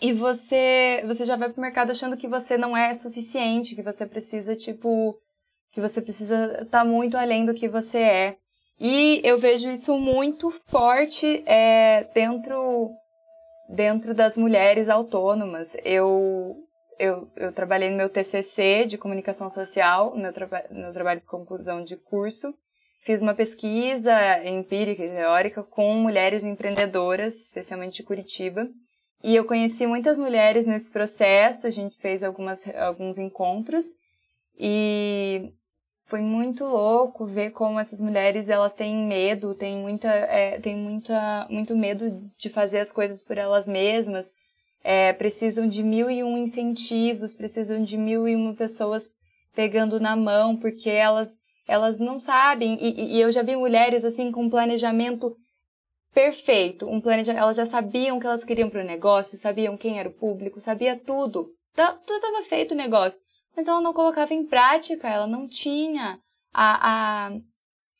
E 0.00 0.12
você, 0.12 1.02
você 1.06 1.24
já 1.24 1.36
vai 1.36 1.48
para 1.48 1.58
o 1.58 1.62
mercado 1.62 1.90
achando 1.90 2.16
que 2.16 2.28
você 2.28 2.56
não 2.56 2.76
é 2.76 2.94
suficiente, 2.94 3.74
que 3.74 3.82
você 3.82 4.06
precisa, 4.06 4.56
tipo, 4.56 5.18
que 5.72 5.80
você 5.80 6.00
precisa 6.00 6.62
estar 6.62 6.80
tá 6.80 6.84
muito 6.84 7.16
além 7.16 7.44
do 7.44 7.54
que 7.54 7.68
você 7.68 7.98
é. 7.98 8.36
E 8.78 9.20
eu 9.22 9.38
vejo 9.38 9.70
isso 9.70 9.96
muito 9.96 10.50
forte 10.66 11.44
é, 11.46 12.04
dentro, 12.12 12.90
dentro 13.68 14.14
das 14.14 14.36
mulheres 14.36 14.88
autônomas. 14.88 15.76
Eu, 15.84 16.56
eu, 16.98 17.30
eu 17.36 17.52
trabalhei 17.52 17.90
no 17.90 17.96
meu 17.96 18.08
TCC 18.08 18.86
de 18.86 18.98
comunicação 18.98 19.48
social, 19.50 20.14
no 20.14 20.22
meu, 20.22 20.32
no 20.70 20.92
trabalho 20.92 21.20
de 21.20 21.26
conclusão 21.26 21.82
de 21.82 21.96
curso. 21.96 22.54
Fiz 23.00 23.20
uma 23.20 23.34
pesquisa 23.34 24.12
empírica 24.44 25.04
e 25.04 25.10
teórica 25.10 25.62
com 25.62 25.94
mulheres 25.94 26.42
empreendedoras, 26.42 27.34
especialmente 27.34 27.96
de 27.96 28.02
Curitiba. 28.02 28.68
E 29.22 29.34
eu 29.34 29.44
conheci 29.44 29.86
muitas 29.86 30.16
mulheres 30.16 30.66
nesse 30.66 30.90
processo, 30.90 31.66
a 31.66 31.70
gente 31.70 31.96
fez 31.98 32.22
algumas, 32.22 32.62
alguns 32.76 33.18
encontros. 33.18 33.84
E 34.58 35.52
foi 36.06 36.20
muito 36.20 36.64
louco 36.64 37.26
ver 37.26 37.50
como 37.50 37.80
essas 37.80 38.00
mulheres 38.00 38.48
elas 38.48 38.74
têm 38.74 38.94
medo, 39.06 39.54
têm 39.54 39.78
muita, 39.78 40.08
é, 40.08 40.60
têm 40.60 40.76
muita, 40.76 41.46
muito 41.50 41.76
medo 41.76 42.10
de 42.38 42.50
fazer 42.50 42.80
as 42.80 42.92
coisas 42.92 43.22
por 43.22 43.38
elas 43.38 43.66
mesmas, 43.66 44.30
é, 44.84 45.14
precisam 45.14 45.66
de 45.66 45.82
mil 45.82 46.10
e 46.10 46.22
um 46.22 46.36
incentivos, 46.36 47.34
precisam 47.34 47.82
de 47.82 47.96
mil 47.96 48.28
e 48.28 48.36
uma 48.36 48.54
pessoas 48.54 49.08
pegando 49.54 49.98
na 49.98 50.14
mão, 50.14 50.56
porque 50.56 50.90
elas, 50.90 51.34
elas 51.66 51.98
não 51.98 52.20
sabem. 52.20 52.76
E, 52.78 53.16
e 53.16 53.20
eu 53.20 53.32
já 53.32 53.42
vi 53.42 53.56
mulheres 53.56 54.04
assim 54.04 54.30
com 54.30 54.42
um 54.42 54.50
planejamento 54.50 55.34
perfeito, 56.12 56.86
um 56.86 57.00
planejamento, 57.00 57.42
elas 57.42 57.56
já 57.56 57.66
sabiam 57.66 58.20
que 58.20 58.26
elas 58.26 58.44
queriam 58.44 58.68
para 58.68 58.82
o 58.82 58.86
negócio, 58.86 59.38
sabiam 59.38 59.76
quem 59.76 59.98
era 59.98 60.08
o 60.08 60.14
público, 60.14 60.60
sabia 60.60 60.96
tudo. 60.96 61.48
Tá, 61.74 61.92
tudo 61.92 62.16
estava 62.16 62.42
feito 62.44 62.72
o 62.72 62.76
negócio, 62.76 63.20
mas 63.56 63.66
ela 63.66 63.80
não 63.80 63.92
colocava 63.92 64.32
em 64.32 64.46
prática, 64.46 65.08
ela 65.08 65.26
não 65.26 65.48
tinha 65.48 66.20
a, 66.52 67.26
a 67.26 67.30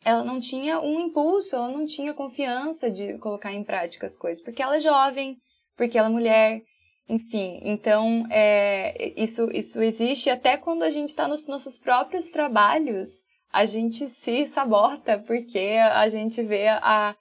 ela 0.05 0.23
não 0.23 0.39
tinha 0.39 0.81
um 0.81 1.01
impulso, 1.01 1.57
ela 1.57 1.69
não 1.69 1.87
tinha 1.87 2.13
confiança 2.13 2.91
de 2.91 3.17
colocar 3.19 3.53
em 3.53 3.65
prática 3.65 4.07
as 4.07 4.17
coisas, 4.17 4.45
porque 4.45 4.63
ela 4.63 4.77
é 4.77 4.81
jovem, 4.81 5.39
porque 5.77 5.97
ela 5.97 6.09
é 6.09 6.13
mulher, 6.13 6.63
enfim, 7.09 7.61
então 7.63 8.27
é, 8.31 9.13
isso, 9.15 9.51
isso 9.53 9.83
existe 9.83 10.31
até 10.31 10.57
quando 10.57 10.83
a 10.83 10.91
gente 10.91 11.11
está 11.11 11.29
nos 11.29 11.47
nossos 11.47 11.79
próprios 11.79 12.31
trabalhos, 12.31 13.09
a 13.53 13.67
gente 13.67 14.09
se 14.09 14.47
sabota 14.47 15.19
porque 15.19 15.77
a 15.79 16.09
gente 16.09 16.43
vê 16.43 16.67
a, 16.69 17.15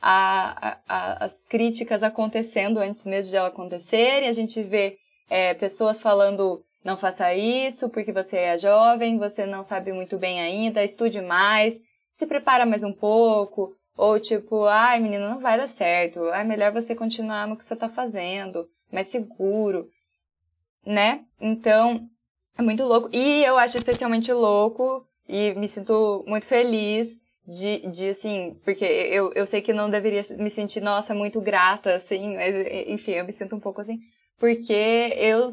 a, 0.00 0.78
a, 0.86 1.24
as 1.24 1.46
críticas 1.46 2.02
acontecendo 2.02 2.78
antes 2.78 3.04
mesmo 3.06 3.30
de 3.30 3.36
elas 3.36 3.52
acontecerem, 3.52 4.28
a 4.28 4.32
gente 4.32 4.62
vê 4.62 4.98
é, 5.30 5.54
pessoas 5.54 6.00
falando 6.00 6.62
não 6.84 6.96
faça 6.96 7.34
isso 7.34 7.88
porque 7.88 8.12
você 8.12 8.36
é 8.36 8.58
jovem, 8.58 9.18
você 9.18 9.46
não 9.46 9.64
sabe 9.64 9.90
muito 9.90 10.18
bem 10.18 10.40
ainda, 10.40 10.84
estude 10.84 11.20
mais, 11.22 11.80
se 12.12 12.26
prepara 12.26 12.66
mais 12.66 12.82
um 12.82 12.92
pouco, 12.92 13.74
ou 13.96 14.20
tipo, 14.20 14.64
ai 14.64 15.00
menina, 15.00 15.30
não 15.30 15.40
vai 15.40 15.56
dar 15.56 15.68
certo, 15.68 16.26
é 16.26 16.44
melhor 16.44 16.72
você 16.72 16.94
continuar 16.94 17.46
no 17.46 17.56
que 17.56 17.64
você 17.64 17.72
está 17.74 17.88
fazendo 17.88 18.66
mais 18.92 19.08
seguro, 19.08 19.88
né? 20.84 21.24
Então, 21.40 22.08
é 22.58 22.62
muito 22.62 22.82
louco. 22.84 23.08
E 23.12 23.44
eu 23.44 23.58
acho 23.58 23.78
especialmente 23.78 24.32
louco 24.32 25.06
e 25.28 25.54
me 25.54 25.68
sinto 25.68 26.24
muito 26.26 26.46
feliz 26.46 27.08
de, 27.46 27.88
de 27.90 28.08
assim, 28.10 28.56
porque 28.64 28.84
eu, 28.84 29.32
eu 29.34 29.46
sei 29.46 29.62
que 29.62 29.72
não 29.72 29.90
deveria 29.90 30.22
me 30.38 30.50
sentir, 30.50 30.80
nossa, 30.80 31.14
muito 31.14 31.40
grata, 31.40 31.94
assim, 31.94 32.34
mas 32.34 32.54
enfim, 32.86 33.12
eu 33.12 33.24
me 33.24 33.32
sinto 33.32 33.56
um 33.56 33.60
pouco 33.60 33.80
assim, 33.80 33.98
porque 34.38 34.72
eu, 35.16 35.48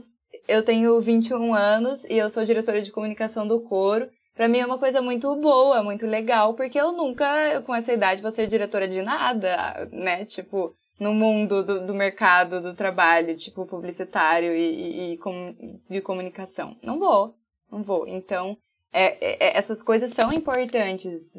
eu 0.48 0.64
tenho 0.64 1.00
21 1.00 1.54
anos 1.54 2.04
e 2.06 2.18
eu 2.18 2.30
sou 2.30 2.46
diretora 2.46 2.82
de 2.82 2.92
comunicação 2.92 3.48
do 3.48 3.62
coro. 3.62 4.10
Pra 4.36 4.48
mim 4.48 4.60
é 4.60 4.66
uma 4.66 4.78
coisa 4.78 5.02
muito 5.02 5.36
boa, 5.38 5.82
muito 5.82 6.06
legal, 6.06 6.54
porque 6.54 6.80
eu 6.80 6.92
nunca, 6.92 7.62
com 7.66 7.74
essa 7.74 7.92
idade, 7.92 8.22
vou 8.22 8.30
ser 8.30 8.46
diretora 8.46 8.88
de 8.88 9.02
nada, 9.02 9.90
né? 9.92 10.26
Tipo, 10.26 10.76
no 11.00 11.14
mundo 11.14 11.64
do, 11.64 11.86
do, 11.86 11.94
mercado 11.94 12.62
do 12.62 12.76
trabalho, 12.76 13.38
tipo 13.38 13.66
publicitário 13.66 14.54
e, 14.56 14.60
e, 14.60 15.14
e 15.14 15.18
com, 15.18 15.56
de 15.90 16.02
comunicação. 16.02 16.76
Não 16.82 16.98
vou, 16.98 17.36
não 17.72 17.84
vou. 17.84 18.08
Então, 18.08 18.58
é, 18.92 19.46
é, 19.46 19.58
essas 19.58 19.84
coisas 19.84 20.14
são 20.14 20.32
importantes. 20.34 21.32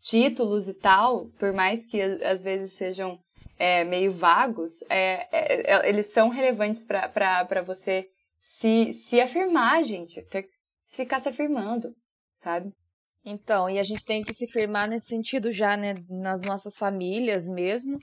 Títulos 0.00 0.68
e 0.68 0.74
tal, 0.74 1.26
por 1.38 1.52
mais 1.52 1.84
que 1.86 2.00
às 2.00 2.42
vezes 2.42 2.74
sejam 2.74 3.18
é, 3.58 3.84
meio 3.84 4.12
vagos, 4.12 4.82
é, 4.90 5.28
é, 5.32 5.74
é, 5.74 5.88
eles 5.88 6.12
são 6.12 6.28
relevantes 6.28 6.84
para 6.84 7.62
você 7.62 8.06
se, 8.40 8.92
se 8.92 9.20
afirmar, 9.20 9.82
gente. 9.82 10.20
Ter, 10.22 10.46
ficar 10.94 11.20
se 11.20 11.28
afirmando, 11.28 11.94
sabe? 12.42 12.72
Então, 13.24 13.70
e 13.70 13.78
a 13.78 13.82
gente 13.82 14.04
tem 14.04 14.22
que 14.22 14.34
se 14.34 14.46
firmar 14.46 14.88
nesse 14.88 15.06
sentido 15.06 15.50
já, 15.50 15.76
né? 15.76 15.94
Nas 16.10 16.42
nossas 16.42 16.76
famílias 16.76 17.48
mesmo, 17.48 17.98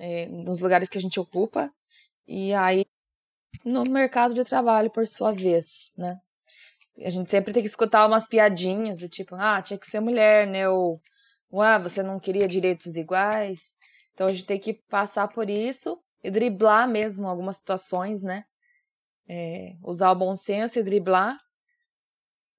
é, 0.00 0.26
nos 0.26 0.60
lugares 0.60 0.88
que 0.88 0.98
a 0.98 1.00
gente 1.00 1.20
ocupa, 1.20 1.72
e 2.26 2.54
aí 2.54 2.86
no 3.64 3.84
mercado 3.84 4.34
de 4.34 4.42
trabalho, 4.44 4.90
por 4.90 5.06
sua 5.06 5.32
vez, 5.32 5.92
né? 5.96 6.18
A 7.04 7.10
gente 7.10 7.30
sempre 7.30 7.52
tem 7.52 7.62
que 7.62 7.68
escutar 7.68 8.06
umas 8.06 8.26
piadinhas 8.26 8.98
do 8.98 9.08
tipo, 9.08 9.34
ah, 9.34 9.60
tinha 9.62 9.78
que 9.78 9.86
ser 9.86 10.00
mulher, 10.00 10.46
né? 10.46 10.68
Ou, 10.68 11.00
ah, 11.52 11.78
você 11.78 12.02
não 12.02 12.18
queria 12.18 12.48
direitos 12.48 12.96
iguais. 12.96 13.74
Então 14.12 14.26
a 14.26 14.32
gente 14.32 14.46
tem 14.46 14.58
que 14.58 14.74
passar 14.74 15.28
por 15.28 15.48
isso 15.48 15.98
e 16.22 16.30
driblar 16.30 16.88
mesmo 16.88 17.26
algumas 17.28 17.56
situações, 17.56 18.22
né? 18.22 18.44
É, 19.28 19.76
usar 19.82 20.10
o 20.10 20.16
bom 20.16 20.36
senso 20.36 20.78
e 20.78 20.82
driblar. 20.82 21.38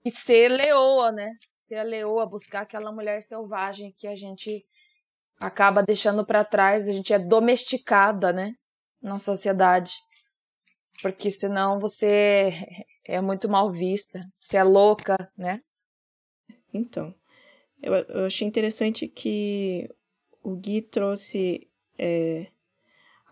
E 0.04 0.10
ser 0.10 0.50
leoa, 0.50 1.12
né? 1.12 1.32
Ser 1.54 1.76
a 1.76 1.84
leoa, 1.84 2.26
buscar 2.26 2.62
aquela 2.62 2.92
mulher 2.92 3.22
selvagem 3.22 3.94
que 3.98 4.08
a 4.08 4.16
gente 4.16 4.66
acaba 5.42 5.82
deixando 5.82 6.24
para 6.24 6.46
trás, 6.46 6.88
a 6.88 6.94
gente 6.94 7.12
é 7.12 7.18
domesticada, 7.18 8.32
né, 8.32 8.54
na 9.02 9.18
sociedade. 9.18 9.92
Porque 11.02 11.32
senão 11.32 11.80
você 11.80 12.54
é 13.04 13.20
muito 13.20 13.50
mal 13.50 13.72
vista, 13.72 14.24
você 14.38 14.58
é 14.58 14.64
louca, 14.64 15.18
né? 15.36 15.60
Então, 16.72 17.14
eu, 17.82 17.94
eu 17.96 18.26
achei 18.26 18.48
interessante 18.48 19.08
que 19.08 19.90
o 20.44 20.56
Gui 20.56 20.84
trouxe 20.84 21.68
é, 21.98 22.48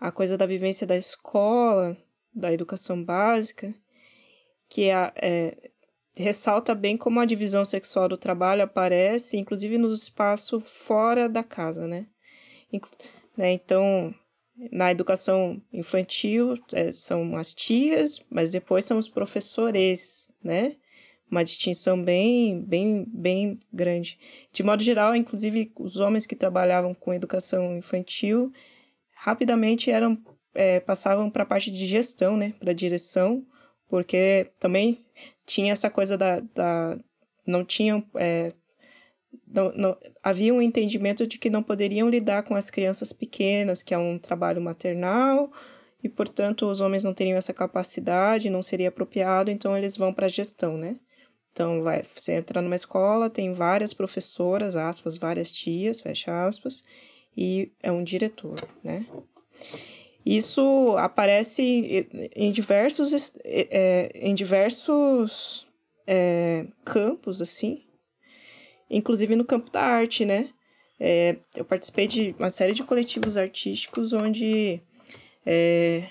a 0.00 0.10
coisa 0.10 0.36
da 0.36 0.46
vivência 0.46 0.84
da 0.84 0.96
escola, 0.96 1.96
da 2.34 2.52
educação 2.52 3.02
básica, 3.02 3.72
que 4.68 4.90
é, 4.90 5.12
é, 5.16 5.70
ressalta 6.14 6.74
bem 6.74 6.96
como 6.96 7.20
a 7.20 7.24
divisão 7.24 7.64
sexual 7.64 8.08
do 8.08 8.16
trabalho 8.16 8.62
aparece, 8.62 9.36
inclusive 9.36 9.78
no 9.78 9.92
espaço 9.92 10.60
fora 10.60 11.28
da 11.28 11.42
casa, 11.42 11.86
né? 11.86 12.06
Inclu 12.72 12.90
né? 13.36 13.52
Então, 13.52 14.14
na 14.70 14.90
educação 14.90 15.62
infantil 15.72 16.54
é, 16.72 16.92
são 16.92 17.36
as 17.36 17.54
tias, 17.54 18.26
mas 18.30 18.50
depois 18.50 18.84
são 18.84 18.98
os 18.98 19.08
professores, 19.08 20.30
né? 20.42 20.76
Uma 21.30 21.44
distinção 21.44 22.02
bem, 22.02 22.60
bem, 22.62 23.06
bem 23.08 23.60
grande. 23.72 24.18
De 24.52 24.62
modo 24.62 24.82
geral, 24.82 25.14
inclusive, 25.14 25.72
os 25.78 25.96
homens 25.96 26.26
que 26.26 26.34
trabalhavam 26.34 26.92
com 26.92 27.14
educação 27.14 27.76
infantil 27.76 28.52
rapidamente 29.14 29.90
eram 29.90 30.18
é, 30.52 30.80
passavam 30.80 31.30
para 31.30 31.44
a 31.44 31.46
parte 31.46 31.70
de 31.70 31.86
gestão, 31.86 32.36
né? 32.36 32.52
Para 32.58 32.72
direção, 32.72 33.46
porque 33.90 34.50
também 34.58 35.04
tinha 35.44 35.72
essa 35.72 35.90
coisa 35.90 36.16
da, 36.16 36.40
da 36.54 36.96
não 37.44 37.64
tinham 37.64 38.02
é, 38.14 38.52
não, 39.46 39.72
não, 39.72 39.96
havia 40.22 40.54
um 40.54 40.62
entendimento 40.62 41.26
de 41.26 41.38
que 41.38 41.50
não 41.50 41.62
poderiam 41.62 42.08
lidar 42.08 42.44
com 42.44 42.54
as 42.54 42.70
crianças 42.70 43.12
pequenas, 43.12 43.82
que 43.82 43.92
é 43.92 43.98
um 43.98 44.18
trabalho 44.18 44.62
maternal, 44.62 45.52
e 46.02 46.08
portanto 46.08 46.66
os 46.66 46.80
homens 46.80 47.04
não 47.04 47.12
teriam 47.12 47.36
essa 47.36 47.52
capacidade, 47.52 48.48
não 48.48 48.62
seria 48.62 48.88
apropriado, 48.88 49.50
então 49.50 49.76
eles 49.76 49.96
vão 49.96 50.12
para 50.12 50.26
a 50.26 50.30
gestão, 50.30 50.76
né? 50.76 50.96
Então 51.52 51.82
vai, 51.82 52.02
você 52.02 52.34
entra 52.34 52.62
numa 52.62 52.76
escola, 52.76 53.28
tem 53.28 53.52
várias 53.52 53.92
professoras, 53.92 54.76
aspas, 54.76 55.18
várias 55.18 55.52
tias, 55.52 56.00
fecha 56.00 56.46
aspas, 56.46 56.84
e 57.36 57.72
é 57.82 57.90
um 57.90 58.04
diretor, 58.04 58.56
né? 58.84 59.04
Isso 60.30 60.96
aparece 60.96 62.08
em 62.36 62.52
diversos, 62.52 63.34
é, 63.42 64.12
em 64.14 64.32
diversos 64.32 65.66
é, 66.06 66.66
campos, 66.84 67.42
assim, 67.42 67.82
inclusive 68.88 69.34
no 69.34 69.44
campo 69.44 69.72
da 69.72 69.82
arte, 69.82 70.24
né? 70.24 70.50
É, 71.00 71.34
eu 71.56 71.64
participei 71.64 72.06
de 72.06 72.32
uma 72.38 72.48
série 72.48 72.74
de 72.74 72.84
coletivos 72.84 73.36
artísticos 73.36 74.12
onde 74.12 74.80
é, 75.44 76.06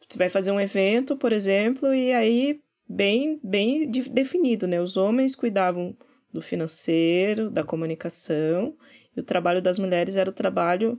você 0.00 0.18
vai 0.18 0.28
fazer 0.28 0.50
um 0.50 0.60
evento, 0.60 1.16
por 1.16 1.32
exemplo, 1.32 1.94
e 1.94 2.12
aí 2.12 2.60
bem, 2.88 3.38
bem 3.44 3.88
definido, 3.88 4.66
né? 4.66 4.80
Os 4.80 4.96
homens 4.96 5.36
cuidavam 5.36 5.96
do 6.32 6.42
financeiro, 6.42 7.48
da 7.48 7.62
comunicação, 7.62 8.76
e 9.16 9.20
o 9.20 9.22
trabalho 9.24 9.62
das 9.62 9.78
mulheres 9.78 10.16
era 10.16 10.28
o 10.28 10.32
trabalho 10.32 10.98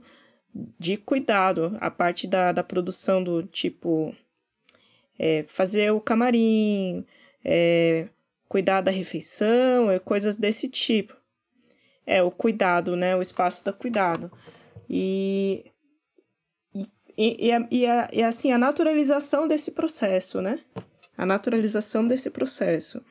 de 0.54 0.96
cuidado, 0.96 1.76
a 1.80 1.90
parte 1.90 2.26
da, 2.26 2.52
da 2.52 2.64
produção 2.64 3.22
do 3.22 3.42
tipo 3.42 4.14
é, 5.18 5.44
fazer 5.46 5.92
o 5.92 6.00
camarim, 6.00 7.04
é, 7.44 8.08
cuidar 8.48 8.80
da 8.80 8.90
refeição, 8.90 9.90
é, 9.90 9.98
coisas 9.98 10.38
desse 10.38 10.68
tipo. 10.68 11.14
É, 12.06 12.22
o 12.22 12.30
cuidado, 12.30 12.96
né? 12.96 13.14
O 13.14 13.22
espaço 13.22 13.64
da 13.64 13.72
cuidado. 13.72 14.32
E, 14.88 15.64
e, 16.74 16.88
e, 17.16 17.50
e, 17.70 17.86
a, 17.86 18.08
e 18.12 18.22
assim, 18.22 18.50
a 18.50 18.58
naturalização 18.58 19.46
desse 19.46 19.72
processo, 19.72 20.40
né? 20.40 20.58
A 21.16 21.26
naturalização 21.26 22.06
desse 22.06 22.30
processo. 22.30 23.04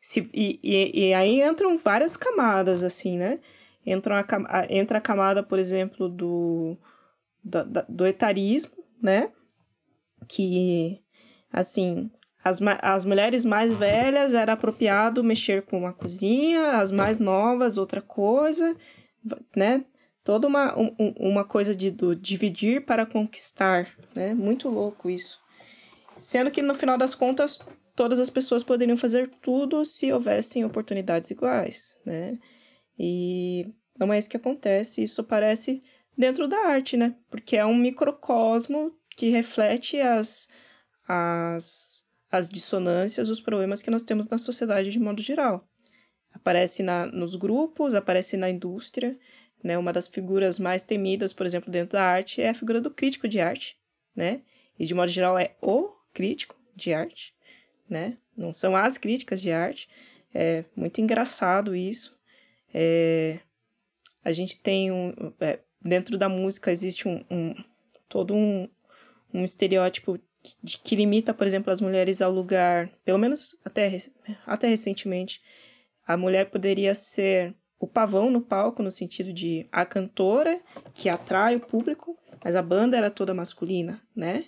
Se, 0.00 0.28
e, 0.32 0.60
e, 0.62 1.08
e 1.08 1.14
aí 1.14 1.42
entram 1.42 1.76
várias 1.78 2.16
camadas, 2.16 2.84
assim, 2.84 3.18
né? 3.18 3.40
Entra 3.86 4.26
a, 4.48 4.66
entra 4.68 4.98
a 4.98 5.00
camada, 5.00 5.42
por 5.42 5.58
exemplo, 5.58 6.08
do, 6.08 6.76
do, 7.42 7.64
do 7.88 8.06
etarismo, 8.06 8.82
né? 9.00 9.30
Que, 10.26 11.00
assim, 11.52 12.10
as, 12.42 12.60
as 12.80 13.04
mulheres 13.04 13.44
mais 13.44 13.74
velhas 13.74 14.34
era 14.34 14.52
apropriado 14.52 15.24
mexer 15.24 15.62
com 15.62 15.86
a 15.86 15.92
cozinha, 15.92 16.78
as 16.78 16.90
mais 16.90 17.20
novas 17.20 17.78
outra 17.78 18.00
coisa, 18.00 18.76
né? 19.54 19.84
Toda 20.22 20.46
uma, 20.46 20.76
um, 20.76 20.94
uma 21.18 21.44
coisa 21.44 21.74
de 21.74 21.90
do 21.90 22.14
dividir 22.14 22.84
para 22.84 23.06
conquistar, 23.06 23.88
né? 24.14 24.34
Muito 24.34 24.68
louco 24.68 25.08
isso. 25.08 25.40
Sendo 26.18 26.50
que 26.50 26.62
no 26.62 26.74
final 26.74 26.98
das 26.98 27.14
contas 27.14 27.64
todas 27.96 28.20
as 28.20 28.28
pessoas 28.30 28.62
poderiam 28.62 28.96
fazer 28.96 29.30
tudo 29.40 29.84
se 29.84 30.12
houvessem 30.12 30.64
oportunidades 30.64 31.30
iguais, 31.30 31.96
né? 32.04 32.38
E 32.98 33.74
não 33.98 34.12
é 34.12 34.18
isso 34.18 34.30
que 34.30 34.36
acontece, 34.36 35.02
isso 35.02 35.20
aparece 35.20 35.82
dentro 36.16 36.48
da 36.48 36.58
arte, 36.66 36.96
né? 36.96 37.14
Porque 37.30 37.56
é 37.56 37.64
um 37.64 37.74
microcosmo 37.76 38.92
que 39.10 39.30
reflete 39.30 40.00
as, 40.00 40.48
as 41.08 42.06
as 42.30 42.48
dissonâncias, 42.48 43.28
os 43.28 43.40
problemas 43.40 43.82
que 43.82 43.90
nós 43.90 44.02
temos 44.02 44.26
na 44.26 44.38
sociedade 44.38 44.90
de 44.90 44.98
modo 44.98 45.22
geral. 45.22 45.66
Aparece 46.32 46.82
na, 46.82 47.06
nos 47.06 47.34
grupos, 47.34 47.94
aparece 47.94 48.36
na 48.36 48.50
indústria, 48.50 49.18
né? 49.62 49.78
Uma 49.78 49.92
das 49.92 50.06
figuras 50.06 50.58
mais 50.58 50.84
temidas, 50.84 51.32
por 51.32 51.46
exemplo, 51.46 51.70
dentro 51.70 51.94
da 51.94 52.04
arte 52.04 52.42
é 52.42 52.50
a 52.50 52.54
figura 52.54 52.80
do 52.80 52.90
crítico 52.90 53.26
de 53.26 53.40
arte, 53.40 53.76
né? 54.14 54.42
E 54.78 54.84
de 54.84 54.94
modo 54.94 55.10
geral 55.10 55.38
é 55.38 55.54
o 55.62 55.90
crítico 56.12 56.56
de 56.74 56.92
arte, 56.92 57.34
né? 57.88 58.18
Não 58.36 58.52
são 58.52 58.76
as 58.76 58.98
críticas 58.98 59.40
de 59.40 59.50
arte. 59.50 59.88
É 60.34 60.64
muito 60.74 61.00
engraçado 61.00 61.74
isso. 61.74 62.15
É, 62.78 63.38
a 64.22 64.32
gente 64.32 64.60
tem 64.60 64.92
um 64.92 65.14
é, 65.40 65.60
dentro 65.80 66.18
da 66.18 66.28
música 66.28 66.70
existe 66.70 67.08
um, 67.08 67.24
um 67.30 67.54
todo 68.06 68.34
um, 68.34 68.68
um 69.32 69.44
estereótipo 69.46 70.18
que, 70.42 70.78
que 70.78 70.94
limita, 70.94 71.32
por 71.32 71.46
exemplo, 71.46 71.72
as 71.72 71.80
mulheres 71.80 72.20
ao 72.20 72.30
lugar, 72.30 72.90
pelo 73.02 73.18
menos 73.18 73.56
até, 73.64 73.98
até 74.46 74.68
recentemente, 74.68 75.40
a 76.06 76.18
mulher 76.18 76.50
poderia 76.50 76.94
ser 76.94 77.54
o 77.78 77.86
pavão 77.86 78.30
no 78.30 78.42
palco, 78.42 78.82
no 78.82 78.90
sentido 78.90 79.32
de 79.32 79.66
a 79.72 79.86
cantora 79.86 80.60
que 80.92 81.08
atrai 81.08 81.56
o 81.56 81.60
público, 81.60 82.14
mas 82.44 82.54
a 82.54 82.62
banda 82.62 82.96
era 82.96 83.10
toda 83.10 83.32
masculina, 83.32 84.02
né? 84.14 84.44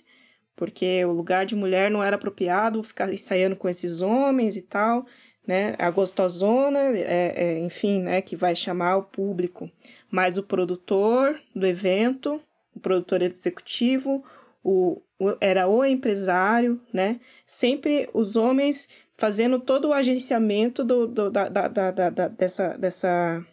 Porque 0.55 1.03
o 1.03 1.13
lugar 1.13 1.47
de 1.47 1.55
mulher 1.55 1.89
não 1.89 2.03
era 2.03 2.15
apropriado 2.15 2.83
ficar 2.83 3.11
ensaiando 3.11 3.55
com 3.55 3.67
esses 3.67 4.01
homens 4.01 4.55
e 4.55 4.61
tal, 4.61 5.03
né? 5.47 5.75
A 5.77 5.89
gostosona, 5.89 6.79
é, 6.79 7.33
é, 7.35 7.59
enfim, 7.59 8.01
né? 8.01 8.21
Que 8.21 8.35
vai 8.35 8.55
chamar 8.55 8.97
o 8.97 9.03
público. 9.03 9.69
Mas 10.09 10.37
o 10.37 10.43
produtor 10.43 11.39
do 11.55 11.65
evento, 11.65 12.41
o 12.75 12.79
produtor 12.79 13.21
executivo, 13.21 14.23
o, 14.63 15.01
o, 15.19 15.35
era 15.41 15.67
o 15.67 15.83
empresário, 15.83 16.79
né? 16.93 17.19
Sempre 17.45 18.09
os 18.13 18.35
homens 18.35 18.89
fazendo 19.19 19.59
todo 19.59 19.89
o 19.89 19.93
agenciamento 19.93 20.83
do, 20.83 21.05
do 21.05 21.29
da, 21.29 21.49
da, 21.49 21.67
da, 21.67 21.91
da, 21.91 22.27
dessa, 22.29 22.77
dessa, 22.77 23.45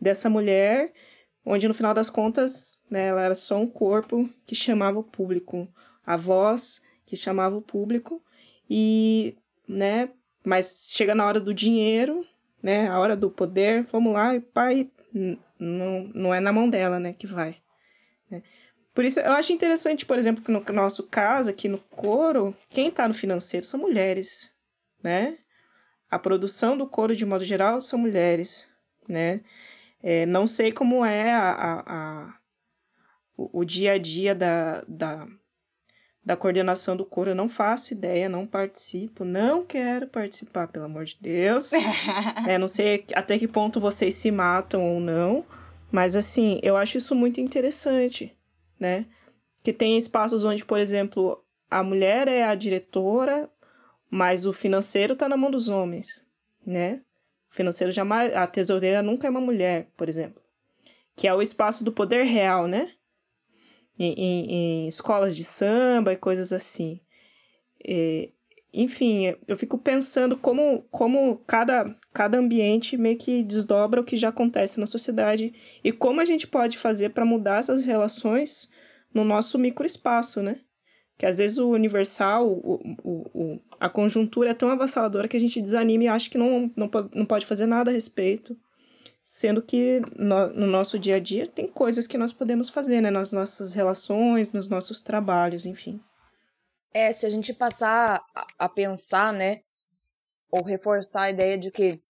dessa 0.00 0.30
mulher, 0.30 0.92
onde 1.44 1.66
no 1.66 1.74
final 1.74 1.92
das 1.92 2.08
contas 2.08 2.80
né, 2.88 3.08
ela 3.08 3.22
era 3.22 3.34
só 3.34 3.58
um 3.58 3.66
corpo 3.66 4.28
que 4.46 4.54
chamava 4.54 4.98
o 5.00 5.04
público, 5.04 5.68
a 6.06 6.16
voz 6.16 6.82
que 7.04 7.16
chamava 7.16 7.56
o 7.56 7.62
público, 7.62 8.22
e, 8.70 9.34
né, 9.66 10.10
mas 10.44 10.88
chega 10.90 11.14
na 11.14 11.26
hora 11.26 11.40
do 11.40 11.54
dinheiro, 11.54 12.24
né, 12.62 12.88
a 12.88 12.98
hora 12.98 13.16
do 13.16 13.30
poder, 13.30 13.84
vamos 13.84 14.12
lá, 14.12 14.34
e 14.34 14.40
pai, 14.40 14.90
não, 15.58 16.10
não 16.14 16.34
é 16.34 16.40
na 16.40 16.52
mão 16.52 16.68
dela, 16.68 16.98
né, 16.98 17.12
que 17.12 17.26
vai. 17.26 17.56
Né? 18.30 18.42
Por 18.94 19.04
isso, 19.04 19.20
eu 19.20 19.32
acho 19.32 19.52
interessante, 19.52 20.04
por 20.04 20.18
exemplo, 20.18 20.42
que 20.42 20.50
no 20.50 20.60
nosso 20.72 21.04
caso, 21.04 21.50
aqui 21.50 21.68
no 21.68 21.78
coro, 21.78 22.52
quem 22.68 22.88
está 22.88 23.06
no 23.06 23.14
financeiro 23.14 23.64
são 23.64 23.78
mulheres, 23.78 24.52
né? 25.00 25.38
A 26.10 26.18
produção 26.18 26.76
do 26.76 26.84
coro, 26.84 27.14
de 27.14 27.24
modo 27.24 27.44
geral, 27.44 27.80
são 27.80 27.96
mulheres, 27.96 28.66
né? 29.08 29.40
É, 30.02 30.26
não 30.26 30.48
sei 30.48 30.72
como 30.72 31.04
é 31.04 31.32
a, 31.32 31.50
a, 31.50 31.80
a 31.86 32.34
o, 33.36 33.60
o, 33.60 33.64
dia 33.64 33.92
a 33.92 33.98
dia 33.98 34.34
da, 34.34 34.82
da, 34.88 35.28
da 36.28 36.36
coordenação 36.36 36.94
do 36.94 37.04
coro, 37.04 37.30
eu 37.30 37.34
não 37.34 37.48
faço 37.48 37.94
ideia, 37.94 38.28
não 38.28 38.46
participo, 38.46 39.24
não 39.24 39.64
quero 39.64 40.06
participar, 40.06 40.68
pelo 40.68 40.84
amor 40.84 41.04
de 41.04 41.16
Deus. 41.20 41.72
é, 42.46 42.58
não 42.58 42.68
sei 42.68 43.04
até 43.14 43.38
que 43.38 43.48
ponto 43.48 43.80
vocês 43.80 44.14
se 44.14 44.30
matam 44.30 44.82
ou 44.84 45.00
não, 45.00 45.44
mas 45.90 46.14
assim, 46.14 46.60
eu 46.62 46.76
acho 46.76 46.98
isso 46.98 47.14
muito 47.14 47.40
interessante 47.40 48.36
né? 48.78 49.06
Que 49.62 49.72
tem 49.72 49.98
espaços 49.98 50.44
onde, 50.44 50.64
por 50.64 50.78
exemplo, 50.78 51.42
a 51.70 51.82
mulher 51.82 52.28
é 52.28 52.44
a 52.44 52.54
diretora, 52.54 53.50
mas 54.10 54.46
o 54.46 54.52
financeiro 54.52 55.14
está 55.14 55.28
na 55.28 55.36
mão 55.36 55.50
dos 55.50 55.68
homens, 55.68 56.26
né? 56.64 57.00
O 57.50 57.54
financeiro 57.54 57.92
jamais, 57.92 58.34
a 58.34 58.46
tesoureira 58.46 59.02
nunca 59.02 59.26
é 59.26 59.30
uma 59.30 59.40
mulher, 59.40 59.88
por 59.96 60.08
exemplo, 60.08 60.40
que 61.16 61.26
é 61.26 61.34
o 61.34 61.42
espaço 61.42 61.82
do 61.84 61.92
poder 61.92 62.24
real, 62.24 62.66
né? 62.66 62.92
Em, 63.98 64.12
em, 64.12 64.50
em 64.50 64.88
escolas 64.88 65.36
de 65.36 65.42
samba 65.42 66.12
e 66.12 66.16
coisas 66.16 66.52
assim. 66.52 67.00
Enfim, 68.72 69.34
eu 69.46 69.56
fico 69.56 69.78
pensando 69.78 70.36
como, 70.36 70.84
como 70.90 71.38
cada, 71.46 71.96
cada 72.12 72.38
ambiente 72.38 72.96
meio 72.96 73.16
que 73.16 73.42
desdobra 73.42 74.00
o 74.00 74.04
que 74.04 74.16
já 74.16 74.28
acontece 74.28 74.78
na 74.78 74.86
sociedade 74.86 75.54
e 75.82 75.90
como 75.90 76.20
a 76.20 76.24
gente 76.24 76.46
pode 76.46 76.76
fazer 76.76 77.10
para 77.10 77.24
mudar 77.24 77.58
essas 77.58 77.86
relações 77.86 78.70
no 79.12 79.24
nosso 79.24 79.58
microespaço, 79.58 80.42
né? 80.42 80.60
Que 81.16 81.24
às 81.26 81.38
vezes 81.38 81.58
o 81.58 81.70
universal, 81.70 82.46
o, 82.46 82.96
o, 83.02 83.30
o, 83.34 83.60
a 83.80 83.88
conjuntura 83.88 84.50
é 84.50 84.54
tão 84.54 84.70
avassaladora 84.70 85.26
que 85.26 85.36
a 85.36 85.40
gente 85.40 85.60
desanima 85.60 86.04
e 86.04 86.08
acha 86.08 86.30
que 86.30 86.38
não, 86.38 86.70
não, 86.76 86.90
não 87.14 87.26
pode 87.26 87.46
fazer 87.46 87.66
nada 87.66 87.90
a 87.90 87.94
respeito. 87.94 88.56
Sendo 89.30 89.60
que 89.60 90.00
no, 90.16 90.46
no 90.54 90.66
nosso 90.66 90.98
dia 90.98 91.16
a 91.16 91.20
dia 91.20 91.46
tem 91.46 91.68
coisas 91.68 92.06
que 92.06 92.16
nós 92.16 92.32
podemos 92.32 92.70
fazer, 92.70 93.02
né? 93.02 93.10
Nas 93.10 93.30
nossas 93.30 93.74
relações, 93.74 94.54
nos 94.54 94.70
nossos 94.70 95.02
trabalhos, 95.02 95.66
enfim. 95.66 96.02
É, 96.94 97.12
se 97.12 97.26
a 97.26 97.28
gente 97.28 97.52
passar 97.52 98.24
a, 98.34 98.46
a 98.58 98.68
pensar, 98.70 99.34
né, 99.34 99.60
ou 100.50 100.62
reforçar 100.62 101.24
a 101.24 101.30
ideia 101.30 101.58
de 101.58 101.70
que, 101.70 102.02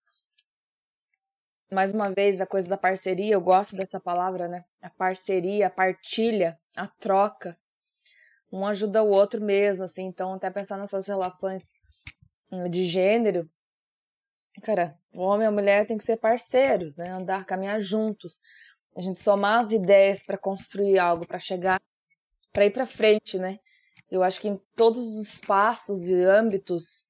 mais 1.73 1.93
uma 1.93 2.09
vez, 2.09 2.41
a 2.41 2.47
coisa 2.47 2.69
da 2.69 2.79
parceria, 2.79 3.35
eu 3.35 3.41
gosto 3.41 3.75
dessa 3.75 3.99
palavra, 3.99 4.47
né? 4.47 4.65
A 4.81 4.89
parceria, 4.89 5.67
a 5.67 5.71
partilha, 5.71 6.57
a 6.77 6.87
troca. 6.87 7.59
Um 8.53 8.65
ajuda 8.65 9.03
o 9.03 9.09
outro 9.09 9.41
mesmo, 9.41 9.83
assim. 9.83 10.05
Então, 10.05 10.35
até 10.35 10.51
pensar 10.51 10.79
nessas 10.79 11.09
relações 11.09 11.73
hum, 12.53 12.71
de 12.71 12.87
gênero, 12.87 13.51
cara, 14.61 14.97
o 15.13 15.23
homem 15.23 15.45
e 15.45 15.49
a 15.49 15.51
mulher 15.51 15.87
têm 15.87 15.99
que 15.99 16.05
ser 16.05 16.17
parceiros, 16.17 16.97
né? 16.97 17.11
Andar, 17.11 17.45
caminhar 17.45 17.81
juntos. 17.81 18.41
A 18.97 19.01
gente 19.01 19.19
somar 19.19 19.61
as 19.61 19.73
ideias 19.73 20.23
para 20.23 20.39
construir 20.39 20.99
algo, 20.99 21.27
para 21.27 21.39
chegar, 21.39 21.81
para 22.53 22.67
ir 22.67 22.71
para 22.71 22.87
frente, 22.87 23.39
né? 23.39 23.59
Eu 24.11 24.23
acho 24.23 24.41
que 24.41 24.49
em 24.49 24.61
todos 24.75 24.99
os 24.99 25.35
espaços 25.35 26.05
e 26.05 26.15
âmbitos 26.25 27.05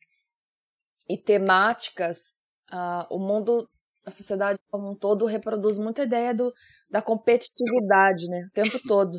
e 1.08 1.16
temáticas, 1.16 2.34
uh, 2.72 3.06
o 3.08 3.18
mundo, 3.18 3.68
a 4.04 4.10
sociedade 4.10 4.58
como 4.70 4.90
um 4.90 4.94
todo 4.94 5.24
reproduz 5.24 5.78
muita 5.78 6.02
ideia 6.02 6.34
do, 6.34 6.52
da 6.90 7.00
competitividade, 7.00 8.26
né? 8.28 8.46
O 8.48 8.52
tempo 8.52 8.78
todo. 8.86 9.18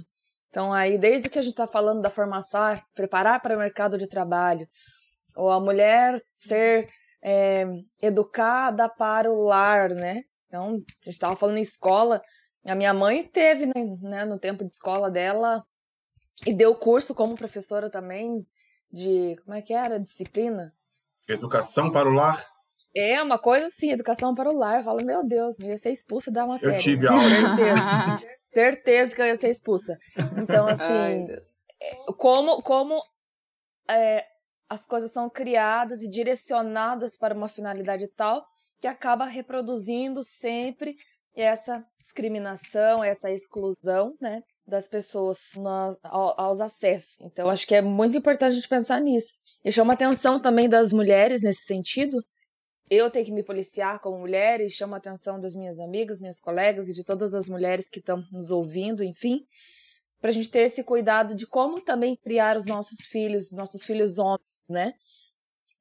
Então, 0.50 0.74
aí, 0.74 0.98
desde 0.98 1.30
que 1.30 1.40
a 1.40 1.42
gente 1.42 1.54
está 1.54 1.68
falando 1.68 2.02
da 2.02 2.10
formação, 2.10 2.62
ah, 2.62 2.84
preparar 2.96 3.42
para 3.42 3.56
o 3.56 3.60
mercado 3.60 3.98
de 3.98 4.08
trabalho, 4.08 4.68
ou 5.36 5.50
a 5.52 5.60
mulher 5.60 6.22
ser 6.36 6.90
é, 7.22 7.66
educada 8.02 8.88
para 8.90 9.32
o 9.32 9.44
lar, 9.44 9.90
né? 9.90 10.24
Então, 10.48 10.68
a 10.68 10.74
gente 10.74 11.10
estava 11.10 11.36
falando 11.36 11.58
em 11.58 11.62
escola, 11.62 12.22
a 12.66 12.76
minha 12.76 12.94
mãe 12.94 13.24
teve, 13.24 13.66
né, 13.68 13.74
né, 14.02 14.26
no 14.26 14.40
tempo 14.40 14.66
de 14.66 14.74
escola 14.74 15.10
dela, 15.10 15.64
e 16.46 16.54
deu 16.54 16.74
curso 16.76 17.14
como 17.14 17.36
professora 17.36 17.90
também 17.90 18.46
de. 18.92 19.36
Como 19.44 19.56
é 19.56 19.62
que 19.62 19.74
era? 19.74 20.00
Disciplina? 20.00 20.74
Educação 21.28 21.92
para 21.92 22.10
o 22.10 22.14
lar. 22.14 22.44
É, 22.96 23.22
uma 23.22 23.38
coisa 23.38 23.68
assim, 23.68 23.92
educação 23.92 24.34
para 24.34 24.50
o 24.50 24.58
lar. 24.58 24.84
Fala, 24.84 25.04
meu 25.04 25.26
Deus, 25.26 25.60
eu 25.60 25.68
ia 25.68 25.78
ser 25.78 25.92
expulsa 25.92 26.32
da 26.32 26.46
matéria. 26.46 26.76
Eu 26.76 26.80
tive 26.80 27.06
aula. 27.08 27.22
Certeza, 27.50 28.18
certeza 28.54 29.16
que 29.16 29.22
eu 29.22 29.26
ia 29.26 29.38
ser 29.38 29.50
expulsa. 29.50 29.98
Então, 30.42 30.68
assim, 30.68 30.82
Ai, 30.82 31.28
é, 31.82 31.96
como, 32.18 32.62
como 32.64 33.00
é, 33.90 34.26
as 34.70 34.86
coisas 34.86 35.12
são 35.12 35.30
criadas 35.30 36.04
e 36.04 36.10
direcionadas 36.10 37.18
para 37.18 37.34
uma 37.34 37.48
finalidade 37.48 38.08
tal 38.16 38.46
que 38.80 38.88
acaba 38.88 39.26
reproduzindo 39.26 40.24
sempre 40.24 40.96
essa 41.36 41.84
discriminação, 42.00 43.04
essa 43.04 43.32
exclusão, 43.32 44.16
né? 44.22 44.42
das 44.70 44.88
pessoas 44.88 45.40
na, 45.58 45.98
aos 46.04 46.62
acessos. 46.62 47.18
Então, 47.22 47.50
acho 47.50 47.68
que 47.68 47.76
é 47.76 47.82
muito 47.82 48.18
importante 48.18 48.52
a 48.52 48.56
gente 48.56 48.70
pensar 48.70 49.02
nisso. 49.02 49.40
E 49.66 49.72
chama 49.72 49.94
atenção 49.94 50.40
também 50.40 50.70
das 50.70 50.94
mulheres 50.94 51.42
nesse 51.42 51.64
sentido. 51.64 52.24
Eu 52.90 53.10
tenho 53.10 53.26
que 53.26 53.32
me 53.32 53.44
policiar 53.44 54.00
como 54.00 54.20
mulher 54.20 54.62
e 54.62 54.70
chama 54.70 54.98
a 54.98 55.00
atenção 55.00 55.40
das 55.40 55.56
minhas 55.56 55.80
amigas, 55.80 56.20
minhas 56.20 56.40
colegas 56.40 56.88
e 56.88 56.94
de 56.94 57.04
todas 57.04 57.34
as 57.34 57.50
mulheres 57.50 57.90
que 57.90 58.00
estão 58.00 58.24
nos 58.32 58.52
ouvindo, 58.52 59.04
enfim, 59.04 59.46
para 60.22 60.30
a 60.30 60.34
gente 60.34 60.50
ter 60.50 60.62
esse 60.62 60.84
cuidado 60.84 61.36
de 61.36 61.46
como 61.46 61.82
também 61.82 62.16
criar 62.16 62.58
os 62.58 62.66
nossos 62.66 63.06
filhos, 63.06 63.52
nossos 63.52 63.84
filhos 63.84 64.18
homens, 64.18 64.42
né? 64.70 64.94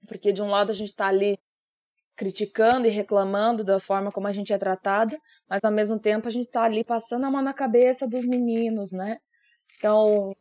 Porque 0.06 0.32
de 0.32 0.42
um 0.42 0.48
lado 0.48 0.70
a 0.70 0.74
gente 0.74 0.90
está 0.90 1.08
ali 1.08 1.38
criticando 2.16 2.86
e 2.88 2.90
reclamando 2.90 3.62
da 3.62 3.78
forma 3.78 4.10
como 4.10 4.26
a 4.26 4.32
gente 4.32 4.52
é 4.52 4.58
tratada, 4.58 5.16
mas 5.48 5.60
ao 5.62 5.70
mesmo 5.70 6.00
tempo 6.00 6.26
a 6.26 6.30
gente 6.30 6.46
está 6.46 6.64
ali 6.64 6.82
passando 6.82 7.24
a 7.24 7.30
mão 7.30 7.40
na 7.40 7.54
cabeça 7.54 8.08
dos 8.08 8.24
meninos, 8.24 8.90
né? 8.90 9.18
Então, 9.76 10.34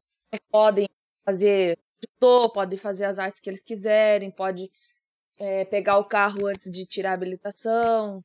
podem 0.50 0.90
fazer 1.24 1.78
judô, 2.04 2.50
podem 2.50 2.80
fazer 2.80 3.06
as 3.06 3.20
artes 3.20 3.40
que 3.40 3.50
eles 3.50 3.64
quiserem, 3.64 4.32
pode 4.32 4.72
é, 5.38 5.66
pegar 5.66 6.00
o 6.00 6.06
carro 6.06 6.48
antes 6.48 6.72
de 6.72 6.86
tirar 6.86 7.12
a 7.12 7.14
habilitação, 7.14 8.24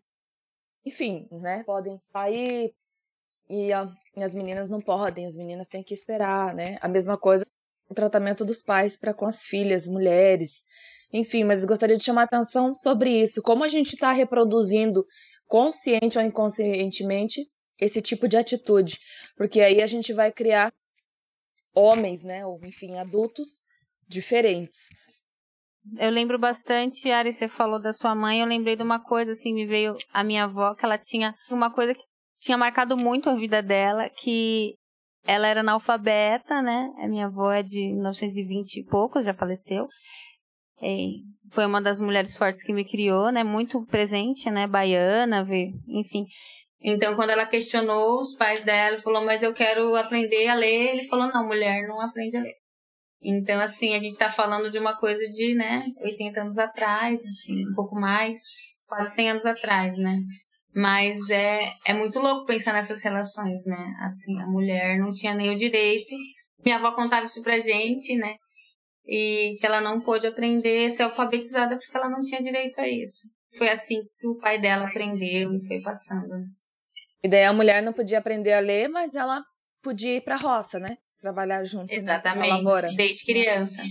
enfim, 0.84 1.28
né? 1.30 1.62
Podem 1.64 2.00
sair 2.10 2.74
e, 3.50 3.72
a, 3.72 3.86
e 4.16 4.22
as 4.22 4.34
meninas 4.34 4.68
não 4.68 4.80
podem, 4.80 5.26
as 5.26 5.36
meninas 5.36 5.68
têm 5.68 5.82
que 5.82 5.94
esperar, 5.94 6.54
né? 6.54 6.78
A 6.80 6.88
mesma 6.88 7.18
coisa 7.18 7.46
tratamento 7.94 8.44
dos 8.44 8.62
pais 8.62 8.96
para 8.96 9.14
com 9.14 9.26
as 9.26 9.44
filhas, 9.44 9.86
mulheres. 9.86 10.62
Enfim, 11.12 11.44
mas 11.44 11.64
gostaria 11.64 11.96
de 11.96 12.04
chamar 12.04 12.24
atenção 12.24 12.74
sobre 12.74 13.10
isso. 13.10 13.42
Como 13.42 13.64
a 13.64 13.68
gente 13.68 13.94
está 13.94 14.12
reproduzindo, 14.12 15.04
consciente 15.46 16.18
ou 16.18 16.24
inconscientemente, 16.24 17.46
esse 17.78 18.00
tipo 18.00 18.26
de 18.28 18.36
atitude. 18.36 18.98
Porque 19.36 19.60
aí 19.60 19.82
a 19.82 19.86
gente 19.86 20.12
vai 20.12 20.32
criar 20.32 20.72
homens, 21.74 22.22
né? 22.22 22.46
Ou, 22.46 22.58
enfim, 22.64 22.96
adultos 22.96 23.62
diferentes. 24.08 25.22
Eu 25.98 26.10
lembro 26.10 26.38
bastante, 26.38 27.10
Ari, 27.10 27.32
você 27.32 27.48
falou 27.48 27.80
da 27.80 27.92
sua 27.92 28.14
mãe, 28.14 28.40
eu 28.40 28.46
lembrei 28.46 28.76
de 28.76 28.84
uma 28.84 29.02
coisa, 29.02 29.32
assim, 29.32 29.52
me 29.52 29.66
veio 29.66 29.96
a 30.12 30.22
minha 30.22 30.44
avó, 30.44 30.74
que 30.74 30.84
ela 30.84 30.96
tinha 30.96 31.34
uma 31.50 31.72
coisa 31.72 31.92
que 31.92 32.04
tinha 32.38 32.56
marcado 32.56 32.96
muito 32.96 33.28
a 33.28 33.34
vida 33.34 33.60
dela, 33.60 34.08
que 34.08 34.76
ela 35.24 35.46
era 35.46 35.60
analfabeta, 35.60 36.60
né? 36.60 36.90
A 36.98 37.08
minha 37.08 37.26
avó 37.26 37.52
é 37.52 37.62
de 37.62 37.92
1920 37.92 38.80
e 38.80 38.84
poucos, 38.84 39.24
já 39.24 39.32
faleceu. 39.34 39.86
É, 40.80 41.06
foi 41.50 41.64
uma 41.64 41.80
das 41.80 42.00
mulheres 42.00 42.36
fortes 42.36 42.64
que 42.64 42.72
me 42.72 42.84
criou, 42.84 43.30
né? 43.30 43.44
Muito 43.44 43.84
presente, 43.86 44.50
né? 44.50 44.66
Baiana, 44.66 45.46
enfim. 45.88 46.26
Então, 46.80 47.14
quando 47.14 47.30
ela 47.30 47.46
questionou 47.46 48.20
os 48.20 48.34
pais 48.34 48.64
dela, 48.64 48.98
falou, 48.98 49.24
mas 49.24 49.42
eu 49.42 49.54
quero 49.54 49.94
aprender 49.94 50.48
a 50.48 50.54
ler. 50.54 50.94
Ele 50.94 51.04
falou, 51.06 51.28
não, 51.32 51.46
mulher, 51.46 51.86
não 51.86 52.00
aprende 52.00 52.36
a 52.36 52.40
ler. 52.40 52.56
Então, 53.22 53.60
assim, 53.60 53.94
a 53.94 54.00
gente 54.00 54.10
está 54.10 54.28
falando 54.28 54.68
de 54.68 54.78
uma 54.80 54.98
coisa 54.98 55.24
de, 55.30 55.54
né, 55.54 55.84
80 56.02 56.40
anos 56.40 56.58
atrás, 56.58 57.20
enfim, 57.24 57.68
um 57.70 57.74
pouco 57.74 57.94
mais, 57.94 58.40
quase 58.84 59.14
100 59.14 59.30
anos 59.30 59.46
atrás, 59.46 59.96
né? 59.96 60.18
Mas 60.74 61.28
é, 61.30 61.70
é 61.86 61.94
muito 61.94 62.18
louco 62.18 62.46
pensar 62.46 62.72
nessas 62.72 63.02
relações, 63.02 63.64
né? 63.66 63.94
Assim, 64.00 64.40
a 64.40 64.46
mulher 64.46 64.98
não 64.98 65.12
tinha 65.12 65.34
nem 65.34 65.54
o 65.54 65.56
direito. 65.56 66.14
Minha 66.64 66.76
avó 66.76 66.92
contava 66.92 67.26
isso 67.26 67.42
pra 67.42 67.58
gente, 67.58 68.16
né? 68.16 68.36
e 69.06 69.56
que 69.58 69.66
ela 69.66 69.80
não 69.80 70.00
pôde 70.00 70.26
aprender 70.26 70.86
a 70.86 70.90
ser 70.90 71.02
alfabetizada 71.04 71.78
porque 71.78 71.96
ela 71.96 72.08
não 72.08 72.20
tinha 72.20 72.42
direito 72.42 72.80
a 72.80 72.88
isso. 72.88 73.28
Foi 73.56 73.68
assim 73.68 74.02
que 74.18 74.28
o 74.28 74.38
pai 74.38 74.58
dela 74.58 74.86
aprendeu 74.86 75.54
e 75.54 75.66
foi 75.66 75.80
passando. 75.80 76.46
E 77.22 77.28
daí 77.28 77.44
a 77.44 77.52
mulher 77.52 77.82
não 77.82 77.92
podia 77.92 78.18
aprender 78.18 78.52
a 78.52 78.60
ler, 78.60 78.88
mas 78.88 79.14
ela 79.14 79.42
podia 79.82 80.16
ir 80.16 80.22
para 80.22 80.36
a 80.36 80.38
roça, 80.38 80.78
né? 80.78 80.96
Trabalhar 81.20 81.64
junto. 81.64 81.92
Né? 81.92 81.98
Exatamente, 81.98 82.96
desde 82.96 83.24
criança. 83.24 83.82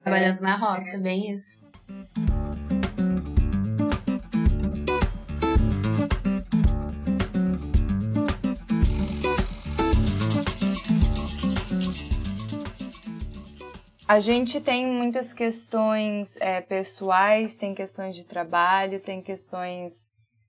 Trabalhando 0.00 0.38
é. 0.38 0.42
na 0.42 0.56
roça, 0.56 0.98
bem 0.98 1.32
isso. 1.32 1.60
A 14.06 14.18
gente 14.18 14.60
tem 14.60 14.86
muitas 14.86 15.32
questões 15.32 16.34
é, 16.36 16.60
pessoais, 16.60 17.56
tem 17.56 17.74
questões 17.74 18.16
de 18.16 18.24
trabalho, 18.24 19.00
tem 19.00 19.22
questões 19.22 20.06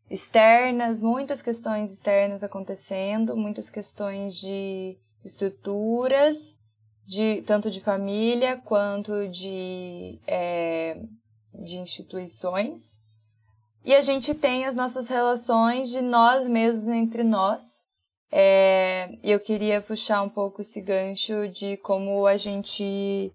externas, 0.09 1.01
muitas 1.01 1.41
questões 1.41 1.91
externas 1.91 2.43
acontecendo, 2.43 3.37
muitas 3.37 3.69
questões 3.69 4.35
de 4.35 4.97
estruturas, 5.23 6.35
de 7.05 7.41
tanto 7.43 7.69
de 7.69 7.79
família 7.79 8.57
quanto 8.57 9.27
de, 9.29 10.19
é, 10.27 10.99
de 11.53 11.77
instituições. 11.77 12.99
E 13.85 13.93
a 13.93 14.01
gente 14.01 14.33
tem 14.33 14.65
as 14.65 14.75
nossas 14.75 15.07
relações 15.07 15.89
de 15.89 16.01
nós 16.01 16.47
mesmos 16.47 16.87
entre 16.87 17.23
nós. 17.23 17.61
É, 18.31 19.09
eu 19.21 19.39
queria 19.39 19.79
puxar 19.81 20.23
um 20.23 20.29
pouco 20.29 20.61
esse 20.61 20.81
gancho 20.81 21.47
de 21.49 21.77
como 21.77 22.25
a 22.25 22.35
gente 22.35 23.31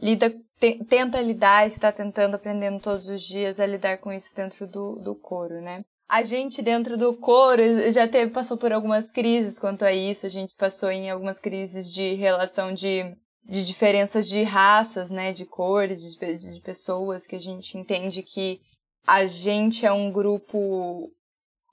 lida, 0.00 0.30
te, 0.58 0.84
tenta 0.84 1.20
lidar, 1.20 1.66
está 1.66 1.92
tentando, 1.92 2.34
aprendendo 2.34 2.80
todos 2.80 3.06
os 3.08 3.22
dias 3.22 3.60
a 3.60 3.66
lidar 3.66 3.98
com 3.98 4.12
isso 4.12 4.34
dentro 4.34 4.66
do, 4.66 4.96
do 4.96 5.14
coro, 5.14 5.60
né? 5.60 5.82
A 6.08 6.22
gente 6.22 6.60
dentro 6.60 6.96
do 6.96 7.14
coro 7.14 7.62
já 7.92 8.08
teve, 8.08 8.32
passou 8.32 8.56
por 8.56 8.72
algumas 8.72 9.10
crises 9.10 9.58
quanto 9.58 9.84
a 9.84 9.92
isso, 9.92 10.26
a 10.26 10.28
gente 10.28 10.54
passou 10.56 10.90
em 10.90 11.08
algumas 11.08 11.38
crises 11.38 11.92
de 11.92 12.14
relação 12.14 12.74
de 12.74 13.16
de 13.44 13.64
diferenças 13.64 14.28
de 14.28 14.42
raças, 14.42 15.10
né, 15.10 15.32
de 15.32 15.44
cores, 15.44 16.02
de, 16.02 16.36
de 16.38 16.60
pessoas, 16.60 17.26
que 17.26 17.36
a 17.36 17.40
gente 17.40 17.76
entende 17.76 18.22
que 18.22 18.60
a 19.06 19.26
gente 19.26 19.84
é 19.84 19.92
um 19.92 20.12
grupo 20.12 21.10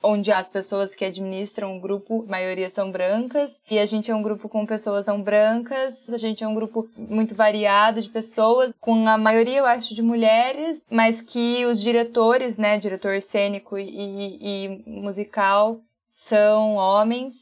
onde 0.04 0.32
as 0.32 0.50
pessoas 0.50 0.94
que 0.94 1.06
administram 1.06 1.76
o 1.76 1.80
grupo, 1.80 2.24
a 2.28 2.32
maioria 2.32 2.70
são 2.70 2.92
brancas, 2.92 3.60
e 3.70 3.80
a 3.80 3.86
gente 3.86 4.12
é 4.12 4.16
um 4.16 4.22
grupo 4.22 4.48
com 4.48 4.66
pessoas 4.66 5.06
não 5.06 5.22
brancas, 5.22 6.10
a 6.10 6.18
gente 6.18 6.44
é 6.44 6.48
um 6.48 6.56
grupo 6.56 6.88
muito 6.98 7.36
variado 7.36 8.02
de 8.02 8.10
pessoas, 8.10 8.74
com 8.80 9.08
a 9.08 9.18
maioria, 9.18 9.60
eu 9.60 9.66
acho, 9.66 9.96
de 9.96 10.02
mulheres, 10.02 10.84
mas 10.90 11.22
que 11.22 11.66
os 11.66 11.82
diretores, 11.82 12.58
né, 12.58 12.78
diretor 12.78 13.22
cênico 13.22 13.78
e, 13.78 13.86
e 14.42 14.84
musical, 14.86 15.80
são 16.08 16.76
homens. 16.76 17.34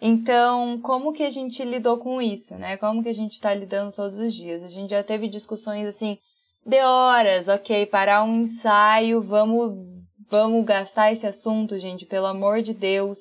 Então, 0.00 0.80
como 0.80 1.12
que 1.12 1.22
a 1.22 1.30
gente 1.30 1.62
lidou 1.62 1.98
com 1.98 2.22
isso, 2.22 2.54
né? 2.56 2.78
Como 2.78 3.02
que 3.02 3.08
a 3.10 3.14
gente 3.14 3.32
está 3.32 3.52
lidando 3.52 3.92
todos 3.92 4.18
os 4.18 4.34
dias? 4.34 4.62
A 4.62 4.68
gente 4.68 4.90
já 4.90 5.02
teve 5.02 5.28
discussões 5.28 5.86
assim, 5.86 6.18
de 6.64 6.80
horas, 6.80 7.48
ok, 7.48 7.84
parar 7.86 8.24
um 8.24 8.42
ensaio, 8.42 9.22
vamos 9.22 9.99
Vamos 10.30 10.64
gastar 10.64 11.12
esse 11.12 11.26
assunto, 11.26 11.76
gente, 11.80 12.06
pelo 12.06 12.26
amor 12.26 12.62
de 12.62 12.72
Deus. 12.72 13.18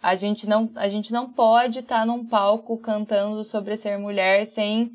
A 0.00 0.14
gente 0.14 0.48
não, 0.48 0.70
a 0.76 0.88
gente 0.88 1.12
não 1.12 1.32
pode 1.32 1.80
estar 1.80 2.00
tá 2.00 2.06
num 2.06 2.24
palco 2.24 2.78
cantando 2.78 3.42
sobre 3.42 3.76
ser 3.76 3.98
mulher 3.98 4.46
sem 4.46 4.90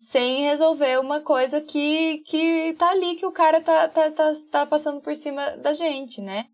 sem 0.00 0.42
resolver 0.42 0.98
uma 0.98 1.20
coisa 1.20 1.60
que, 1.60 2.24
que 2.26 2.74
tá 2.76 2.90
ali, 2.90 3.14
que 3.14 3.26
o 3.26 3.30
cara 3.30 3.60
tá, 3.60 3.86
tá, 3.88 4.10
tá, 4.10 4.32
tá 4.50 4.66
passando 4.66 5.00
por 5.00 5.14
cima 5.14 5.56
da 5.58 5.72
gente, 5.72 6.20
né? 6.20 6.46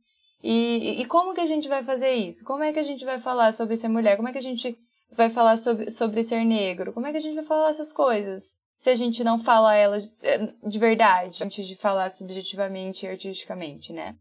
E, 0.42 1.00
e 1.00 1.04
como 1.06 1.32
que 1.32 1.40
a 1.40 1.46
gente 1.46 1.66
vai 1.66 1.82
fazer 1.82 2.12
isso? 2.12 2.44
Como 2.44 2.62
é 2.62 2.72
que 2.72 2.78
a 2.78 2.82
gente 2.82 3.04
vai 3.06 3.18
falar 3.18 3.52
sobre 3.52 3.76
ser 3.76 3.88
mulher? 3.88 4.16
Como 4.16 4.28
é 4.28 4.32
que 4.32 4.38
a 4.38 4.42
gente 4.42 4.76
vai 5.16 5.30
falar 5.30 5.56
sobre, 5.56 5.90
sobre 5.90 6.22
ser 6.24 6.44
negro? 6.44 6.92
Como 6.92 7.06
é 7.06 7.11
que 7.11 7.16
a 7.16 7.20
gente 7.20 7.36
vai 7.36 7.44
falar 7.44 7.70
essas 7.70 7.90
coisas? 7.90 8.42
Se 8.76 8.90
a 8.90 8.94
gente 8.94 9.24
não 9.24 9.38
fala 9.38 9.74
elas 9.74 10.04
eh, 10.22 10.52
de 10.62 10.78
verdade, 10.78 11.42
antes 11.42 11.66
de 11.66 11.74
falar 11.76 12.11
subjetivamente 12.11 13.06
e 13.06 13.09
artisticamente, 13.09 13.92
né? 13.92 14.14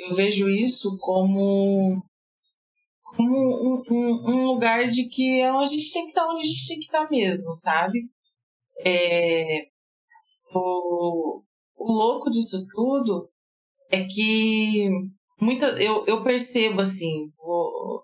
Eu 0.00 0.14
vejo 0.14 0.48
isso 0.48 0.96
como, 0.98 2.02
como 3.02 3.32
um, 3.32 3.82
um, 3.90 4.30
um, 4.30 4.46
lugar 4.46 4.88
de 4.88 5.08
que 5.08 5.42
a 5.42 5.64
gente 5.66 5.92
tem 5.92 6.04
que 6.04 6.10
estar 6.10 6.26
onde 6.28 6.42
a 6.42 6.46
gente 6.46 6.68
tem 6.68 6.78
que 6.78 6.84
estar 6.86 7.10
mesmo, 7.10 7.54
sabe? 7.56 8.08
É, 8.84 9.66
o, 10.54 11.42
o 11.76 11.92
louco 11.92 12.30
disso 12.30 12.66
tudo 12.74 13.28
é 13.90 14.04
que 14.04 14.88
muita, 15.40 15.66
eu, 15.82 16.06
eu 16.06 16.22
percebo 16.22 16.80
assim 16.80 17.30
o, 17.38 18.02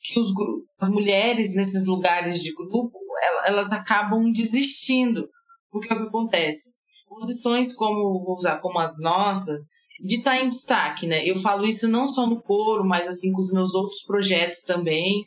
que 0.00 0.20
os, 0.20 0.32
as 0.80 0.88
mulheres 0.88 1.54
nesses 1.54 1.86
lugares 1.86 2.40
de 2.40 2.54
grupo 2.54 2.98
elas 3.46 3.72
acabam 3.72 4.32
desistindo 4.32 5.28
porque 5.70 5.92
o 5.92 5.96
que 5.96 6.04
acontece 6.04 6.76
posições 7.08 7.74
como 7.74 8.24
vou 8.24 8.36
usar 8.36 8.58
como 8.60 8.78
as 8.78 9.00
nossas 9.00 9.68
de 10.00 10.16
estar 10.16 10.38
tá 10.38 10.44
em 10.44 10.48
destaque, 10.48 11.06
né? 11.06 11.26
Eu 11.26 11.40
falo 11.40 11.66
isso 11.66 11.88
não 11.88 12.06
só 12.06 12.26
no 12.26 12.40
coro, 12.42 12.84
mas 12.84 13.06
assim 13.08 13.32
com 13.32 13.40
os 13.40 13.52
meus 13.52 13.74
outros 13.74 14.02
projetos 14.04 14.62
também. 14.62 15.24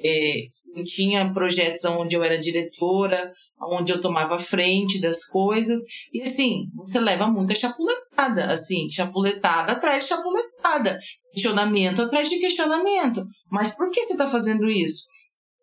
É, 0.00 0.42
eu 0.76 0.84
tinha 0.84 1.32
projetos 1.32 1.84
onde 1.84 2.14
eu 2.14 2.22
era 2.22 2.38
diretora, 2.38 3.32
onde 3.60 3.92
eu 3.92 4.00
tomava 4.00 4.38
frente 4.38 5.00
das 5.00 5.24
coisas, 5.24 5.80
e 6.12 6.22
assim, 6.22 6.66
você 6.76 7.00
leva 7.00 7.26
muita 7.26 7.54
chapuletada, 7.54 8.44
assim, 8.46 8.88
chapuletada 8.90 9.72
atrás 9.72 10.04
de 10.04 10.10
chapuletada, 10.10 10.98
questionamento 11.32 12.02
atrás 12.02 12.28
de 12.28 12.38
questionamento. 12.38 13.24
Mas 13.50 13.74
por 13.74 13.90
que 13.90 14.04
você 14.04 14.12
está 14.12 14.28
fazendo 14.28 14.70
isso? 14.70 15.06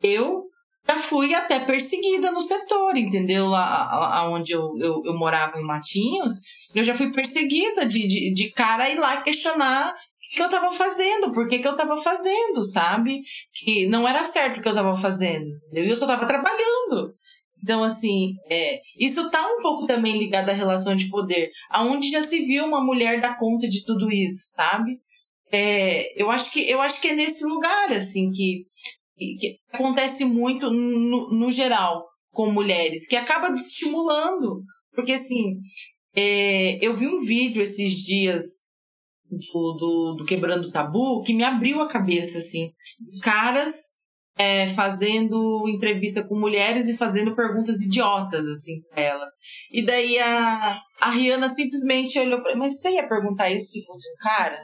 Eu 0.03 0.43
já 0.88 0.97
fui 0.97 1.34
até 1.34 1.60
perseguida 1.60 2.32
no 2.32 2.41
setor, 2.41 2.95
entendeu? 2.95 3.47
Lá, 3.47 3.88
lá 3.91 4.30
onde 4.30 4.51
eu, 4.51 4.78
eu, 4.80 5.01
eu 5.06 5.18
morava 5.18 5.58
em 5.58 5.64
Matinhos, 5.64 6.34
eu 6.76 6.84
já 6.84 6.93
fui 6.93 7.11
perseguida 7.11 7.86
de, 7.86 8.07
de, 8.07 8.34
de 8.34 8.51
cara 8.51 8.89
ir 8.89 8.99
lá 8.99 9.21
questionar 9.21 9.93
o 9.93 10.36
que 10.36 10.41
eu 10.41 10.45
estava 10.45 10.71
fazendo, 10.71 11.32
por 11.32 11.47
que, 11.47 11.59
que 11.59 11.67
eu 11.67 11.71
estava 11.71 11.97
fazendo, 11.97 12.63
sabe? 12.63 13.21
Que 13.53 13.88
não 13.88 14.07
era 14.07 14.23
certo 14.23 14.57
o 14.57 14.61
que 14.61 14.67
eu 14.67 14.73
estava 14.73 14.95
fazendo, 14.97 15.47
eu 15.73 15.95
só 15.95 16.05
estava 16.05 16.28
trabalhando. 16.28 17.13
Então, 17.63 17.84
assim, 17.84 18.36
é, 18.49 18.82
isso 18.99 19.32
tá 19.32 19.41
um 19.41 19.61
pouco 19.61 19.88
também 19.88 20.17
ligado 20.17 20.49
à 20.49 20.53
relação 20.53 20.95
de 20.95 21.09
poder, 21.09 21.49
aonde 21.69 22.11
já 22.11 22.21
se 22.21 22.39
viu 22.41 22.65
uma 22.65 22.84
mulher 22.84 23.21
dar 23.21 23.39
conta 23.39 23.67
de 23.67 23.84
tudo 23.84 24.11
isso, 24.11 24.53
sabe? 24.53 24.99
É, 25.51 26.21
eu 26.21 26.30
acho 26.30 26.51
que 26.51 26.69
eu 26.69 26.82
acho 26.82 26.99
que 26.99 27.07
é 27.07 27.15
nesse 27.15 27.45
lugar 27.45 27.91
assim 27.91 28.32
que, 28.32 28.65
que 29.17 29.57
acontece 29.71 30.26
muito 30.26 30.69
no, 30.69 31.32
no 31.32 31.51
geral 31.51 32.05
com 32.32 32.51
mulheres, 32.51 33.07
que 33.07 33.15
acaba 33.15 33.47
estimulando, 33.55 34.61
porque 34.93 35.13
assim 35.13 35.55
é, 36.16 36.86
eu 36.86 36.93
vi 36.93 37.07
um 37.07 37.22
vídeo 37.22 37.61
esses 37.61 37.91
dias 37.91 38.63
do, 39.30 39.74
do, 39.74 40.16
do, 40.18 40.26
Quebrando 40.26 40.72
Tabu 40.72 41.24
que 41.24 41.34
me 41.34 41.43
abriu 41.43 41.82
a 41.82 41.88
cabeça, 41.88 42.38
assim. 42.38 42.72
Caras 43.22 43.95
é, 44.38 44.68
fazendo 44.70 45.68
entrevista 45.68 46.24
com 46.24 46.39
mulheres 46.39 46.88
e 46.88 46.97
fazendo 46.97 47.36
perguntas 47.36 47.82
idiotas, 47.82 48.47
assim, 48.47 48.82
pra 48.89 49.01
elas. 49.01 49.30
E 49.72 49.86
daí 49.86 50.20
a, 50.20 50.80
a 51.01 51.09
Rihanna 51.09 51.49
simplesmente 51.49 52.20
olhou 52.20 52.41
pra 52.41 52.55
mas 52.55 52.80
você 52.80 52.91
ia 52.91 53.07
perguntar 53.07 53.49
isso 53.49 53.72
se 53.72 53.86
fosse 53.86 54.09
um 54.11 54.16
cara? 54.22 54.61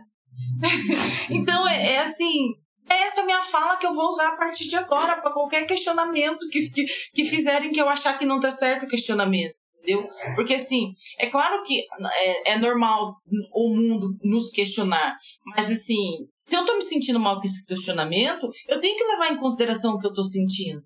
então, 1.29 1.67
é, 1.67 1.93
é, 1.93 1.99
assim, 1.99 2.53
é 2.89 3.03
essa 3.03 3.23
minha 3.25 3.41
fala 3.43 3.77
que 3.77 3.85
eu 3.85 3.93
vou 3.93 4.07
usar 4.07 4.29
a 4.29 4.37
partir 4.37 4.69
de 4.69 4.75
agora 4.75 5.21
para 5.21 5.33
qualquer 5.33 5.65
questionamento 5.65 6.47
que, 6.49 6.69
que, 6.69 6.85
que 7.13 7.25
fizerem 7.25 7.71
que 7.71 7.81
eu 7.81 7.89
achar 7.89 8.17
que 8.17 8.25
não 8.25 8.39
tá 8.39 8.51
certo 8.51 8.85
o 8.85 8.89
questionamento 8.89 9.60
entendeu? 9.81 10.07
Porque 10.35 10.53
assim, 10.53 10.93
é 11.17 11.27
claro 11.27 11.63
que 11.63 11.79
é, 11.79 12.53
é, 12.53 12.57
normal 12.59 13.15
o 13.53 13.75
mundo 13.75 14.15
nos 14.23 14.49
questionar, 14.51 15.17
mas 15.55 15.71
assim, 15.71 16.27
se 16.47 16.55
eu 16.55 16.65
tô 16.65 16.75
me 16.75 16.83
sentindo 16.83 17.19
mal 17.19 17.37
com 17.39 17.45
esse 17.45 17.65
questionamento, 17.65 18.49
eu 18.67 18.79
tenho 18.79 18.97
que 18.97 19.03
levar 19.03 19.31
em 19.31 19.39
consideração 19.39 19.95
o 19.95 19.99
que 19.99 20.07
eu 20.07 20.13
tô 20.13 20.23
sentindo. 20.23 20.81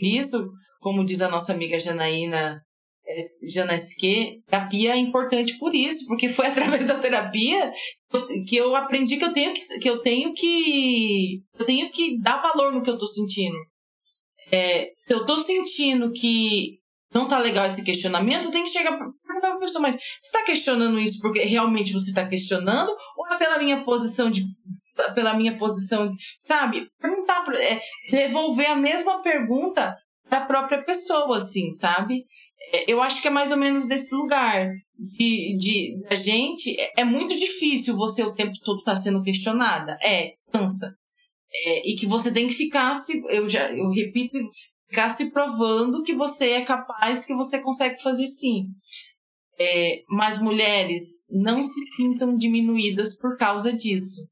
Isso, 0.00 0.50
como 0.80 1.04
diz 1.04 1.20
a 1.20 1.28
nossa 1.28 1.52
amiga 1.52 1.78
Janaína 1.78 2.60
Janesque, 3.42 4.40
terapia 4.46 4.92
é 4.92 4.96
importante 4.96 5.58
por 5.58 5.74
isso, 5.74 6.06
porque 6.06 6.28
foi 6.28 6.46
através 6.48 6.86
da 6.86 6.98
terapia 6.98 7.72
que 8.48 8.56
eu 8.56 8.76
aprendi 8.76 9.16
que 9.16 9.24
eu 9.24 9.32
tenho 9.32 9.52
que, 9.52 9.78
que 9.80 9.90
eu 9.90 9.98
tenho 10.00 10.32
que 10.32 11.42
eu 11.58 11.66
tenho 11.66 11.90
que 11.90 12.18
dar 12.20 12.40
valor 12.40 12.72
no 12.72 12.82
que 12.82 12.90
eu 12.90 12.98
tô 12.98 13.06
sentindo. 13.06 13.56
É, 14.52 14.90
eu 15.08 15.24
tô 15.26 15.36
sentindo 15.36 16.12
que 16.12 16.79
não 17.12 17.26
tá 17.26 17.38
legal 17.38 17.66
esse 17.66 17.84
questionamento, 17.84 18.50
tem 18.50 18.64
que 18.64 18.70
chegar 18.70 18.96
para 18.96 19.40
pra 19.40 19.58
pessoa, 19.58 19.82
mas 19.82 19.94
você 19.94 20.26
está 20.26 20.42
questionando 20.44 20.98
isso 21.00 21.20
porque 21.20 21.40
realmente 21.40 21.92
você 21.92 22.10
está 22.10 22.26
questionando 22.26 22.94
ou 23.16 23.26
é 23.28 23.36
pela 23.36 23.58
minha 23.58 23.82
posição 23.84 24.30
de 24.30 24.44
pela 25.14 25.34
minha 25.34 25.56
posição, 25.56 26.14
sabe? 26.38 26.88
Perguntar, 27.00 27.44
é, 27.54 27.80
devolver 28.10 28.70
a 28.70 28.76
mesma 28.76 29.22
pergunta 29.22 29.96
para 30.28 30.38
a 30.40 30.46
própria 30.46 30.82
pessoa, 30.82 31.38
assim, 31.38 31.72
sabe? 31.72 32.26
É, 32.72 32.92
eu 32.92 33.00
acho 33.00 33.22
que 33.22 33.28
é 33.28 33.30
mais 33.30 33.50
ou 33.50 33.56
menos 33.56 33.86
desse 33.86 34.14
lugar 34.14 34.68
de, 34.98 35.56
de 35.56 36.02
a 36.10 36.14
gente. 36.14 36.78
É, 36.78 37.00
é 37.00 37.04
muito 37.04 37.34
difícil 37.34 37.96
você 37.96 38.22
o 38.22 38.34
tempo 38.34 38.52
todo 38.62 38.78
estar 38.78 38.94
tá 38.94 39.00
sendo 39.00 39.22
questionada. 39.22 39.96
É, 40.02 40.34
cansa. 40.52 40.94
É, 41.52 41.90
e 41.90 41.96
que 41.96 42.06
você 42.06 42.30
tem 42.30 42.46
que 42.46 42.54
ficar 42.54 42.94
se 42.94 43.22
eu 43.28 43.48
já 43.48 43.72
eu 43.72 43.90
repito 43.90 44.38
ficar 44.90 45.08
se 45.08 45.30
provando 45.30 46.02
que 46.02 46.14
você 46.14 46.50
é 46.50 46.60
capaz, 46.62 47.24
que 47.24 47.34
você 47.34 47.60
consegue 47.60 48.02
fazer 48.02 48.26
sim. 48.26 48.66
É, 49.58 50.02
mas 50.08 50.40
mulheres 50.40 51.24
não 51.30 51.62
se 51.62 51.80
sintam 51.94 52.36
diminuídas 52.36 53.18
por 53.18 53.36
causa 53.36 53.72
disso, 53.72 54.26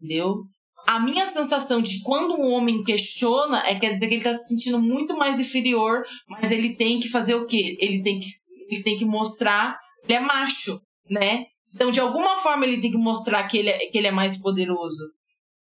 entendeu? 0.00 0.44
A 0.86 1.00
minha 1.00 1.26
sensação 1.26 1.82
de 1.82 2.00
quando 2.02 2.34
um 2.34 2.52
homem 2.52 2.82
questiona 2.82 3.66
é 3.66 3.78
quer 3.78 3.90
dizer 3.90 4.06
que 4.06 4.14
ele 4.14 4.20
está 4.20 4.32
se 4.32 4.48
sentindo 4.48 4.80
muito 4.80 5.16
mais 5.16 5.38
inferior, 5.38 6.04
mas 6.28 6.50
ele 6.50 6.76
tem 6.76 7.00
que 7.00 7.08
fazer 7.08 7.34
o 7.34 7.44
quê? 7.44 7.76
Ele 7.80 8.02
tem 8.02 8.20
que, 8.20 8.28
ele 8.70 8.82
tem 8.82 8.96
que 8.96 9.04
mostrar 9.04 9.78
que 10.06 10.12
ele 10.12 10.14
é 10.14 10.20
macho, 10.20 10.80
né? 11.10 11.46
Então, 11.74 11.90
de 11.90 12.00
alguma 12.00 12.38
forma, 12.38 12.64
ele 12.64 12.80
tem 12.80 12.90
que 12.90 12.96
mostrar 12.96 13.46
que 13.48 13.58
ele 13.58 13.68
é, 13.68 13.78
que 13.90 13.98
ele 13.98 14.06
é 14.06 14.12
mais 14.12 14.40
poderoso. 14.40 15.04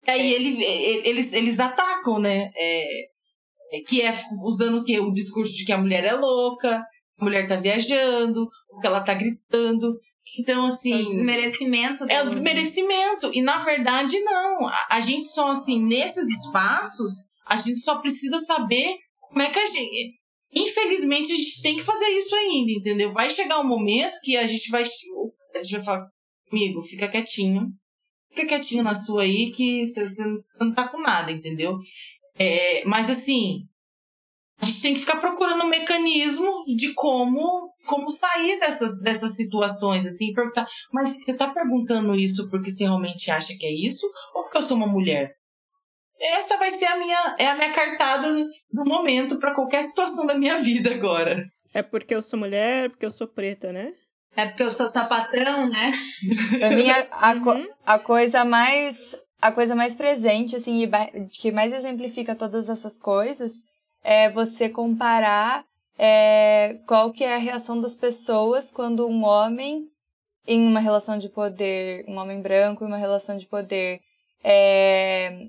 E 0.06 0.10
aí 0.10 0.32
ele, 0.34 0.62
eles, 0.62 1.32
eles 1.32 1.58
atacam, 1.58 2.20
né? 2.20 2.50
É, 2.54 3.08
que 3.86 4.02
é 4.02 4.14
usando 4.42 4.78
o 4.78 4.84
quê? 4.84 5.00
O 5.00 5.12
discurso 5.12 5.54
de 5.54 5.64
que 5.64 5.72
a 5.72 5.78
mulher 5.78 6.04
é 6.04 6.12
louca, 6.12 6.84
a 7.18 7.24
mulher 7.24 7.48
tá 7.48 7.56
viajando, 7.56 8.48
que 8.80 8.86
ela 8.86 9.00
tá 9.00 9.14
gritando. 9.14 9.98
Então, 10.38 10.66
assim. 10.66 10.92
É 10.92 11.02
o 11.02 11.06
desmerecimento. 11.06 12.04
É 12.08 12.22
o 12.22 12.26
desmerecimento. 12.26 13.30
E, 13.32 13.40
na 13.40 13.58
verdade, 13.58 14.18
não. 14.20 14.68
A, 14.68 14.86
a, 14.90 15.00
gente 15.00 15.26
só, 15.26 15.50
assim, 15.50 15.82
nesses 15.82 16.28
espaços, 16.28 17.12
a 17.46 17.56
gente 17.56 17.78
só 17.80 17.98
precisa 17.98 18.38
saber 18.38 18.96
como 19.20 19.42
é 19.42 19.50
que 19.50 19.58
a 19.58 19.66
gente. 19.66 20.14
Infelizmente, 20.54 21.32
a 21.32 21.36
gente 21.36 21.62
tem 21.62 21.76
que 21.76 21.82
fazer 21.82 22.06
isso 22.06 22.34
ainda, 22.34 22.72
entendeu? 22.72 23.12
Vai 23.12 23.30
chegar 23.30 23.60
um 23.60 23.66
momento 23.66 24.20
que 24.22 24.36
a 24.36 24.46
gente 24.46 24.70
vai. 24.70 24.82
A 24.82 25.62
gente 25.62 25.72
vai 25.72 25.84
falar, 25.84 26.06
amigo, 26.52 26.82
fica 26.82 27.08
quietinho. 27.08 27.68
Fica 28.30 28.48
quietinho 28.48 28.82
na 28.82 28.94
sua 28.94 29.22
aí, 29.22 29.50
que 29.50 29.86
você 29.86 30.10
não 30.60 30.72
tá 30.72 30.88
com 30.88 31.00
nada, 31.00 31.32
entendeu? 31.32 31.78
É, 32.38 32.84
mas 32.84 33.10
assim, 33.10 33.66
a 34.60 34.66
gente 34.66 34.82
tem 34.82 34.94
que 34.94 35.00
ficar 35.00 35.20
procurando 35.20 35.64
um 35.64 35.68
mecanismo 35.68 36.64
de 36.76 36.92
como 36.94 37.66
como 37.86 38.10
sair 38.10 38.58
dessas, 38.58 39.00
dessas 39.00 39.36
situações, 39.36 40.04
assim, 40.04 40.34
perguntar, 40.34 40.66
mas 40.92 41.10
você 41.10 41.30
está 41.30 41.52
perguntando 41.52 42.14
isso 42.14 42.50
porque 42.50 42.70
você 42.70 42.84
realmente 42.84 43.30
acha 43.30 43.56
que 43.56 43.64
é 43.64 43.72
isso? 43.72 44.04
Ou 44.34 44.42
porque 44.42 44.58
eu 44.58 44.62
sou 44.62 44.76
uma 44.76 44.88
mulher? 44.88 45.34
Essa 46.20 46.56
vai 46.56 46.70
ser 46.70 46.86
a 46.86 46.96
minha, 46.96 47.36
é 47.38 47.46
a 47.46 47.54
minha 47.54 47.72
cartada 47.72 48.28
do 48.72 48.84
momento 48.84 49.38
para 49.38 49.54
qualquer 49.54 49.84
situação 49.84 50.26
da 50.26 50.36
minha 50.36 50.58
vida 50.58 50.90
agora. 50.90 51.46
É 51.72 51.82
porque 51.82 52.14
eu 52.14 52.22
sou 52.22 52.38
mulher, 52.38 52.90
porque 52.90 53.06
eu 53.06 53.10
sou 53.10 53.28
preta, 53.28 53.72
né? 53.72 53.92
É 54.34 54.46
porque 54.46 54.62
eu 54.62 54.70
sou 54.70 54.86
sapatão, 54.86 55.68
né? 55.68 55.92
Pra 56.58 56.70
mim, 56.70 56.90
a, 56.90 57.00
a, 57.10 57.40
co 57.40 57.54
a 57.84 57.98
coisa 57.98 58.44
mais 58.44 58.96
a 59.40 59.52
coisa 59.52 59.74
mais 59.74 59.94
presente, 59.94 60.56
assim, 60.56 60.82
e 60.82 61.26
que 61.28 61.50
mais 61.50 61.72
exemplifica 61.72 62.34
todas 62.34 62.68
essas 62.68 62.98
coisas 62.98 63.52
é 64.02 64.30
você 64.30 64.68
comparar 64.68 65.64
é, 65.98 66.78
qual 66.86 67.12
que 67.12 67.24
é 67.24 67.34
a 67.34 67.38
reação 67.38 67.80
das 67.80 67.94
pessoas 67.94 68.70
quando 68.70 69.06
um 69.06 69.24
homem 69.24 69.90
em 70.46 70.64
uma 70.64 70.80
relação 70.80 71.18
de 71.18 71.28
poder, 71.28 72.04
um 72.06 72.16
homem 72.18 72.40
branco 72.40 72.84
em 72.84 72.86
uma 72.86 72.96
relação 72.96 73.36
de 73.36 73.46
poder, 73.46 74.00
é, 74.44 75.48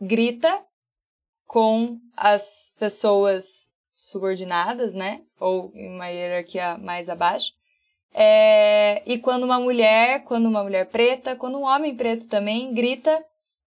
grita 0.00 0.64
com 1.46 1.98
as 2.16 2.72
pessoas 2.78 3.44
subordinadas, 3.92 4.94
né? 4.94 5.22
Ou 5.38 5.70
em 5.74 5.94
uma 5.94 6.08
hierarquia 6.08 6.78
mais 6.78 7.08
abaixo. 7.10 7.52
É, 8.14 9.02
e 9.06 9.18
quando 9.18 9.44
uma 9.44 9.58
mulher, 9.58 10.24
quando 10.24 10.46
uma 10.46 10.62
mulher 10.62 10.86
preta, 10.86 11.34
quando 11.34 11.58
um 11.58 11.64
homem 11.64 11.94
preto 11.94 12.28
também 12.28 12.72
grita, 12.74 13.24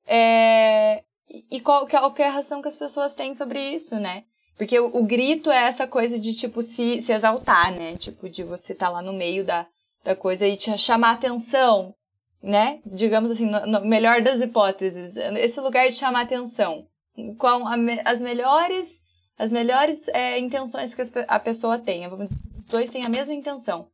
é, 0.06 1.02
e 1.50 1.60
qual, 1.60 1.86
qual 1.86 2.14
é 2.18 2.24
a 2.24 2.32
reação 2.32 2.62
que 2.62 2.68
as 2.68 2.76
pessoas 2.76 3.14
têm 3.14 3.34
sobre 3.34 3.60
isso, 3.72 3.96
né? 3.96 4.24
Porque 4.56 4.78
o, 4.78 4.86
o, 4.94 5.04
grito 5.04 5.50
é 5.50 5.68
essa 5.68 5.86
coisa 5.86 6.18
de, 6.18 6.34
tipo, 6.34 6.60
se, 6.62 7.00
se 7.00 7.12
exaltar, 7.12 7.72
né? 7.72 7.96
Tipo, 7.96 8.28
de 8.28 8.42
você 8.42 8.72
estar 8.72 8.86
tá 8.86 8.92
lá 8.92 9.02
no 9.02 9.12
meio 9.12 9.44
da, 9.44 9.66
da 10.04 10.16
coisa 10.16 10.46
e 10.46 10.56
te 10.56 10.76
chamar 10.76 11.12
atenção, 11.12 11.94
né? 12.42 12.80
Digamos 12.84 13.30
assim, 13.30 13.46
no, 13.46 13.66
no 13.66 13.84
melhor 13.86 14.20
das 14.20 14.40
hipóteses, 14.40 15.16
esse 15.16 15.60
lugar 15.60 15.88
de 15.88 15.94
chamar 15.94 16.22
atenção. 16.22 16.86
Com 17.38 17.66
a, 17.66 17.76
as 18.04 18.20
melhores, 18.20 18.86
as 19.38 19.50
melhores 19.50 20.08
é, 20.08 20.38
intenções 20.38 20.94
que 20.94 21.02
a 21.28 21.38
pessoa 21.38 21.78
tenha. 21.78 22.12
Os 22.12 22.30
dois 22.68 22.90
têm 22.90 23.04
a 23.04 23.08
mesma 23.08 23.34
intenção. 23.34 23.88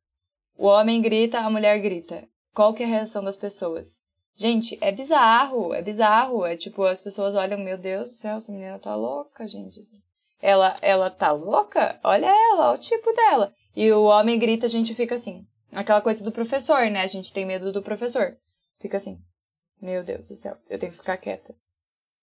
O 0.56 0.66
homem 0.66 1.02
grita, 1.02 1.38
a 1.38 1.50
mulher 1.50 1.78
grita. 1.80 2.26
Qual 2.54 2.72
que 2.72 2.82
é 2.82 2.86
a 2.86 2.88
reação 2.88 3.22
das 3.22 3.36
pessoas? 3.36 4.00
Gente, 4.34 4.78
é 4.80 4.90
bizarro, 4.90 5.74
é 5.74 5.82
bizarro. 5.82 6.44
É 6.44 6.56
tipo, 6.56 6.82
as 6.84 7.00
pessoas 7.00 7.34
olham, 7.34 7.58
meu 7.58 7.76
Deus 7.76 8.08
do 8.08 8.14
céu, 8.14 8.36
essa 8.36 8.50
menina 8.50 8.78
tá 8.78 8.94
louca, 8.94 9.46
gente. 9.46 9.80
Ela, 10.40 10.76
ela 10.80 11.10
tá 11.10 11.32
louca? 11.32 11.98
Olha 12.02 12.26
ela, 12.26 12.70
olha 12.70 12.78
o 12.78 12.80
tipo 12.80 13.12
dela. 13.14 13.52
E 13.74 13.90
o 13.92 14.04
homem 14.04 14.38
grita, 14.38 14.66
a 14.66 14.70
gente 14.70 14.94
fica 14.94 15.14
assim. 15.14 15.46
Aquela 15.72 16.00
coisa 16.00 16.24
do 16.24 16.32
professor, 16.32 16.90
né? 16.90 17.02
A 17.02 17.06
gente 17.06 17.32
tem 17.32 17.44
medo 17.44 17.72
do 17.72 17.82
professor. 17.82 18.36
Fica 18.80 18.96
assim. 18.96 19.18
Meu 19.80 20.02
Deus 20.02 20.28
do 20.28 20.34
céu, 20.34 20.56
eu 20.70 20.78
tenho 20.78 20.92
que 20.92 20.98
ficar 20.98 21.18
quieta. 21.18 21.54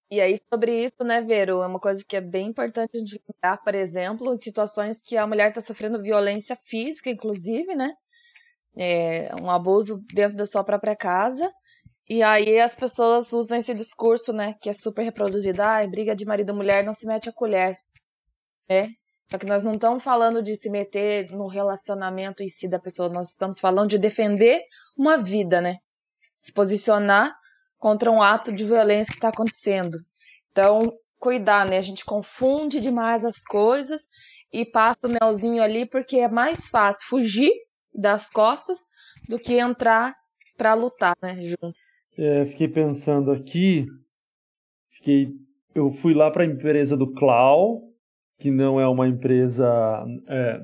E 0.09 0.19
aí, 0.21 0.35
sobre 0.51 0.83
isso, 0.83 1.03
né, 1.03 1.21
Vero, 1.21 1.61
é 1.61 1.67
uma 1.67 1.79
coisa 1.79 2.03
que 2.03 2.15
é 2.15 2.21
bem 2.21 2.47
importante 2.47 3.01
de 3.01 3.19
lembrar, 3.27 3.57
por 3.63 3.73
exemplo, 3.73 4.33
em 4.33 4.37
situações 4.37 5.01
que 5.01 5.17
a 5.17 5.25
mulher 5.25 5.49
está 5.49 5.61
sofrendo 5.61 6.01
violência 6.01 6.55
física, 6.55 7.09
inclusive, 7.09 7.75
né? 7.75 7.95
É, 8.77 9.29
um 9.41 9.49
abuso 9.49 10.01
dentro 10.13 10.37
da 10.37 10.45
sua 10.45 10.63
própria 10.63 10.95
casa. 10.95 11.51
E 12.07 12.21
aí 12.21 12.59
as 12.59 12.75
pessoas 12.75 13.31
usam 13.31 13.57
esse 13.57 13.73
discurso, 13.73 14.33
né, 14.33 14.55
que 14.61 14.69
é 14.69 14.73
super 14.73 15.03
reproduzido, 15.03 15.61
ah, 15.61 15.85
briga 15.87 16.15
de 16.15 16.25
marido 16.25 16.51
e 16.51 16.55
mulher 16.55 16.83
não 16.83 16.93
se 16.93 17.07
mete 17.07 17.29
a 17.29 17.33
colher, 17.33 17.77
né? 18.69 18.89
Só 19.29 19.37
que 19.37 19.45
nós 19.45 19.63
não 19.63 19.75
estamos 19.75 20.03
falando 20.03 20.43
de 20.43 20.55
se 20.55 20.69
meter 20.69 21.31
no 21.31 21.47
relacionamento 21.47 22.43
em 22.43 22.49
si 22.49 22.67
da 22.67 22.77
pessoa, 22.77 23.07
nós 23.07 23.29
estamos 23.29 23.59
falando 23.59 23.89
de 23.89 23.97
defender 23.97 24.61
uma 24.97 25.17
vida, 25.17 25.61
né? 25.61 25.77
Se 26.41 26.51
posicionar 26.51 27.33
contra 27.77 28.11
um 28.11 28.21
ato 28.21 28.51
de 28.51 28.65
violência 28.65 29.11
que 29.11 29.17
está 29.17 29.29
acontecendo. 29.29 29.97
Então, 30.51 30.91
cuidar, 31.19 31.65
né? 31.65 31.77
A 31.77 31.81
gente 31.81 32.03
confunde 32.03 32.81
demais 32.81 33.23
as 33.23 33.43
coisas 33.43 34.09
e 34.51 34.65
passa 34.65 34.99
o 35.05 35.09
melzinho 35.09 35.63
ali 35.63 35.85
porque 35.85 36.17
é 36.17 36.27
mais 36.27 36.67
fácil 36.67 37.07
fugir 37.07 37.51
das 37.93 38.29
costas 38.29 38.79
do 39.27 39.39
que 39.39 39.59
entrar 39.59 40.15
para 40.57 40.73
lutar, 40.73 41.15
né, 41.21 41.39
junto. 41.41 41.73
É, 42.17 42.45
fiquei 42.45 42.67
pensando 42.67 43.31
aqui, 43.31 43.87
fiquei, 44.89 45.31
eu 45.73 45.89
fui 45.89 46.13
lá 46.13 46.29
para 46.29 46.43
a 46.43 46.45
empresa 46.45 46.95
do 46.95 47.11
Clau, 47.13 47.81
que 48.39 48.51
não 48.51 48.79
é 48.79 48.87
uma 48.87 49.07
empresa 49.07 50.05
é, 50.27 50.61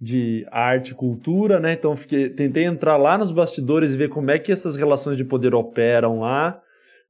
de 0.00 0.46
arte 0.50 0.90
e 0.90 0.94
cultura, 0.94 1.60
né? 1.60 1.74
Então 1.74 1.94
fiquei, 1.94 2.30
tentei 2.30 2.64
entrar 2.64 2.96
lá 2.96 3.16
nos 3.16 3.30
bastidores 3.30 3.92
e 3.92 3.96
ver 3.96 4.08
como 4.08 4.30
é 4.30 4.38
que 4.38 4.52
essas 4.52 4.76
relações 4.76 5.16
de 5.16 5.24
poder 5.24 5.54
operam 5.54 6.20
lá, 6.20 6.60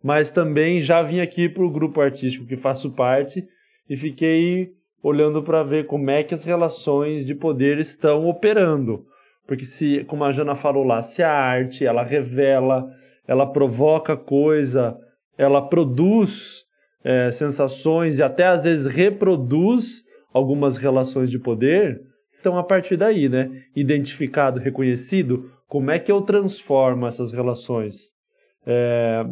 mas 0.03 0.31
também 0.31 0.81
já 0.81 1.03
vim 1.03 1.21
aqui 1.21 1.49
para 1.49 1.65
o 1.65 1.71
grupo 1.71 2.01
artístico 2.01 2.47
que 2.47 2.57
faço 2.57 2.93
parte 2.93 3.47
e 3.89 3.97
fiquei 3.97 4.73
olhando 5.03 5.43
para 5.43 5.63
ver 5.63 5.87
como 5.87 6.11
é 6.11 6.23
que 6.23 6.35
as 6.35 6.45
relações 6.45 7.25
de 7.25 7.35
poder 7.35 7.79
estão 7.79 8.29
operando. 8.29 9.07
Porque 9.51 9.65
se, 9.65 10.05
como 10.05 10.23
a 10.23 10.31
Jana 10.31 10.55
falou 10.55 10.85
lá, 10.85 11.03
se 11.03 11.25
a 11.25 11.33
arte 11.33 11.85
ela 11.85 12.05
revela 12.05 12.89
ela 13.27 13.45
provoca 13.45 14.17
coisa, 14.17 14.97
ela 15.37 15.61
produz 15.61 16.63
é, 17.03 17.33
sensações 17.33 18.21
e 18.21 18.23
até 18.23 18.47
às 18.47 18.63
vezes 18.63 18.87
reproduz 18.87 20.05
algumas 20.33 20.77
relações 20.77 21.29
de 21.29 21.41
poder. 21.41 22.01
Então, 22.39 22.57
a 22.57 22.63
partir 22.63 22.97
daí, 22.97 23.29
né, 23.29 23.51
identificado, 23.75 24.61
reconhecido, 24.61 25.51
como 25.67 25.91
é 25.91 25.99
que 25.99 26.13
eu 26.13 26.21
transformo 26.21 27.09
essas 27.09 27.33
relações? 27.33 28.13
É, 28.65 29.27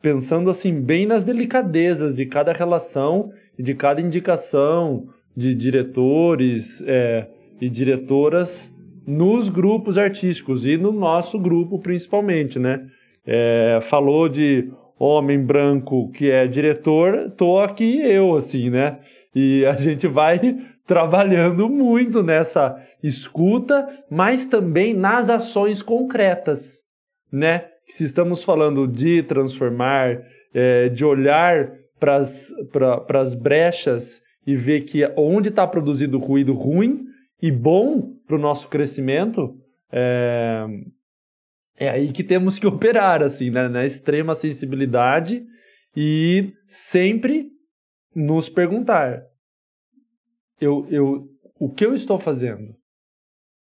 pensando 0.00 0.48
assim 0.48 0.80
bem 0.80 1.06
nas 1.06 1.24
delicadezas 1.24 2.14
de 2.14 2.24
cada 2.24 2.52
relação 2.52 3.32
e 3.58 3.64
de 3.64 3.74
cada 3.74 4.00
indicação 4.00 5.08
de 5.36 5.56
diretores 5.56 6.84
é, 6.86 7.26
e 7.60 7.68
diretoras 7.68 8.72
nos 9.10 9.48
grupos 9.48 9.98
artísticos 9.98 10.66
e 10.66 10.76
no 10.76 10.92
nosso 10.92 11.38
grupo 11.38 11.78
principalmente, 11.78 12.58
né? 12.58 12.86
é, 13.26 13.78
falou 13.82 14.28
de 14.28 14.66
homem 14.98 15.40
branco 15.42 16.10
que 16.10 16.30
é 16.30 16.46
diretor, 16.46 17.30
tô 17.36 17.58
aqui 17.58 18.00
eu, 18.00 18.34
assim, 18.34 18.70
né? 18.70 18.98
E 19.34 19.64
a 19.66 19.72
gente 19.78 20.06
vai 20.06 20.40
trabalhando 20.86 21.68
muito 21.68 22.22
nessa 22.22 22.76
escuta, 23.02 23.86
mas 24.10 24.46
também 24.46 24.92
nas 24.92 25.30
ações 25.30 25.82
concretas, 25.82 26.82
né? 27.32 27.66
Se 27.86 28.04
estamos 28.04 28.44
falando 28.44 28.86
de 28.86 29.22
transformar, 29.22 30.22
é, 30.54 30.88
de 30.88 31.04
olhar 31.04 31.72
para 31.98 32.16
as 32.18 33.34
brechas 33.34 34.22
e 34.46 34.54
ver 34.54 34.82
que 34.82 35.04
onde 35.16 35.48
está 35.48 35.66
produzido 35.66 36.18
ruído 36.18 36.52
ruim 36.52 37.09
e 37.42 37.50
bom 37.50 38.14
para 38.26 38.36
o 38.36 38.40
nosso 38.40 38.68
crescimento, 38.68 39.56
é, 39.90 40.66
é 41.76 41.88
aí 41.88 42.12
que 42.12 42.22
temos 42.22 42.58
que 42.58 42.66
operar, 42.68 43.22
assim, 43.22 43.50
né? 43.50 43.68
na 43.68 43.84
extrema 43.84 44.34
sensibilidade 44.34 45.44
e 45.96 46.52
sempre 46.66 47.50
nos 48.14 48.48
perguntar: 48.48 49.22
eu, 50.60 50.86
eu, 50.90 51.28
o 51.58 51.72
que 51.72 51.84
eu 51.84 51.94
estou 51.94 52.18
fazendo? 52.18 52.74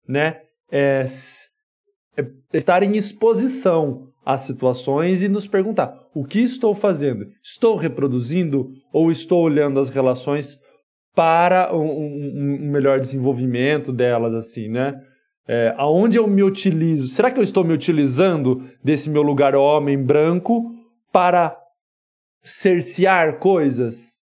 Né? 0.08 0.42
É, 0.72 1.06
é 2.18 2.26
estar 2.54 2.84
em 2.84 2.96
exposição 2.96 4.12
às 4.26 4.42
situações 4.42 5.22
e 5.22 5.28
nos 5.28 5.48
perguntar: 5.48 5.94
o 6.14 6.26
que 6.26 6.40
estou 6.40 6.74
fazendo? 6.74 7.28
Estou 7.44 7.76
reproduzindo 7.76 8.72
ou 8.92 9.12
estou 9.12 9.44
olhando 9.44 9.80
as 9.80 9.90
relações 9.90 10.60
para 11.16 11.74
um, 11.74 11.82
um, 11.82 12.60
um 12.62 12.72
melhor 12.72 13.00
desenvolvimento 13.00 13.94
delas, 13.94 14.36
assim, 14.36 14.68
né? 14.68 15.02
É, 15.48 15.74
aonde 15.78 16.18
eu 16.18 16.28
me 16.28 16.44
utilizo? 16.44 17.08
Será 17.08 17.32
que 17.32 17.40
eu 17.40 17.44
estou 17.44 17.64
me 17.64 17.74
utilizando 17.74 18.68
desse 18.84 19.10
meu 19.10 19.22
lugar 19.22 19.56
homem 19.56 19.98
branco 20.02 20.72
para 21.12 21.56
cercear 22.44 23.38
coisas? 23.38 24.16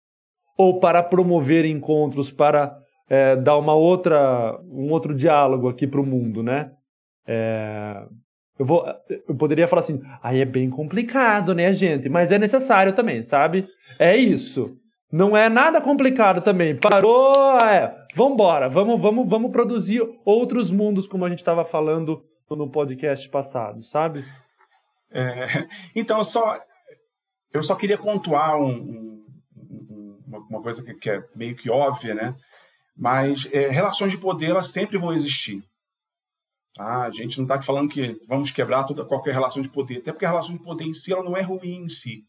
Ou 0.58 0.80
para 0.80 1.02
promover 1.02 1.64
encontros, 1.64 2.30
para 2.30 2.76
é, 3.08 3.36
dar 3.36 3.56
uma 3.56 3.74
outra, 3.74 4.60
um 4.64 4.90
outro 4.90 5.14
diálogo 5.14 5.68
aqui 5.68 5.86
para 5.86 6.00
o 6.00 6.06
mundo, 6.06 6.42
né? 6.42 6.70
É, 7.26 8.02
eu, 8.58 8.66
vou, 8.66 8.84
eu 9.28 9.34
poderia 9.36 9.66
falar 9.66 9.80
assim, 9.80 10.00
aí 10.22 10.40
é 10.40 10.44
bem 10.44 10.68
complicado, 10.68 11.54
né, 11.54 11.72
gente? 11.72 12.08
Mas 12.08 12.32
é 12.32 12.38
necessário 12.38 12.92
também, 12.92 13.22
sabe? 13.22 13.66
É 13.98 14.16
isso. 14.16 14.76
Não 15.12 15.36
é 15.36 15.50
nada 15.50 15.78
complicado 15.78 16.40
também. 16.40 16.74
Parou, 16.74 17.58
é. 17.58 18.06
Vambora, 18.14 18.68
vamos, 18.70 18.98
vamos, 18.98 19.28
vamos 19.28 19.52
produzir 19.52 20.02
outros 20.24 20.70
mundos, 20.70 21.06
como 21.06 21.26
a 21.26 21.28
gente 21.28 21.40
estava 21.40 21.66
falando 21.66 22.24
no 22.50 22.70
podcast 22.70 23.28
passado, 23.28 23.82
sabe? 23.82 24.24
É, 25.10 25.66
então, 25.94 26.22
só, 26.24 26.58
eu 27.52 27.62
só 27.62 27.74
queria 27.74 27.98
pontuar 27.98 28.58
um, 28.58 29.24
um, 29.54 30.16
uma 30.48 30.62
coisa 30.62 30.82
que, 30.82 31.10
é 31.10 31.22
meio 31.34 31.54
que 31.54 31.70
óbvia, 31.70 32.14
né? 32.14 32.34
Mas 32.96 33.48
é, 33.52 33.68
relações 33.68 34.12
de 34.12 34.18
poder 34.18 34.50
elas 34.50 34.68
sempre 34.68 34.98
vão 34.98 35.12
existir. 35.12 35.62
Tá? 36.74 37.02
A 37.02 37.10
gente 37.10 37.36
não 37.36 37.44
está 37.44 37.60
falando 37.60 37.90
que 37.90 38.18
vamos 38.26 38.50
quebrar 38.50 38.84
toda 38.84 39.04
qualquer 39.04 39.32
relação 39.32 39.62
de 39.62 39.68
poder, 39.68 39.98
até 39.98 40.12
porque 40.12 40.24
a 40.24 40.30
relação 40.30 40.54
de 40.54 40.62
poder 40.62 40.84
em 40.84 40.94
si 40.94 41.12
ela 41.12 41.24
não 41.24 41.36
é 41.36 41.42
ruim 41.42 41.84
em 41.84 41.88
si. 41.88 42.22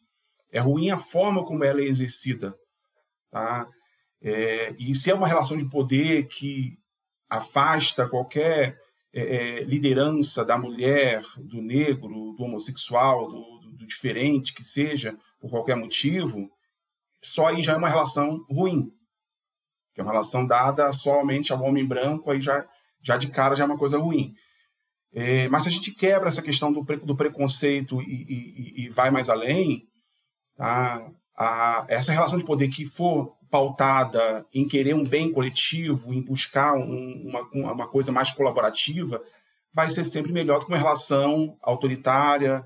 É 0.52 0.60
ruim 0.60 0.90
a 0.90 0.98
forma 0.98 1.44
como 1.46 1.64
ela 1.64 1.82
é 1.82 1.86
exercida. 1.86 2.54
Tá? 3.34 3.68
É, 4.22 4.76
e 4.78 4.94
se 4.94 5.10
é 5.10 5.14
uma 5.16 5.28
relação 5.28 5.58
de 5.58 5.68
poder 5.68 6.28
que 6.28 6.78
afasta 7.28 8.08
qualquer 8.08 8.78
é, 9.12 9.22
é, 9.22 9.64
liderança 9.64 10.46
da 10.46 10.56
mulher, 10.56 11.24
do 11.40 11.64
negro, 11.64 12.36
do 12.38 12.44
homossexual, 12.44 13.28
do, 13.28 13.60
do, 13.60 13.72
do, 13.72 13.88
diferente 13.88 14.54
que 14.54 14.64
seja, 14.64 15.18
por 15.42 15.50
qualquer 15.50 15.76
motivo, 15.76 16.48
só 17.24 17.48
aí 17.48 17.64
já 17.64 17.74
é 17.74 17.78
uma 17.78 17.90
relação 17.90 18.46
ruim. 18.48 18.92
Que 19.96 20.02
é 20.02 20.04
uma 20.04 20.12
relação 20.12 20.46
dada 20.46 20.94
somente 20.94 21.52
ao 21.52 21.64
homem 21.64 21.86
branco, 21.86 22.30
aí 22.30 22.40
já, 22.40 22.64
já 23.02 23.18
de 23.18 23.32
cara 23.32 23.56
já 23.56 23.64
é 23.64 23.68
uma 23.68 23.80
coisa 23.80 23.98
ruim. 23.98 24.32
É, 25.12 25.48
mas 25.50 25.64
se 25.64 25.70
a 25.70 25.72
gente 25.72 25.92
quebra 25.92 26.30
essa 26.30 26.42
questão 26.44 26.72
do, 26.72 26.86
pre, 26.86 26.98
do 26.98 27.16
preconceito 27.16 28.00
e, 28.00 28.06
e, 28.06 28.86
e, 28.86 28.90
vai 28.90 29.10
mais 29.10 29.28
além, 29.28 29.88
tá? 30.56 31.04
A, 31.36 31.86
essa 31.88 32.12
relação 32.12 32.38
de 32.38 32.46
poder 32.46 32.68
que 32.70 32.86
for 32.86 33.36
pautada 33.50 34.46
em 34.54 34.68
querer 34.68 34.96
um 34.96 35.04
bem 35.04 35.32
coletivo, 35.32 36.14
em 36.14 36.24
buscar 36.24 36.74
um, 36.76 37.24
uma, 37.28 37.74
uma 37.74 37.88
coisa 37.88 38.12
mais 38.12 38.32
colaborativa, 38.32 39.22
vai 39.74 39.90
ser 39.90 40.04
sempre 40.06 40.32
melhor 40.32 40.60
do 40.60 40.66
que 40.66 40.72
uma 40.72 40.78
relação 40.78 41.58
autoritária, 41.62 42.64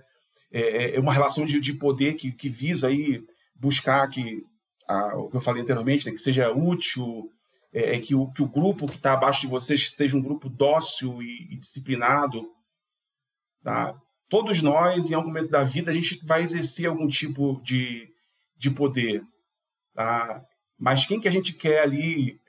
é, 0.52 0.62
é, 0.62 0.96
é 0.96 1.00
uma 1.00 1.14
relação 1.14 1.46
de, 1.46 1.60
de 1.60 1.74
poder 1.74 2.14
que, 2.14 2.32
que 2.32 2.50
visa 2.50 2.88
aí 2.88 3.22
buscar 3.56 4.08
que 4.08 4.44
a, 4.88 5.18
o 5.18 5.30
que 5.30 5.38
eu 5.38 5.42
falei 5.42 5.62
anteriormente, 5.62 6.06
né, 6.06 6.12
que 6.12 6.20
seja 6.20 6.52
útil, 6.54 7.30
é, 7.74 7.96
é, 7.96 8.00
que, 8.00 8.16
o, 8.16 8.32
que 8.32 8.42
o 8.42 8.48
grupo 8.48 8.88
que 8.88 8.96
está 8.96 9.14
abaixo 9.14 9.42
de 9.42 9.48
vocês 9.48 9.92
seja 9.92 10.16
um 10.16 10.22
grupo 10.22 10.50
dócil 10.50 11.22
e, 11.22 11.54
e 11.54 11.58
disciplinado. 11.58 12.50
Tá? 13.64 13.94
Todos 14.30 14.62
nós, 14.62 15.10
em 15.10 15.14
algum 15.14 15.28
momento 15.28 15.50
da 15.50 15.64
vida, 15.64 15.92
a 15.92 15.94
gente 15.94 16.20
vai 16.26 16.44
exercer 16.44 16.88
algum 16.88 17.08
tipo 17.08 17.60
de, 17.62 18.08
de 18.58 18.72
poder. 18.72 19.24
Tá? 19.94 20.42
Mas 20.78 21.06
quem 21.06 21.20
que 21.20 21.28
a 21.28 21.32
gente 21.32 21.54
quer 21.54 21.82
ali, 21.82 22.40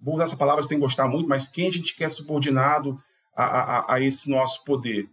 vou 0.00 0.14
usar 0.14 0.24
essa 0.24 0.36
palavra 0.36 0.62
sem 0.62 0.78
gostar 0.78 1.08
muito, 1.08 1.28
mas 1.28 1.48
quem 1.48 1.68
a 1.68 1.72
gente 1.72 1.94
quer 1.94 2.10
subordinado 2.10 2.98
a, 3.34 3.44
a, 3.44 3.94
a 3.94 4.00
esse 4.00 4.30
nosso 4.30 4.64
poder? 4.64 5.08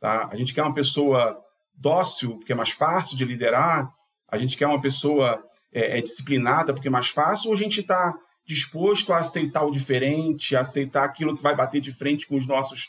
Tá? 0.00 0.28
A 0.30 0.36
gente 0.36 0.54
quer 0.54 0.62
uma 0.62 0.74
pessoa 0.74 1.38
dócil, 1.74 2.38
porque 2.38 2.52
é 2.52 2.56
mais 2.56 2.70
fácil 2.70 3.16
de 3.16 3.24
liderar, 3.24 3.92
a 4.28 4.36
gente 4.36 4.56
quer 4.56 4.66
uma 4.66 4.80
pessoa 4.80 5.42
é, 5.72 5.98
é 5.98 6.00
disciplinada, 6.00 6.72
porque 6.72 6.88
é 6.88 6.90
mais 6.90 7.08
fácil, 7.08 7.48
ou 7.48 7.54
a 7.54 7.58
gente 7.58 7.80
está 7.80 8.14
disposto 8.46 9.12
a 9.12 9.18
aceitar 9.18 9.64
o 9.64 9.70
diferente, 9.70 10.56
a 10.56 10.60
aceitar 10.60 11.04
aquilo 11.04 11.36
que 11.36 11.42
vai 11.42 11.54
bater 11.54 11.80
de 11.80 11.92
frente 11.92 12.26
com 12.26 12.36
os 12.36 12.46
nossos 12.46 12.88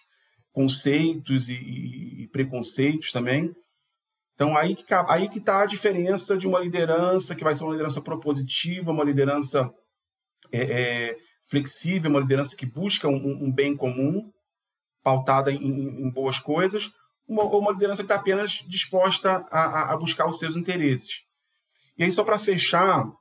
conceitos 0.52 1.50
e, 1.50 1.56
e, 1.56 2.24
e 2.24 2.28
preconceitos 2.28 3.12
também. 3.12 3.54
Então, 4.40 4.56
aí 4.56 4.74
que 4.74 4.86
aí 5.10 5.28
que 5.28 5.38
está 5.38 5.64
a 5.64 5.66
diferença 5.66 6.38
de 6.38 6.48
uma 6.48 6.62
liderança 6.62 7.36
que 7.36 7.44
vai 7.44 7.54
ser 7.54 7.66
uma 7.66 7.74
liderança 7.74 8.02
propositiva, 8.02 8.90
uma 8.90 9.04
liderança 9.04 9.70
é, 10.50 10.62
é, 10.62 11.18
flexível, 11.44 12.10
uma 12.10 12.22
liderança 12.22 12.56
que 12.56 12.66
busca 12.66 13.10
um, 13.10 13.48
um 13.48 13.52
bem 13.52 13.76
comum, 13.76 14.32
pautada 15.04 15.52
em, 15.52 15.58
em, 15.58 16.10
boas 16.10 16.40
coisas, 16.40 16.90
uma, 17.28 17.44
ou 17.44 17.60
uma 17.60 17.74
liderança 17.74 18.02
que 18.02 18.06
está 18.06 18.16
apenas 18.16 18.64
disposta 18.66 19.46
a, 19.52 19.92
a, 19.92 19.98
buscar 19.98 20.26
os 20.26 20.40
seus 20.40 20.56
interesses. 20.56 21.16
E 21.98 22.06
aí, 22.06 22.12
só 22.14 22.24
para 22.24 22.40
fechar, 22.40 23.12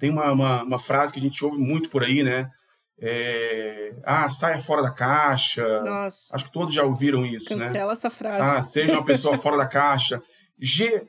tem 0.00 0.10
uma, 0.10 0.32
uma, 0.32 0.64
uma, 0.64 0.78
frase 0.80 1.12
que 1.12 1.20
a 1.20 1.22
gente 1.22 1.44
ouve 1.44 1.58
muito 1.58 1.88
por 1.88 2.02
aí, 2.02 2.24
né? 2.24 2.50
É, 3.00 3.94
ah, 4.04 4.30
saia 4.30 4.58
fora 4.60 4.82
da 4.82 4.90
caixa. 4.90 5.82
Nossa. 5.82 6.34
Acho 6.34 6.44
que 6.44 6.52
todos 6.52 6.74
já 6.74 6.84
ouviram 6.84 7.26
isso, 7.26 7.48
Cancela 7.48 7.60
né? 7.60 7.66
Cancela 7.66 7.92
essa 7.92 8.10
frase. 8.10 8.58
Ah, 8.58 8.62
seja 8.62 8.92
uma 8.92 9.04
pessoa 9.04 9.36
fora 9.36 9.56
da 9.56 9.66
caixa. 9.66 10.22
G. 10.58 11.06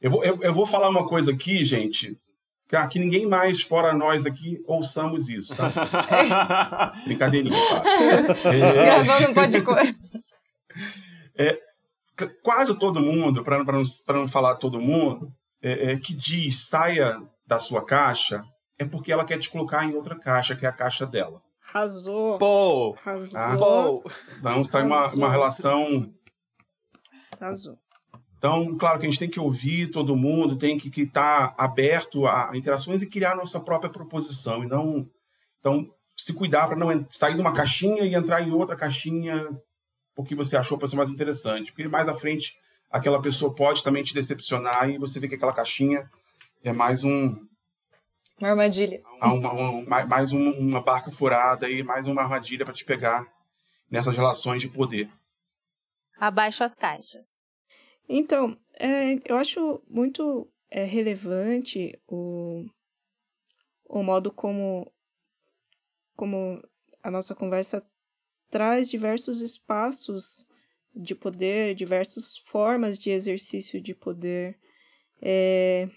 Eu 0.00 0.10
vou, 0.10 0.24
eu, 0.24 0.38
eu 0.42 0.54
vou 0.54 0.66
falar 0.66 0.88
uma 0.88 1.06
coisa 1.06 1.32
aqui, 1.32 1.64
gente, 1.64 2.16
que, 2.68 2.88
que 2.88 2.98
ninguém 2.98 3.26
mais, 3.26 3.62
fora 3.62 3.94
nós 3.94 4.26
aqui, 4.26 4.58
ouçamos 4.66 5.28
isso, 5.28 5.54
tá? 5.54 6.92
Brincadeirinha, 7.04 7.56
claro. 7.56 7.84
É, 8.44 9.04
Gravando 9.04 9.30
um 9.30 9.34
pode 9.34 9.62
cor. 9.62 9.82
É, 11.36 11.58
quase 12.42 12.78
todo 12.78 13.00
mundo, 13.00 13.42
para 13.42 13.62
não, 13.62 13.82
não 14.08 14.28
falar 14.28 14.56
todo 14.56 14.80
mundo, 14.80 15.32
é, 15.62 15.92
é, 15.92 15.96
que 15.96 16.14
diz 16.14 16.68
saia 16.68 17.18
da 17.46 17.58
sua 17.58 17.84
caixa, 17.84 18.42
é 18.78 18.84
porque 18.84 19.12
ela 19.12 19.24
quer 19.24 19.38
te 19.38 19.50
colocar 19.50 19.84
em 19.84 19.94
outra 19.94 20.16
caixa, 20.16 20.56
que 20.56 20.66
é 20.66 20.68
a 20.68 20.72
caixa 20.72 21.06
dela. 21.06 21.42
Arrasou. 21.72 22.38
Pô! 22.38 22.96
Arrasou. 23.04 23.56
Pô! 24.02 24.10
Então 24.38 24.64
sai 24.64 24.84
uma, 24.84 25.06
uma 25.14 25.30
relação. 25.30 26.12
Arrasou. 27.40 27.78
Então, 28.36 28.76
claro 28.76 28.98
que 28.98 29.06
a 29.06 29.08
gente 29.08 29.18
tem 29.18 29.30
que 29.30 29.40
ouvir 29.40 29.90
todo 29.90 30.16
mundo, 30.16 30.58
tem 30.58 30.76
que 30.76 30.88
estar 31.00 31.54
tá 31.54 31.64
aberto 31.64 32.26
a 32.26 32.50
interações 32.54 33.00
e 33.00 33.08
criar 33.08 33.34
nossa 33.34 33.58
própria 33.58 33.90
proposição. 33.90 34.62
E 34.62 34.66
não. 34.66 35.08
Então, 35.58 35.88
se 36.16 36.32
cuidar 36.34 36.66
para 36.66 36.76
não 36.76 37.06
sair 37.10 37.34
de 37.34 37.40
uma 37.40 37.54
caixinha 37.54 38.02
e 38.02 38.14
entrar 38.14 38.42
em 38.42 38.52
outra 38.52 38.76
caixinha 38.76 39.48
porque 40.14 40.34
você 40.34 40.56
achou 40.56 40.78
para 40.78 40.86
ser 40.86 40.96
mais 40.96 41.10
interessante. 41.10 41.72
Porque 41.72 41.88
mais 41.88 42.08
à 42.08 42.14
frente 42.14 42.54
aquela 42.90 43.20
pessoa 43.20 43.54
pode 43.54 43.82
também 43.82 44.04
te 44.04 44.14
decepcionar 44.14 44.88
e 44.88 44.98
você 44.98 45.18
vê 45.18 45.28
que 45.28 45.34
aquela 45.34 45.52
caixinha 45.52 46.08
é 46.62 46.72
mais 46.72 47.02
um 47.02 47.36
uma 48.38 48.50
armadilha. 48.50 49.02
Uma, 49.20 49.52
uma, 49.52 50.06
mais 50.06 50.32
uma 50.32 50.80
barca 50.80 51.10
furada 51.10 51.68
e 51.68 51.82
mais 51.82 52.06
uma 52.06 52.22
armadilha 52.22 52.64
para 52.64 52.74
te 52.74 52.84
pegar 52.84 53.26
nessas 53.90 54.14
relações 54.14 54.60
de 54.60 54.68
poder. 54.68 55.08
Abaixo 56.18 56.64
as 56.64 56.76
caixas. 56.76 57.38
Então, 58.08 58.58
é, 58.74 59.14
eu 59.24 59.36
acho 59.36 59.82
muito 59.88 60.50
é, 60.70 60.84
relevante 60.84 61.98
o, 62.06 62.66
o 63.86 64.02
modo 64.02 64.32
como, 64.32 64.92
como 66.16 66.62
a 67.02 67.10
nossa 67.10 67.34
conversa 67.34 67.82
traz 68.50 68.90
diversos 68.90 69.40
espaços 69.42 70.48
de 70.94 71.14
poder, 71.14 71.74
diversas 71.74 72.38
formas 72.38 72.98
de 72.98 73.10
exercício 73.10 73.80
de 73.80 73.94
poder. 73.94 74.58
É, 75.20 75.88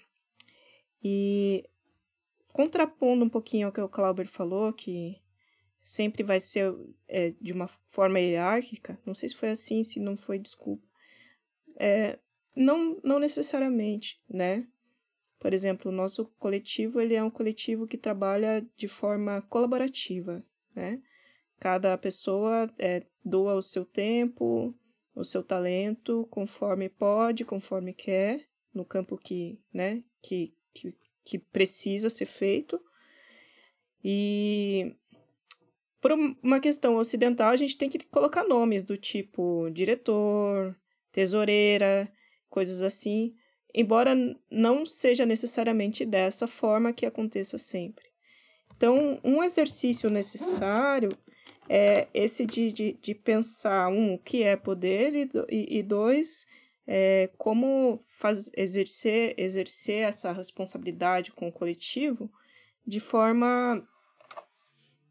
e 1.04 1.64
contrapondo 2.54 3.24
um 3.24 3.30
pouquinho 3.30 3.68
ao 3.68 3.74
que 3.74 3.82
o 3.82 3.90
Clauber 3.90 4.28
falou, 4.28 4.74
que 4.74 5.22
sempre 5.82 6.24
vai 6.24 6.40
ser 6.40 6.74
é, 7.08 7.34
de 7.40 7.54
uma 7.54 7.68
forma 7.68 8.20
hierárquica, 8.20 9.00
não 9.06 9.14
sei 9.14 9.30
se 9.30 9.36
foi 9.36 9.50
assim, 9.50 9.84
se 9.84 10.00
não 10.00 10.18
foi, 10.18 10.38
desculpa. 10.38 10.86
É, 11.78 12.20
não, 12.56 13.00
não 13.04 13.20
necessariamente, 13.20 14.22
né? 14.30 14.68
Por 15.40 15.54
exemplo, 15.54 15.92
o 15.92 15.94
nosso 15.94 16.26
coletivo 16.40 17.00
ele 17.00 17.14
é 17.14 17.24
um 17.24 17.30
coletivo 17.30 17.88
que 17.88 17.98
trabalha 17.98 18.66
de 18.76 18.88
forma 18.88 19.42
colaborativa, 19.44 20.44
né? 20.76 21.02
Cada 21.60 21.98
pessoa 21.98 22.70
é, 22.78 23.04
doa 23.24 23.56
o 23.56 23.62
seu 23.62 23.86
tempo, 23.86 24.76
o 25.16 25.24
seu 25.24 25.44
talento, 25.44 26.28
conforme 26.30 26.90
pode, 26.90 27.46
conforme 27.46 27.94
quer, 27.94 28.48
no 28.74 28.86
campo 28.86 29.18
que, 29.18 29.60
né, 29.74 30.04
que, 30.22 30.54
que, 30.74 30.96
que 31.28 31.38
precisa 31.38 32.10
ser 32.10 32.26
feito. 32.26 32.80
E 34.04 34.96
por 36.00 36.12
uma 36.14 36.60
questão 36.60 36.96
ocidental, 36.96 37.50
a 37.50 37.56
gente 37.56 37.78
tem 37.78 37.90
que 37.90 38.00
colocar 38.08 38.46
nomes 38.46 38.84
do 38.84 38.96
tipo 38.96 39.70
diretor, 39.72 40.76
tesoureira, 41.12 42.10
coisas 42.50 42.82
assim, 42.82 43.36
embora 43.74 44.16
não 44.50 44.86
seja 44.86 45.26
necessariamente 45.26 46.06
dessa 46.06 46.48
forma 46.48 46.94
que 46.94 47.06
aconteça 47.06 47.58
sempre. 47.58 48.06
Então, 48.76 49.20
um 49.24 49.44
exercício 49.44 50.10
necessário 50.10 51.10
é 51.68 52.08
esse 52.14 52.46
de, 52.46 52.72
de, 52.72 52.94
de 53.02 53.14
pensar, 53.14 53.90
um, 53.90 54.14
o 54.14 54.20
que 54.20 54.44
é 54.44 54.56
poder, 54.56 55.14
e, 55.14 55.30
e, 55.50 55.80
e 55.80 55.84
dois, 55.84 56.48
é, 56.88 57.30
como 57.38 58.00
faz, 58.08 58.50
exercer, 58.56 59.36
exercer 59.38 60.08
essa 60.08 60.32
responsabilidade 60.32 61.34
com 61.34 61.50
o 61.50 61.52
coletivo 61.52 62.32
de 62.86 63.02
forma 63.02 63.86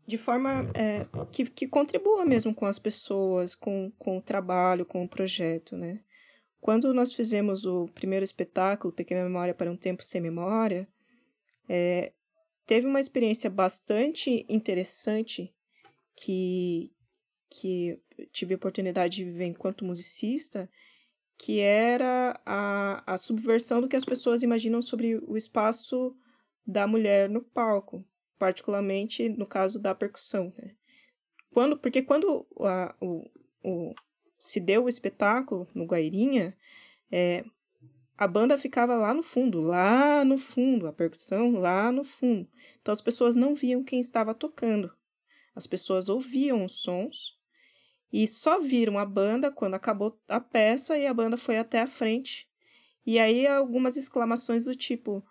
de 0.07 0.17
forma 0.17 0.71
é, 0.73 1.05
que, 1.33 1.45
que 1.51 1.67
contribua 1.67 2.25
mesmo 2.25 2.55
com 2.55 2.65
as 2.65 2.79
pessoas, 2.79 3.57
com, 3.57 3.91
com 3.99 4.19
o 4.19 4.23
trabalho, 4.23 4.87
com 4.87 5.03
o 5.03 5.09
projeto, 5.09 5.77
né? 5.77 6.01
Quando 6.61 6.95
nós 6.95 7.13
fizemos 7.13 7.65
o 7.65 7.89
primeiro 7.89 8.25
espetáculo, 8.25 8.93
Pequena 8.93 9.25
Memória 9.25 9.53
para 9.53 9.71
um 9.71 9.77
Tempo 9.77 10.05
Sem 10.05 10.21
Memória, 10.21 10.89
é, 11.69 12.13
teve 12.67 12.87
uma 12.87 13.01
experiência 13.01 13.51
bastante 13.51 14.47
interessante 14.49 15.53
que, 16.15 16.93
que 17.51 18.01
tive 18.33 18.55
a 18.55 18.57
oportunidade 18.57 19.17
de 19.17 19.25
viver 19.25 19.47
enquanto 19.47 19.85
musicista, 19.85 20.71
que 21.39 21.61
era 21.61 22.41
a, 22.45 23.15
a 23.15 23.17
subversão 23.17 23.81
do 23.81 23.89
que 23.89 23.97
as 23.97 24.05
pessoas 24.05 24.43
imaginam 24.43 24.81
sobre 24.81 25.17
o 25.27 25.37
espaço 25.37 26.17
da 26.67 26.87
mulher 26.87 27.29
no 27.29 27.43
palco, 27.43 28.05
particularmente 28.39 29.29
no 29.29 29.47
caso 29.47 29.81
da 29.81 29.95
percussão. 29.95 30.53
Né? 30.57 30.75
Quando, 31.51 31.79
porque 31.79 32.03
quando 32.03 32.47
a, 32.61 32.95
o, 33.01 33.31
o, 33.63 33.95
se 34.39 34.59
deu 34.59 34.85
o 34.85 34.89
espetáculo 34.89 35.69
no 35.75 35.85
Guairinha, 35.85 36.57
é, 37.11 37.45
a 38.17 38.27
banda 38.27 38.57
ficava 38.57 38.95
lá 38.97 39.13
no 39.13 39.23
fundo, 39.23 39.61
lá 39.61 40.25
no 40.25 40.39
fundo, 40.39 40.87
a 40.87 40.93
percussão 40.93 41.53
lá 41.53 41.93
no 41.93 42.03
fundo. 42.03 42.49
Então 42.81 42.93
as 42.93 43.01
pessoas 43.01 43.37
não 43.37 43.55
viam 43.55 43.85
quem 43.85 44.01
estava 44.01 44.35
tocando. 44.35 44.91
As 45.55 45.67
pessoas 45.67 46.09
ouviam 46.09 46.65
os 46.65 46.81
sons 46.81 47.36
e 48.13 48.27
só 48.27 48.61
viram 48.61 48.99
a 48.99 49.05
banda 49.05 49.51
quando 49.51 49.75
acabou 49.75 50.19
a 50.29 50.41
peça 50.41 50.97
e 50.97 51.07
a 51.07 51.15
banda 51.15 51.37
foi 51.37 51.59
até 51.59 51.81
a 51.81 51.87
frente. 51.87 52.49
E 53.05 53.19
aí 53.19 53.47
algumas 53.47 53.97
exclamações 53.97 54.65
do 54.65 54.75
tipo: 54.75 55.25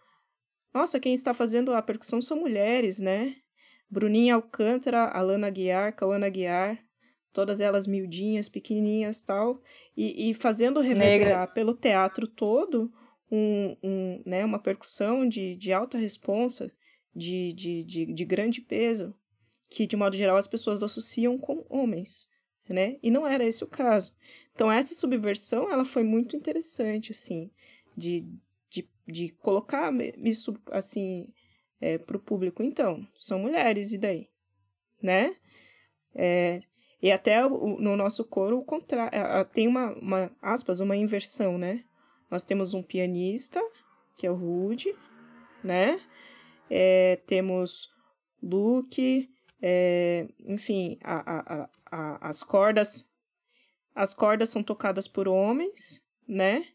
Nossa, 0.73 0.99
quem 0.99 1.13
está 1.13 1.33
fazendo 1.33 1.73
a 1.73 1.81
percussão 1.81 2.21
são 2.21 2.39
mulheres, 2.39 2.99
né? 2.99 3.35
Bruninha 3.89 4.35
Alcântara, 4.35 5.05
Alana 5.05 5.49
Guiar, 5.49 5.95
Cauana 5.95 6.29
Guiar, 6.29 6.83
todas 7.31 7.61
elas 7.61 7.85
miudinhas, 7.85 8.49
pequenininhas 8.49 9.21
tal, 9.21 9.61
e, 9.95 10.29
e 10.29 10.33
fazendo 10.33 10.79
reverberar 10.79 11.39
Negras. 11.39 11.53
pelo 11.53 11.73
teatro 11.75 12.27
todo 12.27 12.91
um, 13.31 13.75
um, 13.83 14.23
né, 14.25 14.45
uma 14.45 14.59
percussão 14.59 15.27
de, 15.27 15.55
de 15.55 15.73
alta 15.73 15.97
responsa, 15.97 16.71
de, 17.15 17.53
de, 17.53 17.83
de, 17.83 18.13
de 18.13 18.25
grande 18.25 18.61
peso, 18.61 19.13
que 19.69 19.87
de 19.87 19.95
modo 19.95 20.15
geral 20.15 20.37
as 20.37 20.47
pessoas 20.47 20.83
associam 20.83 21.37
com 21.37 21.65
homens, 21.69 22.29
né? 22.67 22.97
E 23.01 23.11
não 23.11 23.27
era 23.27 23.45
esse 23.45 23.63
o 23.63 23.67
caso. 23.67 24.15
Então 24.53 24.71
essa 24.71 24.95
subversão 24.95 25.71
ela 25.71 25.85
foi 25.85 26.03
muito 26.03 26.35
interessante, 26.35 27.11
assim, 27.11 27.51
de, 27.95 28.25
de, 28.69 28.89
de 29.07 29.29
colocar 29.29 29.93
isso 30.17 30.57
assim 30.71 31.27
é, 31.79 31.97
para 31.97 32.17
o 32.17 32.21
público. 32.21 32.63
Então 32.63 33.01
são 33.17 33.39
mulheres 33.39 33.93
e 33.93 33.97
daí, 33.97 34.29
né? 35.01 35.35
É, 36.13 36.59
e 37.01 37.11
até 37.11 37.45
o, 37.45 37.77
no 37.79 37.95
nosso 37.95 38.23
coro, 38.25 38.57
o 38.57 38.65
contrário, 38.65 39.11
tem 39.53 39.67
uma, 39.67 39.93
uma, 39.93 40.31
aspas, 40.41 40.79
uma 40.79 40.95
inversão, 40.95 41.57
né? 41.57 41.83
Nós 42.31 42.45
temos 42.45 42.73
um 42.73 42.81
pianista, 42.81 43.61
que 44.15 44.25
é 44.25 44.31
o 44.31 44.35
Rude, 44.35 44.95
né? 45.63 46.01
É, 46.69 47.17
temos 47.27 47.93
Luke, 48.41 49.29
é, 49.61 50.27
enfim, 50.39 50.97
a, 51.03 51.63
a, 51.63 51.69
a, 51.91 52.29
as 52.29 52.43
cordas 52.43 53.09
as 53.95 54.13
cordas 54.13 54.49
são 54.49 54.61
tocadas 54.61 55.07
por 55.07 55.27
homens, 55.27 56.03
né? 56.27 56.67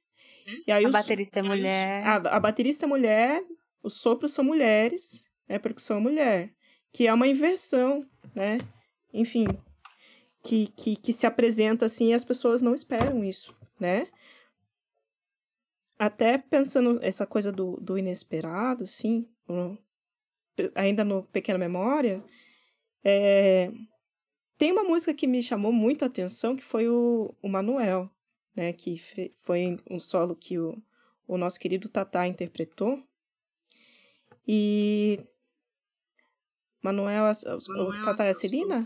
E 0.66 0.72
aí 0.72 0.84
a 0.84 0.88
os, 0.88 0.92
baterista 0.92 1.40
é 1.40 1.42
mulher. 1.42 2.02
A, 2.06 2.14
a 2.14 2.40
baterista 2.40 2.86
é 2.86 2.88
mulher, 2.88 3.44
os 3.82 4.00
sopros 4.00 4.32
são 4.32 4.42
mulheres, 4.42 5.28
né? 5.46 5.58
Percussão 5.58 5.98
é 5.98 6.00
mulher. 6.00 6.54
Que 6.90 7.06
é 7.06 7.12
uma 7.12 7.28
inversão, 7.28 8.00
né? 8.34 8.58
Enfim, 9.12 9.46
que, 10.42 10.68
que, 10.68 10.96
que 10.96 11.12
se 11.12 11.26
apresenta 11.26 11.84
assim 11.84 12.08
e 12.08 12.14
as 12.14 12.24
pessoas 12.24 12.62
não 12.62 12.74
esperam 12.74 13.22
isso, 13.22 13.54
né? 13.78 14.08
Até 15.98 16.38
pensando 16.38 16.98
essa 17.02 17.26
coisa 17.26 17.52
do, 17.52 17.76
do 17.76 17.98
inesperado, 17.98 18.84
assim, 18.84 19.28
ainda 20.74 21.04
no 21.04 21.24
Pequena 21.24 21.58
Memória, 21.58 22.24
é, 23.04 23.70
tem 24.58 24.72
uma 24.72 24.84
música 24.84 25.14
que 25.14 25.26
me 25.26 25.42
chamou 25.42 25.72
muita 25.72 26.06
atenção, 26.06 26.54
que 26.54 26.62
foi 26.62 26.88
o, 26.88 27.34
o 27.42 27.48
Manuel, 27.48 28.10
né? 28.54 28.72
Que 28.72 29.00
foi 29.36 29.78
um 29.88 29.98
solo 29.98 30.36
que 30.36 30.58
o, 30.58 30.76
o 31.26 31.38
nosso 31.38 31.58
querido 31.58 31.88
Tatá 31.88 32.26
interpretou. 32.26 33.02
E 34.46 35.18
Manuel, 36.82 37.30
o 37.30 38.02
Tata 38.02 38.24
é 38.24 38.30
a 38.30 38.34
Celina? 38.34 38.82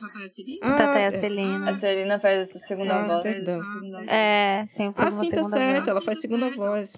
Ah, 0.60 0.76
Tata 0.76 0.98
é 0.98 1.06
a 1.06 1.12
Celina. 1.12 1.70
A 1.70 1.74
Celina 1.74 2.20
faz 2.20 2.48
essa 2.48 2.58
segunda 2.60 2.94
ah, 2.94 3.06
voz. 3.06 3.22
Perdão. 3.22 3.60
É, 4.08 4.68
tem 4.76 4.92
Ah, 4.96 5.10
sim, 5.10 5.30
tá 5.30 5.44
certo. 5.44 5.78
Voz. 5.78 5.88
Ela 5.88 6.00
faz 6.00 6.20
segunda 6.20 6.50
voz. 6.50 6.96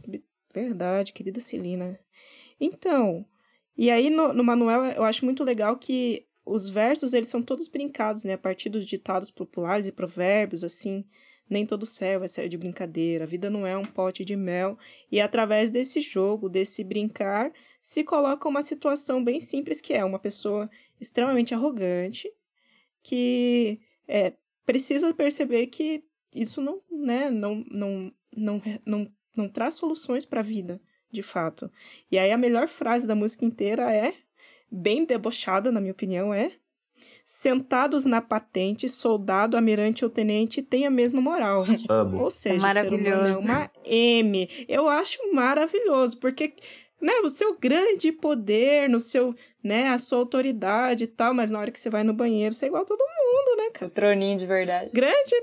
Verdade, 0.54 1.12
querida 1.12 1.38
Celina. 1.38 1.98
Então, 2.58 3.26
e 3.76 3.90
aí 3.90 4.08
no, 4.08 4.32
no 4.32 4.42
Manuel 4.42 4.84
eu 4.86 5.04
acho 5.04 5.24
muito 5.24 5.44
legal 5.44 5.76
que 5.76 6.26
os 6.46 6.68
versos 6.68 7.12
eles 7.12 7.28
são 7.28 7.42
todos 7.42 7.68
brincados, 7.68 8.24
né? 8.24 8.34
A 8.34 8.38
partir 8.38 8.68
dos 8.70 8.86
ditados 8.86 9.30
populares 9.30 9.86
e 9.86 9.92
provérbios, 9.92 10.64
assim. 10.64 11.04
Nem 11.48 11.64
todo 11.64 11.86
céu 11.86 12.24
é 12.24 12.28
céu 12.28 12.48
de 12.48 12.58
brincadeira, 12.58 13.22
a 13.22 13.26
vida 13.26 13.48
não 13.48 13.64
é 13.64 13.76
um 13.76 13.84
pote 13.84 14.24
de 14.24 14.34
mel. 14.34 14.76
E 15.12 15.20
através 15.20 15.70
desse 15.70 16.00
jogo, 16.00 16.48
desse 16.48 16.82
brincar, 16.82 17.52
se 17.80 18.02
coloca 18.02 18.48
uma 18.48 18.62
situação 18.62 19.22
bem 19.22 19.38
simples 19.38 19.80
que 19.80 19.92
é 19.92 20.04
uma 20.04 20.18
pessoa 20.18 20.68
extremamente 21.00 21.54
arrogante 21.54 22.32
que 23.06 23.80
é, 24.08 24.32
precisa 24.64 25.14
perceber 25.14 25.68
que 25.68 26.02
isso 26.34 26.60
não, 26.60 26.82
né, 26.90 27.30
não, 27.30 27.64
não, 27.70 28.12
não, 28.36 28.62
não, 28.84 29.12
não 29.36 29.48
traz 29.48 29.74
soluções 29.74 30.24
para 30.24 30.40
a 30.40 30.42
vida, 30.42 30.80
de 31.12 31.22
fato. 31.22 31.70
E 32.10 32.18
aí 32.18 32.32
a 32.32 32.36
melhor 32.36 32.66
frase 32.66 33.06
da 33.06 33.14
música 33.14 33.44
inteira 33.44 33.94
é, 33.94 34.12
bem 34.76 35.04
debochada, 35.04 35.72
na 35.72 35.80
minha 35.80 35.92
opinião, 35.92 36.32
é 36.32 36.52
sentados 37.24 38.04
na 38.04 38.20
patente, 38.20 38.88
soldado, 38.88 39.56
almirante 39.56 40.04
ou 40.04 40.10
tenente 40.10 40.62
têm 40.62 40.86
a 40.86 40.90
mesma 40.90 41.20
moral. 41.20 41.64
Amo. 41.88 42.22
Ou 42.22 42.30
seja, 42.30 42.62
maravilhoso. 42.64 43.02
ser 43.02 43.14
humano 43.14 43.34
é 43.34 43.38
uma 43.38 43.70
M. 43.84 44.48
Eu 44.68 44.88
acho 44.88 45.18
maravilhoso, 45.34 46.20
porque 46.20 46.54
né, 47.00 47.12
o 47.24 47.28
seu 47.28 47.58
grande 47.58 48.12
poder, 48.12 48.88
no 48.88 49.00
seu, 49.00 49.34
né, 49.62 49.88
a 49.88 49.98
sua 49.98 50.18
autoridade 50.18 51.04
e 51.04 51.08
tal, 51.08 51.34
mas 51.34 51.50
na 51.50 51.58
hora 51.58 51.70
que 51.72 51.80
você 51.80 51.90
vai 51.90 52.04
no 52.04 52.14
banheiro, 52.14 52.54
você 52.54 52.66
é 52.66 52.68
igual 52.68 52.84
a 52.84 52.86
todo 52.86 53.00
mundo, 53.00 53.56
né, 53.58 53.70
cara? 53.72 53.86
O 53.86 53.90
troninho 53.90 54.38
de 54.38 54.46
verdade. 54.46 54.90
Grande, 54.92 55.34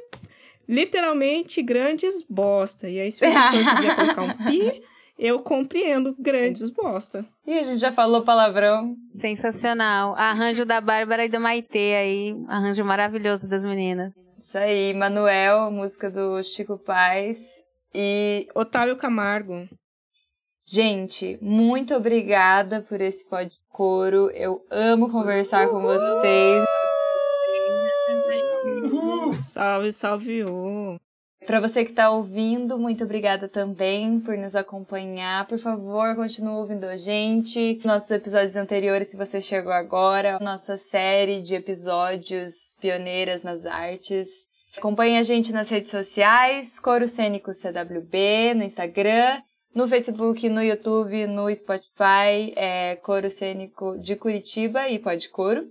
literalmente 0.67 1.61
grandes 1.61 2.21
bosta. 2.21 2.89
E 2.89 2.99
aí, 2.99 3.11
se 3.11 3.23
o 3.23 3.27
editor 3.27 3.75
quiser 3.75 3.95
colocar 3.95 4.21
um 4.21 4.37
pi, 4.45 4.83
eu 5.17 5.39
compreendo 5.39 6.15
grandes 6.19 6.69
bosta. 6.69 7.25
E 7.45 7.57
a 7.57 7.63
gente 7.63 7.79
já 7.79 7.91
falou 7.91 8.23
palavrão. 8.23 8.95
Sensacional. 9.09 10.15
Arranjo 10.15 10.65
da 10.65 10.81
Bárbara 10.81 11.25
e 11.25 11.29
do 11.29 11.39
Maitê 11.39 11.95
aí, 11.95 12.35
arranjo 12.47 12.83
maravilhoso 12.83 13.47
das 13.47 13.63
meninas. 13.63 14.13
Isso 14.37 14.57
aí, 14.57 14.93
Manuel, 14.93 15.71
música 15.71 16.09
do 16.09 16.43
Chico 16.43 16.77
Paz 16.77 17.37
e 17.93 18.47
Otávio 18.53 18.97
Camargo. 18.97 19.67
Gente, 20.65 21.37
muito 21.41 21.93
obrigada 21.93 22.81
por 22.81 23.01
esse 23.01 23.27
pod 23.29 23.51
coro. 23.69 24.29
Eu 24.31 24.61
amo 24.71 25.09
conversar 25.09 25.69
com 25.69 25.81
vocês. 25.81 26.65
Salve, 29.41 29.91
salve! 29.91 30.45
Para 31.45 31.59
você 31.59 31.83
que 31.83 31.91
está 31.91 32.09
ouvindo, 32.09 32.77
muito 32.77 33.03
obrigada 33.03 33.47
também 33.47 34.19
por 34.19 34.37
nos 34.37 34.55
acompanhar. 34.55 35.47
Por 35.47 35.59
favor, 35.59 36.15
continue 36.15 36.55
ouvindo 36.55 36.85
a 36.85 36.97
gente. 36.97 37.81
Nossos 37.83 38.09
episódios 38.11 38.55
anteriores, 38.55 39.09
se 39.09 39.17
você 39.17 39.41
chegou 39.41 39.71
agora, 39.71 40.39
nossa 40.39 40.77
série 40.77 41.41
de 41.41 41.55
episódios 41.55 42.75
pioneiras 42.79 43.43
nas 43.43 43.65
artes. 43.65 44.27
Acompanhe 44.77 45.17
a 45.17 45.23
gente 45.23 45.51
nas 45.51 45.69
redes 45.69 45.91
sociais, 45.91 46.79
Coro 46.79 47.07
Cênico 47.07 47.51
CWB, 47.51 48.53
no 48.55 48.63
Instagram 48.63 49.41
no 49.73 49.87
Facebook, 49.87 50.47
no 50.49 50.61
YouTube, 50.61 51.25
no 51.25 51.53
Spotify, 51.53 52.53
é 52.55 52.95
Coro 52.97 53.31
Cênico 53.31 53.97
de 53.97 54.15
Curitiba 54.15 54.87
e 54.87 54.99
Pode 54.99 55.29
Coro. 55.29 55.65